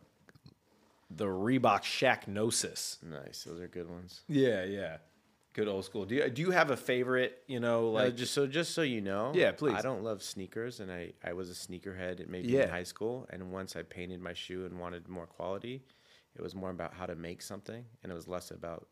The 1.10 1.26
Reebok 1.26 1.82
Shaqnosis. 1.82 3.02
nice. 3.02 3.44
Those 3.44 3.60
are 3.60 3.68
good 3.68 3.90
ones. 3.90 4.22
Yeah, 4.28 4.64
yeah. 4.64 4.96
Good 5.52 5.68
old 5.68 5.84
school. 5.84 6.04
Do 6.04 6.14
you 6.14 6.28
do 6.30 6.42
you 6.42 6.50
have 6.50 6.70
a 6.70 6.76
favorite? 6.76 7.42
You 7.46 7.60
know, 7.60 7.90
Like 7.90 8.04
like 8.06 8.16
just 8.16 8.32
so 8.34 8.46
just 8.46 8.72
so 8.74 8.82
you 8.82 9.00
know, 9.00 9.32
Yeah, 9.34 9.52
please. 9.52 9.74
I 9.74 9.82
don't 9.82 10.02
love 10.02 10.22
sneakers, 10.22 10.80
and 10.80 10.90
I 10.92 11.12
I 11.24 11.32
was 11.32 11.50
a 11.50 11.54
sneakerhead 11.54 12.26
maybe 12.28 12.48
Yeah. 12.48 12.64
in 12.64 12.68
high 12.70 12.82
school, 12.84 13.26
and 13.30 13.50
once 13.52 13.74
I 13.76 13.82
painted 13.82 14.20
my 14.20 14.32
shoe 14.34 14.64
and 14.66 14.78
wanted 14.78 15.08
more 15.08 15.26
quality, 15.26 15.82
it 16.36 16.42
was 16.42 16.54
more 16.54 16.70
about 16.70 16.94
how 16.94 17.06
to 17.06 17.14
make 17.14 17.42
something, 17.42 17.84
and 18.02 18.12
it 18.12 18.14
was 18.14 18.28
less 18.28 18.50
about 18.50 18.88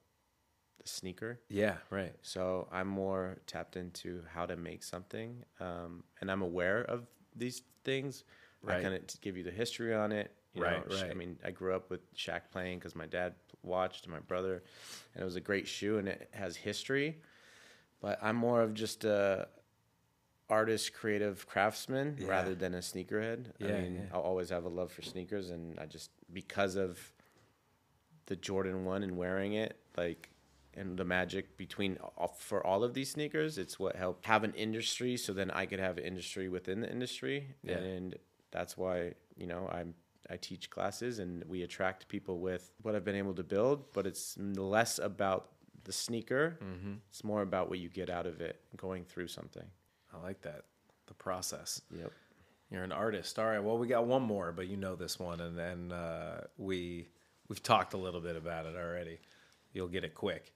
the 0.82 0.88
sneaker. 0.88 1.40
yeah, 1.49 1.76
right. 1.90 2.14
So 2.22 2.68
I'm 2.72 2.88
more 2.88 3.38
tapped 3.47 3.76
into 3.76 4.22
how 4.32 4.47
to 4.47 4.57
make 4.57 4.82
something, 4.82 5.45
um, 5.61 6.05
and 6.20 6.30
I'm 6.30 6.42
aware 6.42 6.82
of 6.82 7.07
these 7.36 7.62
things. 7.84 8.24
Right. 8.62 8.78
I 8.78 8.82
kind 8.82 8.95
of 8.95 9.20
give 9.20 9.36
you 9.36 9.45
the 9.45 9.51
history 9.51 9.95
on 9.95 10.11
it. 10.11 10.32
you 10.55 10.62
know, 10.62 10.82
Right, 10.88 11.11
I 11.11 11.14
mean, 11.14 11.36
I 11.45 11.51
grew 11.51 11.74
up 11.74 11.90
with 11.90 12.12
Shaq 12.14 12.42
playing 12.51 12.78
because 12.78 12.95
my 12.97 13.07
dad 13.07 13.34
watched 13.62 14.05
and 14.05 14.12
my 14.14 14.20
brother, 14.20 14.62
and 15.14 15.22
it 15.22 15.24
was 15.24 15.36
a 15.36 15.40
great 15.40 15.66
shoe 15.68 15.99
and 15.99 16.09
it 16.09 16.28
has 16.32 16.57
history. 16.57 17.20
But 18.01 18.18
I'm 18.22 18.36
more 18.36 18.62
of 18.62 18.72
just 18.74 19.05
a 19.05 19.49
artist, 20.49 20.92
creative 20.95 21.47
craftsman 21.47 22.16
Yeah. 22.20 22.26
rather 22.28 22.55
than 22.55 22.74
a 22.74 22.78
sneakerhead. 22.78 23.47
I 23.61 23.64
Yeah, 23.66 23.80
mean, 23.80 23.95
yeah. 23.97 24.14
I'll 24.14 24.20
always 24.20 24.51
have 24.51 24.64
a 24.64 24.68
love 24.68 24.92
for 24.92 25.03
sneakers, 25.03 25.51
and 25.51 25.78
I 25.78 25.86
just 25.86 26.11
because 26.32 26.76
of 26.76 27.12
the 28.27 28.37
Jordan 28.37 28.85
one 28.85 29.03
and 29.03 29.16
wearing 29.16 29.55
it, 29.55 29.77
like, 29.97 30.31
and 30.75 30.97
the 30.99 31.05
magic 31.05 31.57
between 31.57 31.97
all- 32.16 32.37
for 32.39 32.66
all 32.66 32.83
of 32.83 32.95
these 32.95 33.11
sneakers, 33.11 33.59
it's 33.59 33.79
what 33.79 33.95
helped 33.97 34.27
have 34.27 34.43
an 34.45 34.55
industry. 34.55 35.16
So 35.16 35.33
then 35.33 35.51
I 35.51 35.66
could 35.66 35.79
have 35.79 35.99
an 35.99 36.05
industry 36.05 36.49
within 36.49 36.81
the 36.81 36.91
industry, 36.91 37.55
Yeah. 37.62 37.79
and 37.79 38.16
that's 38.51 38.77
why 38.77 39.14
you 39.37 39.47
know 39.47 39.68
I'm 39.68 39.95
I 40.31 40.39
teach 40.39 40.70
classes 40.70 41.18
and 41.18 41.45
we 41.45 41.62
attract 41.62 42.09
people 42.09 42.39
with 42.41 42.72
what 42.81 42.95
I've 42.95 43.05
been 43.05 43.14
able 43.14 43.35
to 43.35 43.43
build, 43.43 43.93
but 43.93 44.07
it's 44.07 44.39
less 44.39 44.99
about 44.99 45.51
the 45.85 45.93
sneaker. 45.93 46.59
It's 47.11 47.22
more 47.22 47.43
about 47.43 47.68
what 47.68 47.79
you 47.79 47.91
get 47.91 48.09
out 48.09 48.27
of 48.27 48.41
it 48.41 48.59
going 48.75 49.05
through 49.05 49.29
something. 49.29 49.70
I 50.14 50.16
like 50.22 50.41
that. 50.41 50.64
The 51.09 51.14
process. 51.14 51.83
Yep. 51.95 52.11
You're 52.70 52.85
an 52.85 52.91
artist. 52.93 53.39
All 53.39 53.45
right. 53.45 53.59
Well, 53.59 53.77
we 53.77 53.87
got 53.87 54.07
one 54.07 54.22
more, 54.22 54.51
but 54.51 54.66
you 54.66 54.79
know 54.79 54.97
this 54.97 55.18
one, 55.18 55.41
and 55.41 55.59
then 55.59 55.93
uh, 55.93 56.47
we 56.57 57.11
we've 57.55 57.62
talked 57.62 57.94
a 57.94 57.96
little 57.96 58.20
bit 58.20 58.34
about 58.34 58.66
it 58.66 58.74
already. 58.74 59.20
You'll 59.72 59.86
get 59.86 60.02
it 60.02 60.12
quick. 60.12 60.52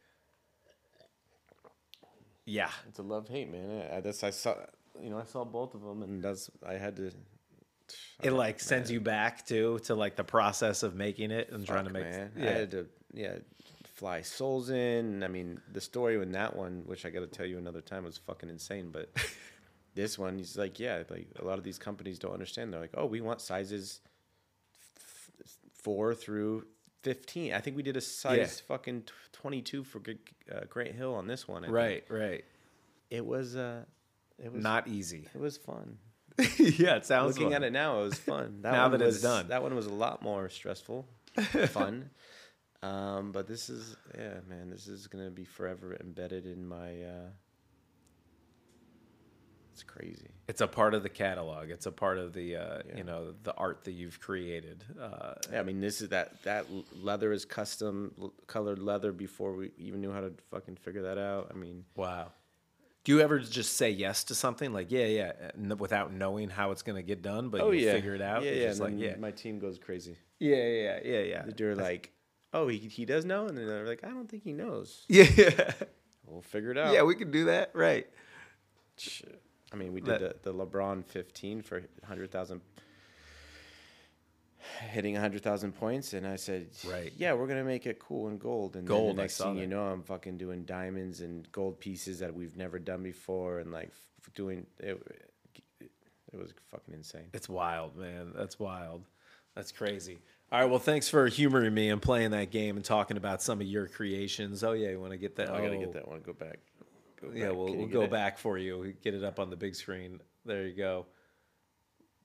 Yeah. 2.45 2.71
It's 2.89 2.99
a 2.99 3.03
love 3.03 3.29
hate, 3.29 3.53
man. 3.53 3.71
I, 3.93 3.99
I, 3.99 4.01
that's 4.01 4.25
I 4.25 4.31
saw, 4.31 4.57
you 5.01 5.11
know, 5.11 5.19
I 5.19 5.25
saw 5.25 5.45
both 5.45 5.75
of 5.75 5.83
them, 5.83 6.03
and 6.03 6.21
that's 6.21 6.51
I 6.67 6.73
had 6.75 6.97
to. 6.97 7.13
It 8.21 8.33
like 8.33 8.59
sends 8.59 8.91
you 8.91 9.01
back 9.01 9.47
to 9.47 9.79
to 9.85 9.95
like 9.95 10.17
the 10.17 10.25
process 10.25 10.83
of 10.83 10.97
making 10.97 11.31
it 11.31 11.51
and 11.53 11.65
trying 11.65 11.85
to 11.85 11.93
make. 11.93 12.03
man. 12.03 12.33
I 12.37 12.41
Yeah. 12.43 12.51
had 12.51 12.71
to, 12.73 12.87
yeah, 13.15 13.37
fly 13.95 14.23
soles 14.23 14.71
in. 14.71 15.23
I 15.23 15.29
mean, 15.29 15.61
the 15.73 15.81
story 15.81 16.21
in 16.21 16.33
that 16.33 16.57
one, 16.57 16.83
which 16.85 17.07
I 17.07 17.11
got 17.11 17.21
to 17.21 17.29
tell 17.29 17.47
you 17.47 17.59
another 17.59 17.81
time, 17.81 18.03
was 18.03 18.19
fucking 18.19 18.49
insane. 18.49 18.91
But 18.91 19.09
this 19.95 20.19
one, 20.19 20.37
he's 20.37 20.57
like, 20.59 20.81
yeah, 20.81 21.05
like 21.09 21.29
a 21.39 21.45
lot 21.45 21.59
of 21.59 21.65
these 21.65 21.79
companies 21.79 22.19
don't 22.19 22.33
understand. 22.33 22.73
They're 22.73 22.81
like, 22.81 22.95
oh, 22.95 23.07
we 23.07 23.21
want 23.21 23.41
sizes 23.41 24.01
f- 24.97 25.31
four 25.75 26.13
through 26.15 26.67
fifteen. 27.03 27.53
I 27.55 27.61
think 27.61 27.77
we 27.77 27.83
did 27.83 27.97
a 27.97 28.01
size 28.01 28.61
fucking 28.61 29.05
twenty-two 29.33 29.85
for 29.85 30.01
uh, 30.53 30.61
Great 30.69 30.95
Hill 30.95 31.15
on 31.15 31.27
this 31.27 31.47
one. 31.49 31.65
I 31.65 31.67
think. 31.67 31.75
Right. 31.77 32.05
Right. 32.09 32.45
It 33.11 33.25
was. 33.25 33.57
uh 33.57 33.85
It 34.43 34.53
was 34.53 34.63
Not 34.63 34.89
easy. 34.89 35.29
It 35.35 35.41
was 35.41 35.57
fun. 35.57 35.99
yeah. 36.59 36.97
It 36.97 37.07
sounds. 37.07 37.35
Looking 37.37 37.53
fun. 37.53 37.63
at 37.63 37.67
it 37.69 37.73
now, 37.73 38.01
it 38.01 38.05
was 38.05 38.15
fun. 38.19 38.59
That 38.63 38.73
Now 38.73 38.83
one 38.83 38.93
that 38.93 39.03
it's 39.03 39.15
was- 39.17 39.23
done. 39.23 39.49
that 39.49 39.63
one 39.63 39.75
was 39.75 39.87
a 39.87 39.93
lot 39.95 40.23
more 40.23 40.49
stressful, 40.49 41.07
fun. 41.69 42.11
Um, 42.81 43.33
but 43.33 43.49
this 43.49 43.69
is, 43.69 43.97
yeah, 44.17 44.35
man, 44.49 44.71
this 44.71 44.87
is 44.87 45.09
gonna 45.09 45.31
be 45.31 45.45
forever 45.45 45.97
embedded 46.01 46.47
in 46.47 46.65
my. 46.67 47.03
Uh, 47.03 47.31
it's 49.79 49.85
crazy. 49.85 50.29
It's 50.49 50.61
a 50.61 50.67
part 50.67 50.93
of 50.95 51.03
the 51.05 51.09
catalog. 51.09 51.71
It's 51.71 51.87
a 51.87 51.93
part 51.93 52.19
of 52.19 52.33
the 52.33 52.57
uh, 52.57 52.79
Yeah. 52.89 52.97
you 52.97 53.05
know 53.05 53.35
the 53.45 53.55
art 53.55 53.85
that 53.85 53.93
you've 53.93 54.19
created. 54.21 54.85
Uh, 55.01 55.35
Yeah, 55.53 55.61
I 55.61 55.63
mean, 55.63 55.81
this 55.81 56.01
is 56.01 56.09
that 56.09 56.43
that 56.43 56.67
leather 57.01 57.33
is 57.33 57.45
custom 57.45 58.33
colored 58.47 58.81
leather 58.81 59.13
before 59.13 59.53
we 59.55 59.71
even 59.79 60.01
knew 60.01 60.11
how 60.13 60.21
to 60.21 60.33
fucking 60.51 60.77
figure 60.77 61.03
that 61.03 61.19
out. 61.19 61.51
I 61.53 61.55
mean, 61.57 61.85
Wow. 61.97 62.33
Do 63.05 63.13
you 63.13 63.21
ever 63.21 63.39
just 63.39 63.75
say 63.75 63.91
yes 63.91 64.25
to 64.25 64.35
something 64.35 64.73
like 64.73 64.91
yeah, 64.91 65.07
yeah, 65.07 65.33
n- 65.55 65.79
without 65.79 66.13
knowing 66.13 66.51
how 66.51 66.73
it's 66.73 66.83
gonna 66.83 67.03
get 67.03 67.23
done, 67.23 67.49
but 67.49 67.61
oh 67.61 67.71
you 67.71 67.87
yeah, 67.87 67.93
figure 67.93 68.15
it 68.17 68.21
out? 68.21 68.43
Yeah, 68.43 68.51
yeah. 68.53 68.75
like 68.79 68.95
yeah, 68.97 69.17
my 69.17 69.31
team 69.31 69.59
goes 69.61 69.79
crazy. 69.79 70.17
yeah, 70.41 70.57
yeah, 70.57 70.99
yeah, 71.05 71.21
yeah. 71.21 71.45
They're 71.57 71.77
like, 71.77 72.11
oh, 72.53 72.67
he 72.69 72.79
he 72.79 73.05
does 73.07 73.25
know, 73.25 73.47
and 73.47 73.57
then 73.57 73.67
they're 73.67 73.87
like, 73.87 74.03
I 74.05 74.09
don't 74.09 74.29
think 74.29 74.43
he 74.43 74.53
knows. 74.53 75.05
Yeah, 75.09 75.73
We'll 76.27 76.43
figure 76.43 76.73
it 76.73 76.77
out. 76.79 76.93
yeah, 76.93 77.03
we 77.05 77.15
can 77.15 77.31
do 77.31 77.47
that, 77.47 77.71
right? 77.75 78.07
Shit. 78.99 79.41
I 79.73 79.77
mean, 79.77 79.93
we 79.93 80.01
did 80.01 80.21
That- 80.21 80.43
the, 80.43 80.53
the 80.53 80.67
LeBron 80.67 81.05
15 81.05 81.63
for 81.63 81.81
100,000, 82.01 82.61
hitting 84.91 85.15
100,000 85.15 85.73
points. 85.73 86.13
And 86.15 86.27
I 86.27 86.37
said, 86.37 86.69
Right. 86.87 87.13
yeah, 87.17 87.35
we're 87.35 87.47
going 87.47 87.59
to 87.59 87.65
make 87.65 87.87
it 87.87 87.99
cool 87.99 88.29
and 88.29 88.41
gold. 88.41 88.77
And 88.77 88.87
Gold, 88.87 89.17
the 89.17 89.23
next 89.23 89.39
thing 89.39 89.57
you 89.57 89.67
know, 89.67 89.85
I'm 89.85 90.03
fucking 90.03 90.39
doing 90.39 90.65
diamonds 90.65 91.21
and 91.21 91.51
gold 91.53 91.81
pieces 91.81 92.19
that 92.21 92.35
we've 92.35 92.57
never 92.57 92.79
done 92.79 93.03
before. 93.03 93.59
And 93.59 93.71
like 93.73 93.91
doing 94.35 94.67
it, 94.79 95.01
it 96.33 96.39
was 96.39 96.53
fucking 96.71 96.95
insane. 96.95 97.29
It's 97.33 97.49
wild, 97.49 97.97
man. 97.97 98.33
That's 98.35 98.59
wild. 98.59 99.05
That's 99.55 99.73
crazy. 99.73 100.19
All 100.51 100.61
right, 100.61 100.71
well, 100.71 100.79
thanks 100.79 101.09
for 101.09 101.27
humoring 101.27 101.75
me 101.75 101.91
and 101.91 102.01
playing 102.01 102.31
that 102.31 102.51
game 102.51 102.77
and 102.77 102.85
talking 102.85 103.17
about 103.19 103.43
some 103.43 103.61
of 103.61 103.67
your 103.67 103.87
creations. 103.87 104.65
Oh 104.65 104.73
yeah, 104.73 104.91
you 104.91 105.01
want 105.01 105.13
to 105.13 105.19
get 105.19 105.37
that? 105.37 105.51
I 105.51 105.61
got 105.61 105.69
to 105.69 105.77
oh, 105.77 105.81
get 105.81 105.93
that 105.93 106.09
one. 106.09 106.21
Go 106.21 106.33
back. 106.33 106.59
Go 107.21 107.31
Yeah, 107.35 107.49
back. 107.49 107.57
we'll, 107.57 107.75
we'll 107.77 107.87
go 107.87 108.03
it? 108.03 108.11
back 108.11 108.39
for 108.39 108.59
you. 108.59 108.95
Get 109.03 109.15
it 109.15 109.25
up 109.25 109.39
on 109.41 109.51
the 109.51 109.57
big 109.57 109.75
screen. 109.75 110.21
There 110.45 110.67
you 110.67 110.75
go. 110.77 111.07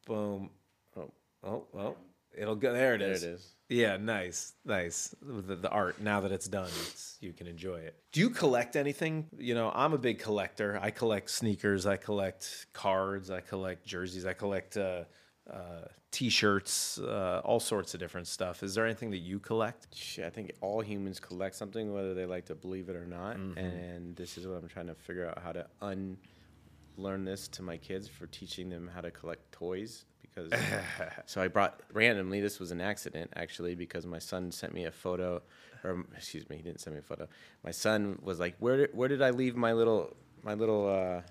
Boom. 0.06 0.50
Oh, 0.98 1.12
Oh, 1.44 1.66
well, 1.74 1.98
it'll 2.38 2.56
go. 2.56 2.72
There 2.74 2.96
it 2.96 3.00
there 3.00 3.12
is. 3.12 3.24
it 3.24 3.30
is. 3.32 3.50
Yeah, 3.70 3.98
nice, 3.98 4.54
nice. 4.66 5.16
The, 5.22 5.56
the 5.56 5.70
art. 5.70 6.00
Now 6.00 6.22
that 6.22 6.32
it's 6.32 6.48
done, 6.48 6.68
it's, 6.68 7.18
you 7.22 7.34
can 7.34 7.48
enjoy 7.48 7.78
it. 7.78 7.96
Do 8.12 8.20
you 8.20 8.30
collect 8.30 8.76
anything? 8.76 9.28
You 9.38 9.56
know, 9.56 9.72
I'm 9.74 9.94
a 9.94 9.98
big 9.98 10.20
collector. 10.20 10.78
I 10.82 10.92
collect 10.92 11.30
sneakers. 11.32 11.86
I 11.86 11.98
collect 11.98 12.68
cards. 12.74 13.30
I 13.32 13.40
collect 13.42 13.86
jerseys. 13.86 14.26
I 14.26 14.34
collect 14.34 14.78
uh, 14.78 15.04
uh, 15.52 15.88
t-shirts. 16.12 17.00
Uh, 17.00 17.42
all 17.44 17.60
sorts 17.60 17.94
of 17.94 18.00
different 18.00 18.28
stuff. 18.28 18.64
Is 18.64 18.76
there 18.76 18.86
anything 18.86 19.12
that 19.12 19.18
you 19.18 19.40
collect? 19.40 19.88
I 20.24 20.30
think 20.30 20.54
all 20.62 20.82
humans 20.82 21.20
collect 21.20 21.56
something, 21.56 21.94
whether 21.94 22.14
they 22.14 22.26
like 22.26 22.46
to 22.46 22.56
believe 22.56 22.90
it 22.90 22.96
or 22.96 23.06
not. 23.06 23.38
Mm-hmm. 23.38 23.58
And 23.58 24.16
this 24.16 24.38
is 24.38 24.48
what 24.48 24.62
I'm 24.62 24.70
trying 24.70 24.88
to 24.88 24.96
figure 24.96 25.28
out 25.28 25.40
how 25.44 25.52
to 25.52 25.66
unlearn 25.82 27.26
this 27.26 27.48
to 27.50 27.64
my 27.64 27.78
kids 27.78 28.08
for 28.08 28.28
teaching 28.28 28.70
them 28.70 28.90
how 28.94 29.02
to 29.02 29.12
collect 29.12 29.52
toys. 29.52 30.06
Because 30.22 30.52
so 31.26 31.42
I 31.42 31.48
brought 31.48 31.82
randomly. 31.92 32.40
This 32.40 32.60
was 32.60 32.72
an 32.72 32.82
accident 32.82 33.32
actually 33.36 33.76
because 33.76 34.06
my 34.06 34.20
son 34.20 34.52
sent 34.52 34.74
me 34.74 34.86
a 34.86 34.92
photo, 34.92 35.42
or 35.84 36.06
excuse 36.16 36.50
me, 36.50 36.58
he 36.58 36.64
didn't 36.64 36.80
send 36.80 36.96
me 36.96 37.00
a 37.00 37.04
photo. 37.04 37.28
My 37.64 37.70
son 37.70 38.18
was 38.22 38.40
like, 38.40 38.56
"Where 38.58 38.78
did 38.78 38.90
where 38.96 39.10
did 39.10 39.22
I 39.22 39.30
leave 39.30 39.56
my 39.56 39.74
little 39.74 40.16
my 40.42 40.54
little." 40.56 40.90
uh 40.90 41.22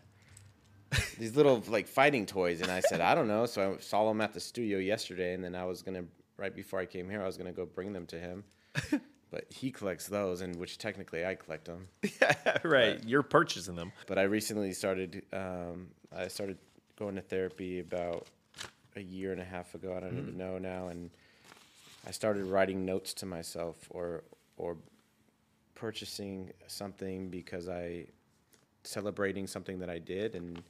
these 1.19 1.35
little 1.37 1.63
like 1.69 1.87
fighting 1.89 2.27
toys 2.27 2.61
and 2.61 2.71
i 2.71 2.81
said 2.81 3.01
i 3.01 3.15
don't 3.15 3.29
know. 3.29 3.47
So 3.47 3.75
i 3.75 3.81
saw 3.81 4.07
them 4.09 4.21
at 4.21 4.33
the 4.35 4.41
studio 4.41 4.79
yesterday 4.79 5.35
and 5.35 5.43
then 5.43 5.55
i 5.55 5.65
was 5.65 5.83
gonna 5.83 6.05
right 6.37 6.55
before 6.55 6.81
i 6.81 6.87
came 6.87 7.09
here 7.09 7.23
i 7.23 7.27
was 7.27 7.37
gonna 7.37 7.53
go 7.53 7.65
bring 7.67 7.93
them 7.93 8.07
to 8.07 8.19
him. 8.19 8.45
But 9.31 9.47
he 9.51 9.71
collects 9.71 10.09
those 10.09 10.43
and 10.43 10.55
which 10.57 10.77
technically 10.77 11.25
i 11.25 11.35
collect 11.35 11.65
them 11.65 11.89
Yeah, 12.21 12.59
right. 12.65 13.03
You're 13.03 13.23
purchasing 13.23 13.75
them. 13.77 13.91
but 14.07 14.19
i 14.19 14.23
recently 14.25 14.73
started 14.75 15.23
um, 15.33 15.89
i 16.15 16.29
started 16.29 16.59
going 16.99 17.15
to 17.15 17.23
therapy 17.23 17.81
about 17.81 18.27
a 18.97 19.01
year 19.01 19.33
and 19.33 19.41
a 19.41 19.45
half 19.45 19.75
ago. 19.75 19.95
I 19.97 20.01
don't 20.01 20.19
even 20.19 20.37
know 20.37 20.59
now 20.59 20.89
and 20.89 21.09
i 22.07 22.11
started 22.11 22.45
writing 22.45 22.85
notes 22.85 23.15
to 23.15 23.27
myself 23.27 23.77
or 23.89 24.23
or 24.59 24.77
purchasing 25.75 26.51
something 26.67 27.31
because 27.31 27.69
i 27.71 28.05
celebrating 28.85 29.47
something 29.47 29.79
that 29.79 29.89
i 29.89 29.99
did 29.99 30.35
and 30.35 30.63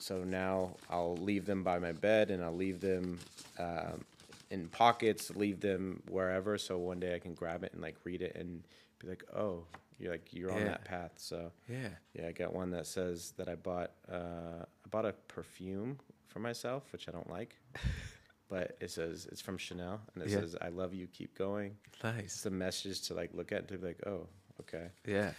so 0.00 0.24
now 0.24 0.70
I'll 0.88 1.16
leave 1.16 1.46
them 1.46 1.62
by 1.62 1.78
my 1.78 1.92
bed 1.92 2.30
and 2.30 2.42
I'll 2.42 2.56
leave 2.56 2.80
them 2.80 3.18
um, 3.58 4.04
in 4.50 4.66
pockets, 4.68 5.30
leave 5.36 5.60
them 5.60 6.02
wherever. 6.10 6.58
So 6.58 6.78
one 6.78 6.98
day 7.00 7.14
I 7.14 7.18
can 7.18 7.34
grab 7.34 7.62
it 7.64 7.72
and 7.72 7.80
like 7.82 7.96
read 8.04 8.22
it 8.22 8.34
and 8.36 8.62
be 8.98 9.08
like, 9.08 9.22
oh, 9.36 9.64
you're 9.98 10.12
like 10.12 10.32
you're 10.32 10.50
on 10.52 10.64
that 10.64 10.84
path. 10.84 11.12
So 11.16 11.52
Yeah. 11.68 11.88
yeah, 12.14 12.26
I 12.28 12.32
got 12.32 12.52
one 12.54 12.70
that 12.70 12.86
says 12.86 13.32
that 13.36 13.48
I 13.48 13.54
bought 13.54 13.90
uh, 14.10 14.64
I 14.64 14.88
bought 14.90 15.04
a 15.06 15.12
perfume 15.28 15.98
for 16.28 16.38
myself, 16.40 16.84
which 16.92 17.06
I 17.08 17.12
don't 17.12 17.28
like, 17.30 17.56
but 18.48 18.76
it 18.80 18.90
says 18.90 19.28
it's 19.30 19.40
from 19.40 19.58
Chanel 19.58 20.00
and 20.14 20.24
it 20.24 20.30
Yeah. 20.30 20.40
says 20.40 20.56
I 20.60 20.68
love 20.70 20.94
you, 20.94 21.06
keep 21.08 21.36
going. 21.36 21.76
Nice. 22.02 22.24
It's 22.36 22.46
a 22.46 22.50
message 22.50 23.02
to 23.08 23.14
like 23.14 23.30
look 23.34 23.52
at 23.52 23.58
and 23.60 23.68
to 23.68 23.78
be 23.78 23.86
like, 23.88 24.06
oh, 24.06 24.26
okay. 24.60 24.86
Yeah. 25.06 25.32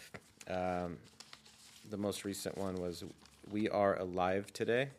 Um, 0.47 0.97
the 1.89 1.97
most 1.97 2.23
recent 2.25 2.57
one 2.57 2.75
was 2.75 3.03
"We 3.49 3.69
are 3.69 3.97
alive 3.99 4.51
today." 4.53 4.89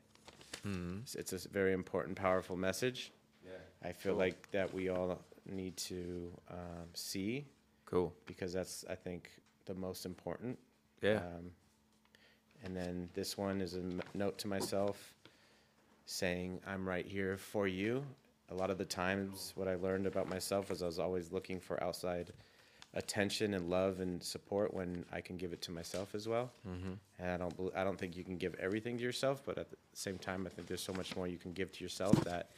It's- 0.64 1.14
It's 1.16 1.32
a 1.32 1.48
very 1.48 1.72
important, 1.72 2.16
powerful 2.16 2.56
message. 2.56 3.10
Yeah. 3.44 3.52
I 3.82 3.92
feel 3.92 4.14
like 4.14 4.50
that 4.52 4.72
we 4.72 4.88
all 4.90 5.18
need 5.46 5.76
to 5.76 6.32
um, 6.50 6.88
see 6.94 7.46
Cool. 7.84 8.14
because 8.26 8.52
that's, 8.52 8.84
I 8.88 8.94
think, 8.94 9.30
the 9.64 9.74
most 9.74 10.06
important. 10.06 10.58
Yeah. 11.00 11.16
Um, 11.16 11.50
and 12.62 12.76
then 12.76 13.08
this 13.14 13.36
one 13.36 13.60
is 13.60 13.74
a 13.74 13.80
m- 13.80 14.02
note 14.14 14.38
to 14.38 14.46
myself 14.48 15.14
saying, 16.06 16.60
I'm 16.66 16.88
right 16.88 17.06
here 17.06 17.36
for 17.36 17.66
you. 17.66 18.04
A 18.50 18.54
lot 18.54 18.70
of 18.70 18.78
the 18.78 18.84
times, 18.84 19.52
what 19.56 19.66
I 19.66 19.74
learned 19.76 20.06
about 20.06 20.28
myself 20.28 20.70
was 20.70 20.82
I 20.82 20.86
was 20.86 20.98
always 20.98 21.32
looking 21.32 21.58
for 21.58 21.82
outside 21.82 22.32
attention 22.94 23.54
and 23.54 23.70
love 23.70 24.00
and 24.00 24.22
support 24.22 24.74
when 24.74 25.04
I 25.12 25.20
can 25.20 25.36
give 25.36 25.52
it 25.52 25.62
to 25.62 25.70
myself 25.72 26.14
as 26.14 26.28
well. 26.28 26.50
Mm-hmm. 26.68 26.92
And 27.18 27.30
I 27.30 27.36
don't, 27.36 27.72
I 27.76 27.84
don't 27.84 27.98
think 27.98 28.16
you 28.16 28.24
can 28.24 28.36
give 28.36 28.54
everything 28.56 28.98
to 28.98 29.02
yourself, 29.02 29.42
but 29.44 29.58
at 29.58 29.70
the 29.70 29.76
same 29.94 30.18
time, 30.18 30.46
I 30.46 30.50
think 30.50 30.68
there's 30.68 30.82
so 30.82 30.92
much 30.92 31.16
more 31.16 31.26
you 31.26 31.38
can 31.38 31.52
give 31.52 31.72
to 31.72 31.84
yourself 31.84 32.14
that 32.24 32.50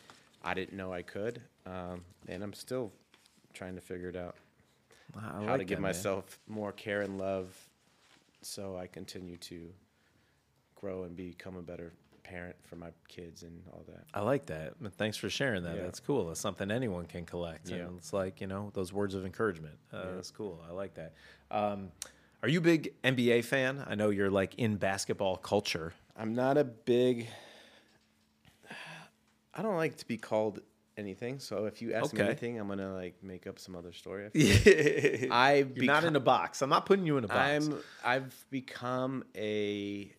I 0.43 0.55
didn't 0.55 0.77
know 0.77 0.93
I 0.93 1.03
could. 1.03 1.41
Um, 1.67 2.03
and 2.29 2.43
I'm 2.43 2.53
still 2.53 2.93
trying 3.53 3.77
to 3.77 3.81
figure 3.81 4.09
it 4.09 4.17
out 4.17 4.35
how 5.21 5.43
like 5.43 5.59
to 5.59 5.65
give 5.65 5.79
that, 5.79 5.83
man. 5.83 5.89
myself 5.91 6.39
more 6.49 6.73
care 6.73 7.03
and 7.03 7.19
love 7.19 7.57
so 8.43 8.77
I 8.77 8.87
continue 8.87 9.37
to 9.39 9.71
grow 10.75 11.05
and 11.05 11.17
become 11.17 11.57
a 11.57 11.63
better 11.63 11.93
parent 12.25 12.57
for 12.65 12.77
my 12.77 12.91
kids 13.09 13.43
and 13.43 13.63
all 13.73 13.85
that. 13.87 14.05
I 14.13 14.21
like 14.21 14.47
that. 14.47 14.75
Thanks 14.97 15.17
for 15.17 15.31
sharing 15.31 15.63
that. 15.63 15.77
Yeah. 15.77 15.83
That's 15.83 16.01
cool. 16.01 16.31
It's 16.31 16.41
something 16.41 16.71
anyone 16.71 17.07
can 17.07 17.25
collect. 17.25 17.69
Yeah. 17.69 17.77
And 17.77 17.99
it's 17.99 18.13
like, 18.13 18.41
you 18.41 18.47
know, 18.47 18.71
those 18.75 18.93
words 18.93 19.15
of 19.15 19.25
encouragement. 19.25 19.77
Uh, 19.93 20.17
That's 20.17 20.31
cool. 20.31 20.61
I 20.69 20.73
like 20.73 20.95
that. 20.95 21.15
Um, 21.51 21.91
are 22.43 22.49
you 22.49 22.59
a 22.59 22.63
big 22.63 22.95
NBA 23.03 23.45
fan? 23.45 23.85
I 23.87 23.95
know 23.95 24.11
you're 24.11 24.31
like 24.31 24.57
in 24.57 24.77
basketball 24.77 25.37
culture. 25.37 25.93
I'm 26.17 26.35
not 26.35 26.59
a 26.59 26.65
big 26.65 27.29
I 29.55 29.63
don't 29.63 29.77
like 29.77 29.97
to 29.99 30.07
be 30.07 30.17
called 30.17 30.61
anything. 30.97 31.39
So 31.39 31.67
if 31.67 31.81
you 31.81 31.93
ask 31.93 32.13
me 32.13 32.21
anything, 32.21 32.59
I'm 32.59 32.69
gonna 32.69 32.93
like 32.93 33.23
make 33.23 33.47
up 33.47 33.59
some 33.59 33.77
other 33.77 33.93
story. 33.93 34.31
I 35.31 35.65
not 35.77 36.05
in 36.05 36.17
a 36.17 36.21
box. 36.21 36.61
I'm 36.63 36.71
not 36.71 36.87
putting 36.87 37.07
you 37.07 37.17
in 37.19 37.25
a 37.25 37.29
box. 37.29 37.69
I'm 37.69 37.79
I've 38.05 38.47
become 38.51 39.25
a 39.37 40.13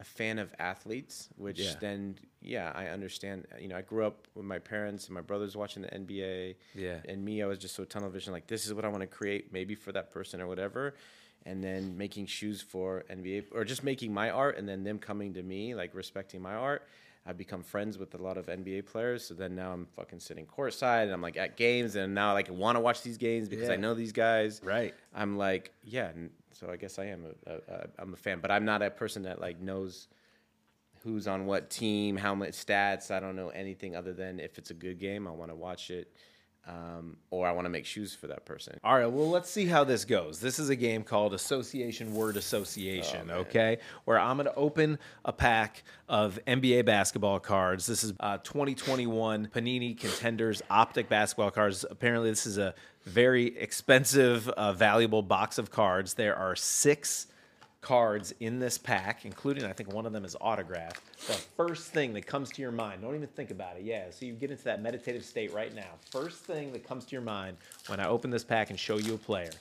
a 0.00 0.04
fan 0.04 0.38
of 0.38 0.54
athletes, 0.58 1.28
which 1.36 1.58
Yeah. 1.58 1.74
then 1.80 2.18
yeah, 2.40 2.70
I 2.74 2.86
understand. 2.86 3.46
Uh, 3.52 3.58
you 3.58 3.66
know, 3.68 3.76
I 3.76 3.82
grew 3.82 4.06
up 4.06 4.28
with 4.34 4.44
my 4.44 4.60
parents 4.60 5.06
and 5.06 5.14
my 5.14 5.20
brothers 5.20 5.56
watching 5.56 5.82
the 5.82 5.92
NBA. 5.92 6.54
Yeah. 6.74 7.00
And 7.08 7.24
me, 7.24 7.42
I 7.42 7.46
was 7.46 7.58
just 7.58 7.74
so 7.74 7.84
tunnel 7.84 8.08
vision, 8.10 8.32
like 8.32 8.46
this 8.46 8.64
is 8.64 8.72
what 8.72 8.84
I 8.84 8.88
want 8.88 9.00
to 9.00 9.08
create, 9.08 9.52
maybe 9.52 9.74
for 9.74 9.90
that 9.92 10.12
person 10.12 10.40
or 10.40 10.46
whatever. 10.46 10.94
And 11.46 11.62
then 11.64 11.96
making 11.96 12.26
shoes 12.26 12.60
for 12.62 13.04
NBA 13.10 13.46
or 13.52 13.64
just 13.64 13.82
making 13.82 14.12
my 14.12 14.30
art 14.30 14.56
and 14.58 14.68
then 14.68 14.84
them 14.84 14.98
coming 14.98 15.34
to 15.34 15.42
me, 15.42 15.74
like 15.74 15.94
respecting 15.94 16.40
my 16.42 16.54
art. 16.54 16.82
I've 17.26 17.36
become 17.36 17.62
friends 17.62 17.98
with 17.98 18.14
a 18.14 18.18
lot 18.18 18.38
of 18.38 18.46
NBA 18.46 18.86
players. 18.86 19.24
So 19.24 19.34
then 19.34 19.54
now 19.54 19.72
I'm 19.72 19.86
fucking 19.96 20.20
sitting 20.20 20.46
courtside 20.46 21.04
and 21.04 21.12
I'm 21.12 21.20
like 21.20 21.36
at 21.36 21.56
games 21.56 21.94
and 21.96 22.14
now 22.14 22.30
I 22.30 22.32
like 22.32 22.50
want 22.50 22.76
to 22.76 22.80
watch 22.80 23.02
these 23.02 23.18
games 23.18 23.48
because 23.48 23.68
I 23.68 23.76
know 23.76 23.94
these 23.94 24.12
guys. 24.12 24.60
Right. 24.64 24.94
I'm 25.14 25.36
like, 25.36 25.72
yeah. 25.84 26.10
So 26.52 26.70
I 26.70 26.76
guess 26.76 26.98
I 26.98 27.06
am 27.06 27.24
a, 27.46 27.50
a, 27.50 27.54
a 27.56 27.86
I'm 27.98 28.14
a 28.14 28.16
fan, 28.16 28.40
but 28.40 28.50
I'm 28.50 28.64
not 28.64 28.82
a 28.82 28.90
person 28.90 29.22
that 29.24 29.40
like 29.40 29.60
knows 29.60 30.08
who's 31.02 31.28
on 31.28 31.46
what 31.46 31.70
team, 31.70 32.16
how 32.16 32.34
much 32.34 32.50
stats. 32.50 33.10
I 33.10 33.20
don't 33.20 33.36
know 33.36 33.48
anything 33.50 33.94
other 33.94 34.12
than 34.12 34.40
if 34.40 34.58
it's 34.58 34.70
a 34.70 34.74
good 34.74 34.98
game, 34.98 35.26
I 35.26 35.30
want 35.30 35.50
to 35.50 35.54
watch 35.54 35.90
it, 35.90 36.12
um, 36.68 37.16
or 37.30 37.46
I 37.46 37.52
want 37.52 37.64
to 37.64 37.70
make 37.70 37.86
shoes 37.86 38.14
for 38.14 38.26
that 38.26 38.44
person. 38.44 38.78
All 38.84 38.98
right, 38.98 39.06
well, 39.06 39.30
let's 39.30 39.50
see 39.50 39.66
how 39.66 39.84
this 39.84 40.04
goes. 40.04 40.38
This 40.38 40.58
is 40.58 40.68
a 40.68 40.76
game 40.76 41.02
called 41.02 41.32
Association 41.32 42.14
Word 42.14 42.36
Association, 42.36 43.30
okay? 43.30 43.78
Where 44.04 44.18
I'm 44.18 44.36
going 44.36 44.46
to 44.46 44.54
open 44.54 44.98
a 45.24 45.32
pack 45.32 45.82
of 46.08 46.38
NBA 46.46 46.84
basketball 46.84 47.40
cards. 47.40 47.86
This 47.86 48.04
is 48.04 48.12
uh, 48.20 48.38
2021 48.38 49.48
Panini 49.54 49.98
Contenders 49.98 50.60
Optic 50.68 51.08
basketball 51.08 51.50
cards. 51.50 51.86
Apparently, 51.90 52.28
this 52.28 52.46
is 52.46 52.58
a 52.58 52.74
very 53.04 53.56
expensive, 53.58 54.48
uh, 54.50 54.74
valuable 54.74 55.22
box 55.22 55.56
of 55.56 55.70
cards. 55.70 56.14
There 56.14 56.36
are 56.36 56.54
six 56.54 57.28
cards 57.88 58.34
in 58.40 58.58
this 58.58 58.76
pack, 58.76 59.24
including 59.24 59.64
I 59.64 59.72
think 59.72 59.90
one 59.94 60.04
of 60.04 60.12
them 60.12 60.26
is 60.26 60.36
autographed. 60.42 61.00
The 61.26 61.32
first 61.32 61.90
thing 61.90 62.12
that 62.12 62.26
comes 62.26 62.50
to 62.50 62.60
your 62.60 62.70
mind, 62.70 63.00
don't 63.00 63.14
even 63.14 63.28
think 63.28 63.50
about 63.50 63.78
it. 63.78 63.82
Yeah, 63.82 64.10
so 64.10 64.26
you 64.26 64.34
get 64.34 64.50
into 64.50 64.64
that 64.64 64.82
meditative 64.82 65.24
state 65.24 65.54
right 65.54 65.74
now. 65.74 65.88
First 66.10 66.40
thing 66.40 66.70
that 66.74 66.86
comes 66.86 67.06
to 67.06 67.12
your 67.12 67.22
mind 67.22 67.56
when 67.86 67.98
I 67.98 68.06
open 68.06 68.28
this 68.28 68.44
pack 68.44 68.68
and 68.68 68.78
show 68.78 68.98
you 68.98 69.14
a 69.14 69.16
player, 69.16 69.52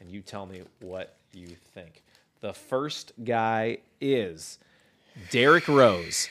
and 0.00 0.10
you 0.10 0.22
tell 0.22 0.44
me 0.44 0.62
what 0.80 1.14
you 1.32 1.54
think. 1.72 2.02
The 2.40 2.52
first 2.52 3.12
guy 3.24 3.78
is 4.00 4.58
Derrick 5.30 5.68
Rose. 5.68 6.28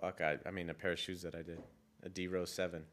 Fuck, 0.00 0.20
I, 0.20 0.38
I 0.46 0.52
mean 0.52 0.70
a 0.70 0.74
pair 0.74 0.92
of 0.92 1.00
shoes 1.00 1.22
that 1.22 1.34
I 1.34 1.42
did, 1.42 1.60
a 2.04 2.08
D 2.08 2.28
Rose 2.28 2.52
Seven. 2.52 2.84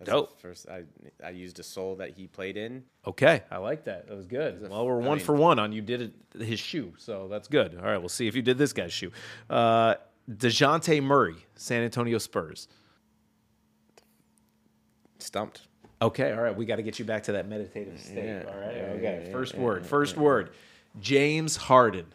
That's 0.00 0.10
Dope. 0.10 0.34
The 0.36 0.40
first, 0.42 0.66
I 0.68 0.82
I 1.22 1.30
used 1.30 1.58
a 1.60 1.62
sole 1.62 1.96
that 1.96 2.10
he 2.16 2.26
played 2.26 2.56
in. 2.56 2.82
Okay, 3.06 3.42
I 3.50 3.58
like 3.58 3.84
that. 3.84 4.08
That 4.08 4.16
was 4.16 4.26
good. 4.26 4.68
Well, 4.68 4.86
we're 4.86 5.02
I 5.02 5.06
one 5.06 5.18
mean- 5.18 5.24
for 5.26 5.34
one 5.36 5.58
on 5.58 5.72
you 5.72 5.82
did 5.82 6.00
it, 6.02 6.42
his 6.42 6.58
shoe, 6.58 6.94
so 6.96 7.28
that's 7.28 7.46
good. 7.48 7.76
All 7.76 7.84
right, 7.84 7.98
we'll 7.98 8.08
see 8.08 8.26
if 8.26 8.34
you 8.34 8.42
did 8.42 8.56
this 8.58 8.72
guy's 8.72 8.92
shoe. 8.94 9.12
Uh, 9.48 9.94
Dejounte 10.30 11.02
Murray, 11.02 11.36
San 11.54 11.82
Antonio 11.82 12.18
Spurs. 12.18 12.66
Stumped. 15.18 15.62
Okay, 16.02 16.32
all 16.32 16.40
right. 16.40 16.56
We 16.56 16.64
got 16.64 16.76
to 16.76 16.82
get 16.82 16.98
you 16.98 17.04
back 17.04 17.24
to 17.24 17.32
that 17.32 17.46
meditative 17.46 18.00
state. 18.00 18.24
Yeah, 18.24 18.44
all 18.48 18.58
right. 18.58 18.74
yeah, 18.76 18.82
okay. 18.84 19.24
yeah, 19.26 19.32
first 19.32 19.54
word. 19.54 19.84
first 19.84 20.16
word. 20.16 20.50
James 20.98 21.56
Harden. 21.56 22.06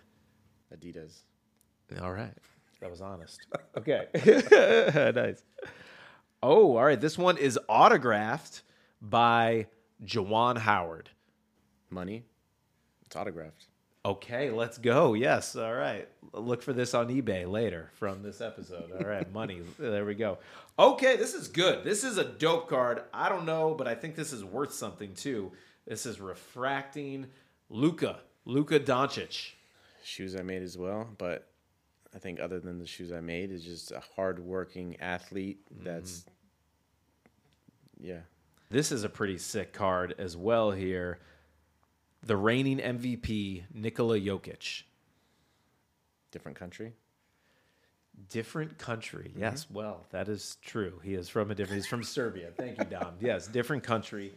Adidas. 0.75 1.19
All 2.01 2.11
right. 2.11 2.33
That 2.81 2.89
was 2.89 3.01
honest. 3.01 3.45
Okay. 3.77 4.07
nice. 5.15 5.43
Oh, 6.47 6.77
all 6.77 6.85
right. 6.85 7.01
This 7.01 7.17
one 7.17 7.39
is 7.39 7.57
autographed 7.67 8.61
by 9.01 9.65
Juwan 10.05 10.59
Howard. 10.59 11.09
Money. 11.89 12.23
It's 13.03 13.15
autographed. 13.15 13.65
Okay, 14.05 14.51
let's 14.51 14.77
go. 14.77 15.15
Yes. 15.15 15.55
All 15.55 15.73
right. 15.73 16.07
Look 16.33 16.61
for 16.61 16.71
this 16.71 16.93
on 16.93 17.07
eBay 17.07 17.49
later 17.49 17.89
from 17.95 18.21
this 18.21 18.41
episode. 18.41 18.91
All 18.91 19.07
right. 19.07 19.31
Money. 19.33 19.61
There 19.79 20.05
we 20.05 20.13
go. 20.13 20.37
Okay, 20.77 21.15
this 21.15 21.33
is 21.33 21.47
good. 21.47 21.83
This 21.83 22.03
is 22.03 22.19
a 22.19 22.23
dope 22.23 22.69
card. 22.69 23.01
I 23.11 23.27
don't 23.27 23.47
know, 23.47 23.73
but 23.73 23.87
I 23.87 23.95
think 23.95 24.15
this 24.15 24.31
is 24.31 24.45
worth 24.45 24.71
something 24.71 25.15
too. 25.15 25.51
This 25.87 26.05
is 26.05 26.21
refracting 26.21 27.25
Luka. 27.71 28.19
Luka 28.45 28.79
Doncic. 28.79 29.53
shoes 30.03 30.35
I 30.35 30.43
made 30.43 30.61
as 30.61 30.77
well. 30.77 31.09
But 31.17 31.47
I 32.13 32.19
think 32.19 32.39
other 32.39 32.59
than 32.59 32.77
the 32.77 32.85
shoes 32.85 33.11
I 33.11 33.19
made, 33.19 33.51
is 33.51 33.63
just 33.63 33.91
a 33.91 34.03
hardworking 34.15 34.97
athlete. 35.01 35.61
That's 35.83 36.19
mm-hmm. 36.19 36.34
Yeah. 37.99 38.19
This 38.69 38.91
is 38.91 39.03
a 39.03 39.09
pretty 39.09 39.37
sick 39.37 39.73
card 39.73 40.15
as 40.17 40.35
well 40.35 40.71
here. 40.71 41.19
The 42.23 42.35
reigning 42.35 42.79
MVP, 42.79 43.63
Nikola 43.73 44.19
Jokic. 44.19 44.83
Different 46.31 46.57
country. 46.57 46.93
Different 48.29 48.77
country. 48.77 49.31
Yes, 49.37 49.67
well, 49.71 50.05
that 50.11 50.27
is 50.29 50.57
true. 50.63 50.99
He 51.03 51.13
is 51.13 51.29
from 51.29 51.51
a 51.51 51.55
different 51.55 51.81
he's 51.83 51.87
from 51.87 52.03
Serbia. 52.03 52.49
Thank 52.57 52.79
you, 52.79 52.85
Dom. 52.85 53.13
Yes, 53.19 53.47
different 53.47 53.83
country. 53.83 54.33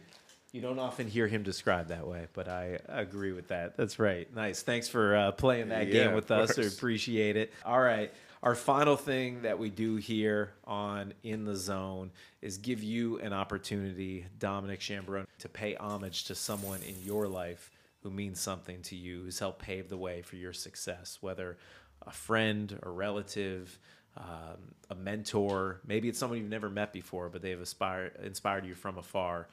You 0.51 0.61
don't 0.61 0.79
often 0.79 1.07
hear 1.07 1.27
him 1.27 1.43
described 1.43 1.89
that 1.89 2.07
way, 2.07 2.27
but 2.33 2.47
I 2.47 2.79
agree 2.87 3.31
with 3.33 3.47
that. 3.49 3.77
That's 3.77 3.97
right. 3.99 4.33
Nice. 4.35 4.61
Thanks 4.63 4.87
for 4.89 5.15
uh, 5.15 5.31
playing 5.31 5.69
that 5.69 5.87
Yeah, 5.87 6.05
game 6.05 6.13
with 6.13 6.29
us. 6.31 6.55
Course. 6.55 6.75
appreciate 6.75 7.37
it. 7.37 7.53
All 7.65 7.79
right. 7.79 8.11
Our 8.41 8.55
final 8.55 8.95
thing 8.95 9.41
that 9.41 9.59
we 9.59 9.69
do 9.69 9.97
here 9.97 10.53
on 10.63 11.13
In 11.23 11.43
the 11.43 11.57
Zone 11.57 12.11
is 12.41 12.57
give 12.57 12.81
you 12.81 13.19
an 13.19 13.33
opportunity, 13.33 14.27
Dominic 14.37 14.79
Ciambrone, 14.79 15.25
to 15.39 15.49
pay 15.49 15.75
homage 15.75 16.23
to 16.25 16.35
someone 16.35 16.79
in 16.83 16.95
your 17.03 17.27
life 17.27 17.69
who 18.01 18.09
means 18.09 18.39
something 18.39 18.81
to 18.83 18.95
you, 18.95 19.23
who's 19.23 19.39
helped 19.39 19.61
pave 19.61 19.89
the 19.89 19.97
way 19.97 20.21
for 20.21 20.37
your 20.37 20.53
success, 20.53 21.17
whether 21.19 21.57
a 22.03 22.11
friend, 22.11 22.79
a 22.81 22.89
relative, 22.89 23.77
um, 24.15 24.73
a 24.89 24.95
mentor, 24.95 25.81
maybe 25.85 26.07
it's 26.07 26.17
someone 26.17 26.39
you've 26.39 26.47
never 26.47 26.69
met 26.69 26.93
before, 26.93 27.27
but 27.27 27.41
they've 27.41 27.59
inspired 27.59 28.65
you 28.65 28.73
from 28.73 28.97
afar. 28.97 29.49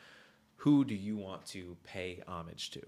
Who 0.58 0.84
do 0.84 0.94
you 0.94 1.16
want 1.16 1.44
to 1.46 1.76
pay 1.82 2.22
homage 2.28 2.70
to? 2.70 2.82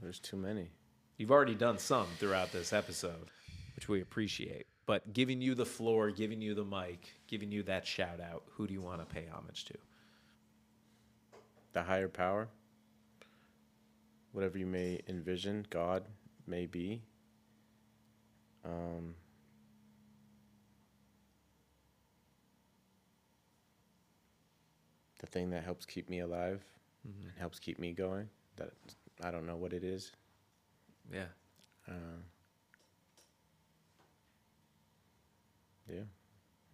There's 0.00 0.20
too 0.20 0.38
many. 0.38 0.70
You've 1.18 1.32
already 1.32 1.54
done 1.54 1.76
some 1.76 2.06
throughout 2.18 2.50
this 2.50 2.72
episode, 2.72 3.28
which 3.76 3.90
we 3.90 4.00
appreciate. 4.00 4.66
But 4.88 5.12
giving 5.12 5.42
you 5.42 5.54
the 5.54 5.66
floor, 5.66 6.10
giving 6.10 6.40
you 6.40 6.54
the 6.54 6.64
mic, 6.64 7.12
giving 7.26 7.52
you 7.52 7.62
that 7.64 7.86
shout 7.86 8.20
out, 8.22 8.42
who 8.52 8.66
do 8.66 8.72
you 8.72 8.80
want 8.80 9.06
to 9.06 9.14
pay 9.14 9.26
homage 9.30 9.66
to? 9.66 9.74
The 11.74 11.82
higher 11.82 12.08
power. 12.08 12.48
Whatever 14.32 14.56
you 14.56 14.64
may 14.64 15.02
envision, 15.06 15.66
God 15.68 16.04
may 16.46 16.64
be. 16.64 17.02
Um, 18.64 19.14
the 25.20 25.26
thing 25.26 25.50
that 25.50 25.64
helps 25.64 25.84
keep 25.84 26.08
me 26.08 26.20
alive 26.20 26.64
and 27.04 27.30
helps 27.38 27.58
keep 27.58 27.78
me 27.78 27.92
going. 27.92 28.26
That 28.56 28.72
I 29.22 29.30
don't 29.30 29.46
know 29.46 29.56
what 29.56 29.74
it 29.74 29.84
is. 29.84 30.12
Yeah. 31.12 31.26
Yeah. 35.88 36.02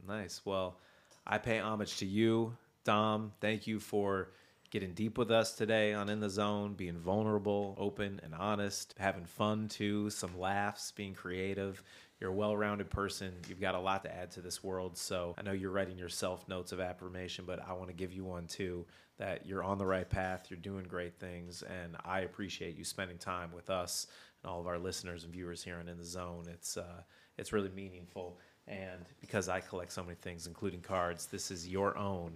Nice. 0.07 0.41
Well, 0.45 0.79
I 1.27 1.39
pay 1.39 1.59
homage 1.59 1.99
to 1.99 2.07
you, 2.07 2.57
Dom. 2.85 3.33
Thank 3.41 3.67
you 3.67 3.81
for 3.81 4.31
getting 4.71 4.93
deep 4.93 5.19
with 5.19 5.31
us 5.31 5.55
today 5.55 5.95
on 5.95 6.09
In 6.09 6.21
the 6.21 6.29
Zone, 6.29 6.75
being 6.75 6.99
vulnerable, 6.99 7.77
open, 7.79 8.21
and 8.25 8.35
honest, 8.35 8.95
having 8.99 9.25
fun 9.25 9.69
too, 9.69 10.11
some 10.11 10.39
laughs, 10.39 10.91
being 10.91 11.15
creative. 11.15 11.83
You're 12.21 12.31
a 12.31 12.35
well 12.35 12.57
rounded 12.57 12.91
person. 12.91 13.33
You've 13.49 13.61
got 13.61 13.75
a 13.75 13.81
lot 13.81 14.03
to 14.05 14.15
add 14.15 14.31
to 14.33 14.41
this 14.41 14.63
world. 14.65 14.97
So 14.97 15.35
I 15.39 15.43
know 15.43 15.53
you're 15.53 15.71
writing 15.71 15.99
yourself 15.99 16.49
notes 16.49 16.73
of 16.73 16.81
affirmation, 16.81 17.45
but 17.47 17.61
I 17.67 17.73
want 17.73 17.89
to 17.89 17.95
give 17.95 18.13
you 18.13 18.25
one 18.25 18.47
too 18.47 18.85
that 19.19 19.47
you're 19.47 19.63
on 19.63 19.79
the 19.79 19.87
right 19.87 20.09
path, 20.09 20.47
you're 20.51 20.59
doing 20.59 20.85
great 20.85 21.19
things, 21.21 21.63
and 21.63 21.97
I 22.05 22.21
appreciate 22.21 22.77
you 22.77 22.83
spending 22.83 23.17
time 23.17 23.53
with 23.53 23.71
us 23.71 24.09
and 24.43 24.51
all 24.51 24.61
of 24.61 24.67
our 24.67 24.79
listeners 24.79 25.23
and 25.23 25.33
viewers 25.33 25.63
here 25.63 25.77
on 25.77 25.89
In 25.89 25.99
the 25.99 26.05
Zone. 26.05 26.47
It's, 26.53 26.77
uh, 26.77 27.03
it's 27.39 27.53
really 27.53 27.71
meaningful. 27.71 28.39
And 28.67 29.05
because 29.21 29.49
I 29.49 29.61
collect 29.61 29.93
so 29.93 30.03
many 30.03 30.15
things, 30.15 30.47
including 30.47 30.81
cards, 30.81 31.27
this 31.27 31.51
is 31.51 31.69
your 31.69 31.99
own 31.99 32.33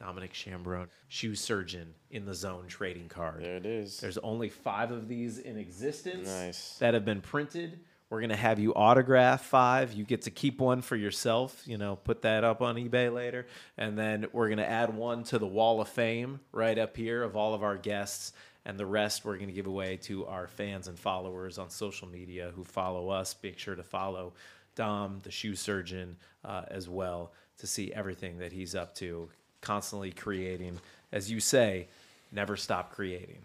Dominic 0.00 0.32
Ciambrone, 0.32 0.86
shoe 1.08 1.34
surgeon 1.34 1.92
in 2.10 2.24
the 2.24 2.34
zone 2.34 2.64
trading 2.66 3.08
card. 3.08 3.42
There 3.42 3.56
it 3.56 3.66
is. 3.66 4.00
There's 4.00 4.16
only 4.18 4.48
five 4.48 4.90
of 4.90 5.06
these 5.06 5.38
in 5.38 5.58
existence 5.58 6.28
Nice. 6.28 6.78
that 6.78 6.94
have 6.94 7.04
been 7.04 7.20
printed. 7.20 7.80
We're 8.08 8.20
gonna 8.20 8.36
have 8.36 8.58
you 8.58 8.72
autograph 8.74 9.44
five. 9.44 9.92
You 9.92 10.04
get 10.04 10.22
to 10.22 10.30
keep 10.30 10.60
one 10.60 10.80
for 10.80 10.96
yourself. 10.96 11.62
You 11.66 11.76
know, 11.76 11.96
put 11.96 12.22
that 12.22 12.44
up 12.44 12.62
on 12.62 12.76
eBay 12.76 13.12
later, 13.12 13.46
and 13.76 13.98
then 13.98 14.26
we're 14.32 14.48
gonna 14.48 14.62
add 14.62 14.94
one 14.94 15.24
to 15.24 15.38
the 15.38 15.46
wall 15.46 15.80
of 15.80 15.88
fame 15.88 16.40
right 16.52 16.78
up 16.78 16.96
here 16.96 17.22
of 17.22 17.36
all 17.36 17.52
of 17.52 17.62
our 17.64 17.76
guests, 17.76 18.32
and 18.64 18.78
the 18.78 18.86
rest 18.86 19.24
we're 19.24 19.36
gonna 19.38 19.50
give 19.52 19.66
away 19.66 19.96
to 19.98 20.24
our 20.26 20.46
fans 20.46 20.86
and 20.88 20.98
followers 20.98 21.58
on 21.58 21.68
social 21.68 22.06
media 22.08 22.52
who 22.54 22.62
follow 22.64 23.08
us. 23.10 23.34
Make 23.42 23.58
sure 23.58 23.74
to 23.74 23.82
follow 23.82 24.32
Dom, 24.76 25.20
the 25.24 25.30
shoe 25.30 25.56
surgeon, 25.56 26.16
uh, 26.44 26.62
as 26.68 26.88
well, 26.88 27.32
to 27.58 27.66
see 27.66 27.92
everything 27.92 28.38
that 28.38 28.52
he's 28.52 28.74
up 28.74 28.94
to, 28.96 29.28
constantly 29.60 30.12
creating. 30.12 30.78
As 31.10 31.30
you 31.30 31.40
say, 31.40 31.88
never 32.30 32.56
stop 32.56 32.92
creating. 32.92 33.38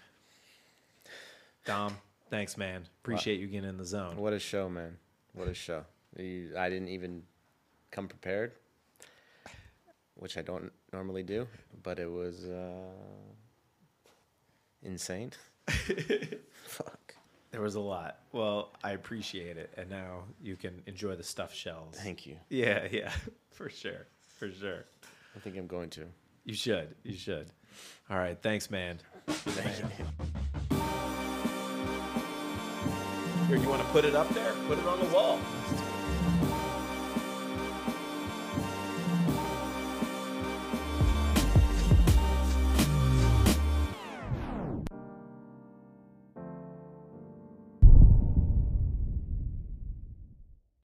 Dom, 1.65 1.97
thanks, 2.29 2.57
man. 2.57 2.85
Appreciate 3.01 3.39
you 3.39 3.47
getting 3.47 3.69
in 3.69 3.77
the 3.77 3.85
zone. 3.85 4.17
What 4.17 4.33
a 4.33 4.39
show, 4.39 4.69
man! 4.69 4.97
What 5.33 5.47
a 5.47 5.53
show! 5.53 5.85
You, 6.17 6.51
I 6.57 6.69
didn't 6.69 6.89
even 6.89 7.23
come 7.91 8.07
prepared, 8.07 8.51
which 10.15 10.37
I 10.37 10.41
don't 10.41 10.71
normally 10.91 11.23
do, 11.23 11.47
but 11.81 11.97
it 11.97 12.11
was 12.11 12.45
uh, 12.45 12.89
insane. 14.83 15.31
Fuck. 15.67 16.97
There 17.51 17.61
was 17.61 17.75
a 17.75 17.81
lot. 17.81 18.19
Well, 18.31 18.71
I 18.81 18.91
appreciate 18.91 19.57
it, 19.57 19.73
and 19.75 19.89
now 19.89 20.23
you 20.41 20.55
can 20.55 20.81
enjoy 20.85 21.15
the 21.15 21.23
stuffed 21.23 21.55
shells. 21.55 21.97
Thank 22.01 22.25
you. 22.25 22.37
Yeah, 22.49 22.87
yeah, 22.91 23.11
for 23.51 23.69
sure, 23.69 24.07
for 24.37 24.49
sure. 24.49 24.85
I 25.35 25.39
think 25.39 25.57
I'm 25.57 25.67
going 25.67 25.89
to. 25.91 26.05
You 26.45 26.53
should, 26.53 26.95
you 27.03 27.15
should. 27.15 27.47
All 28.09 28.17
right, 28.17 28.37
thanks, 28.41 28.71
man. 28.71 28.99
Thank 29.27 29.79
you. 29.79 30.05
Here, 33.47 33.57
you 33.57 33.69
want 33.69 33.81
to 33.81 33.87
put 33.89 34.05
it 34.05 34.15
up 34.15 34.29
there? 34.29 34.53
Put 34.67 34.79
it 34.79 34.85
on 34.87 34.99
the 34.99 35.13
wall. 35.13 35.37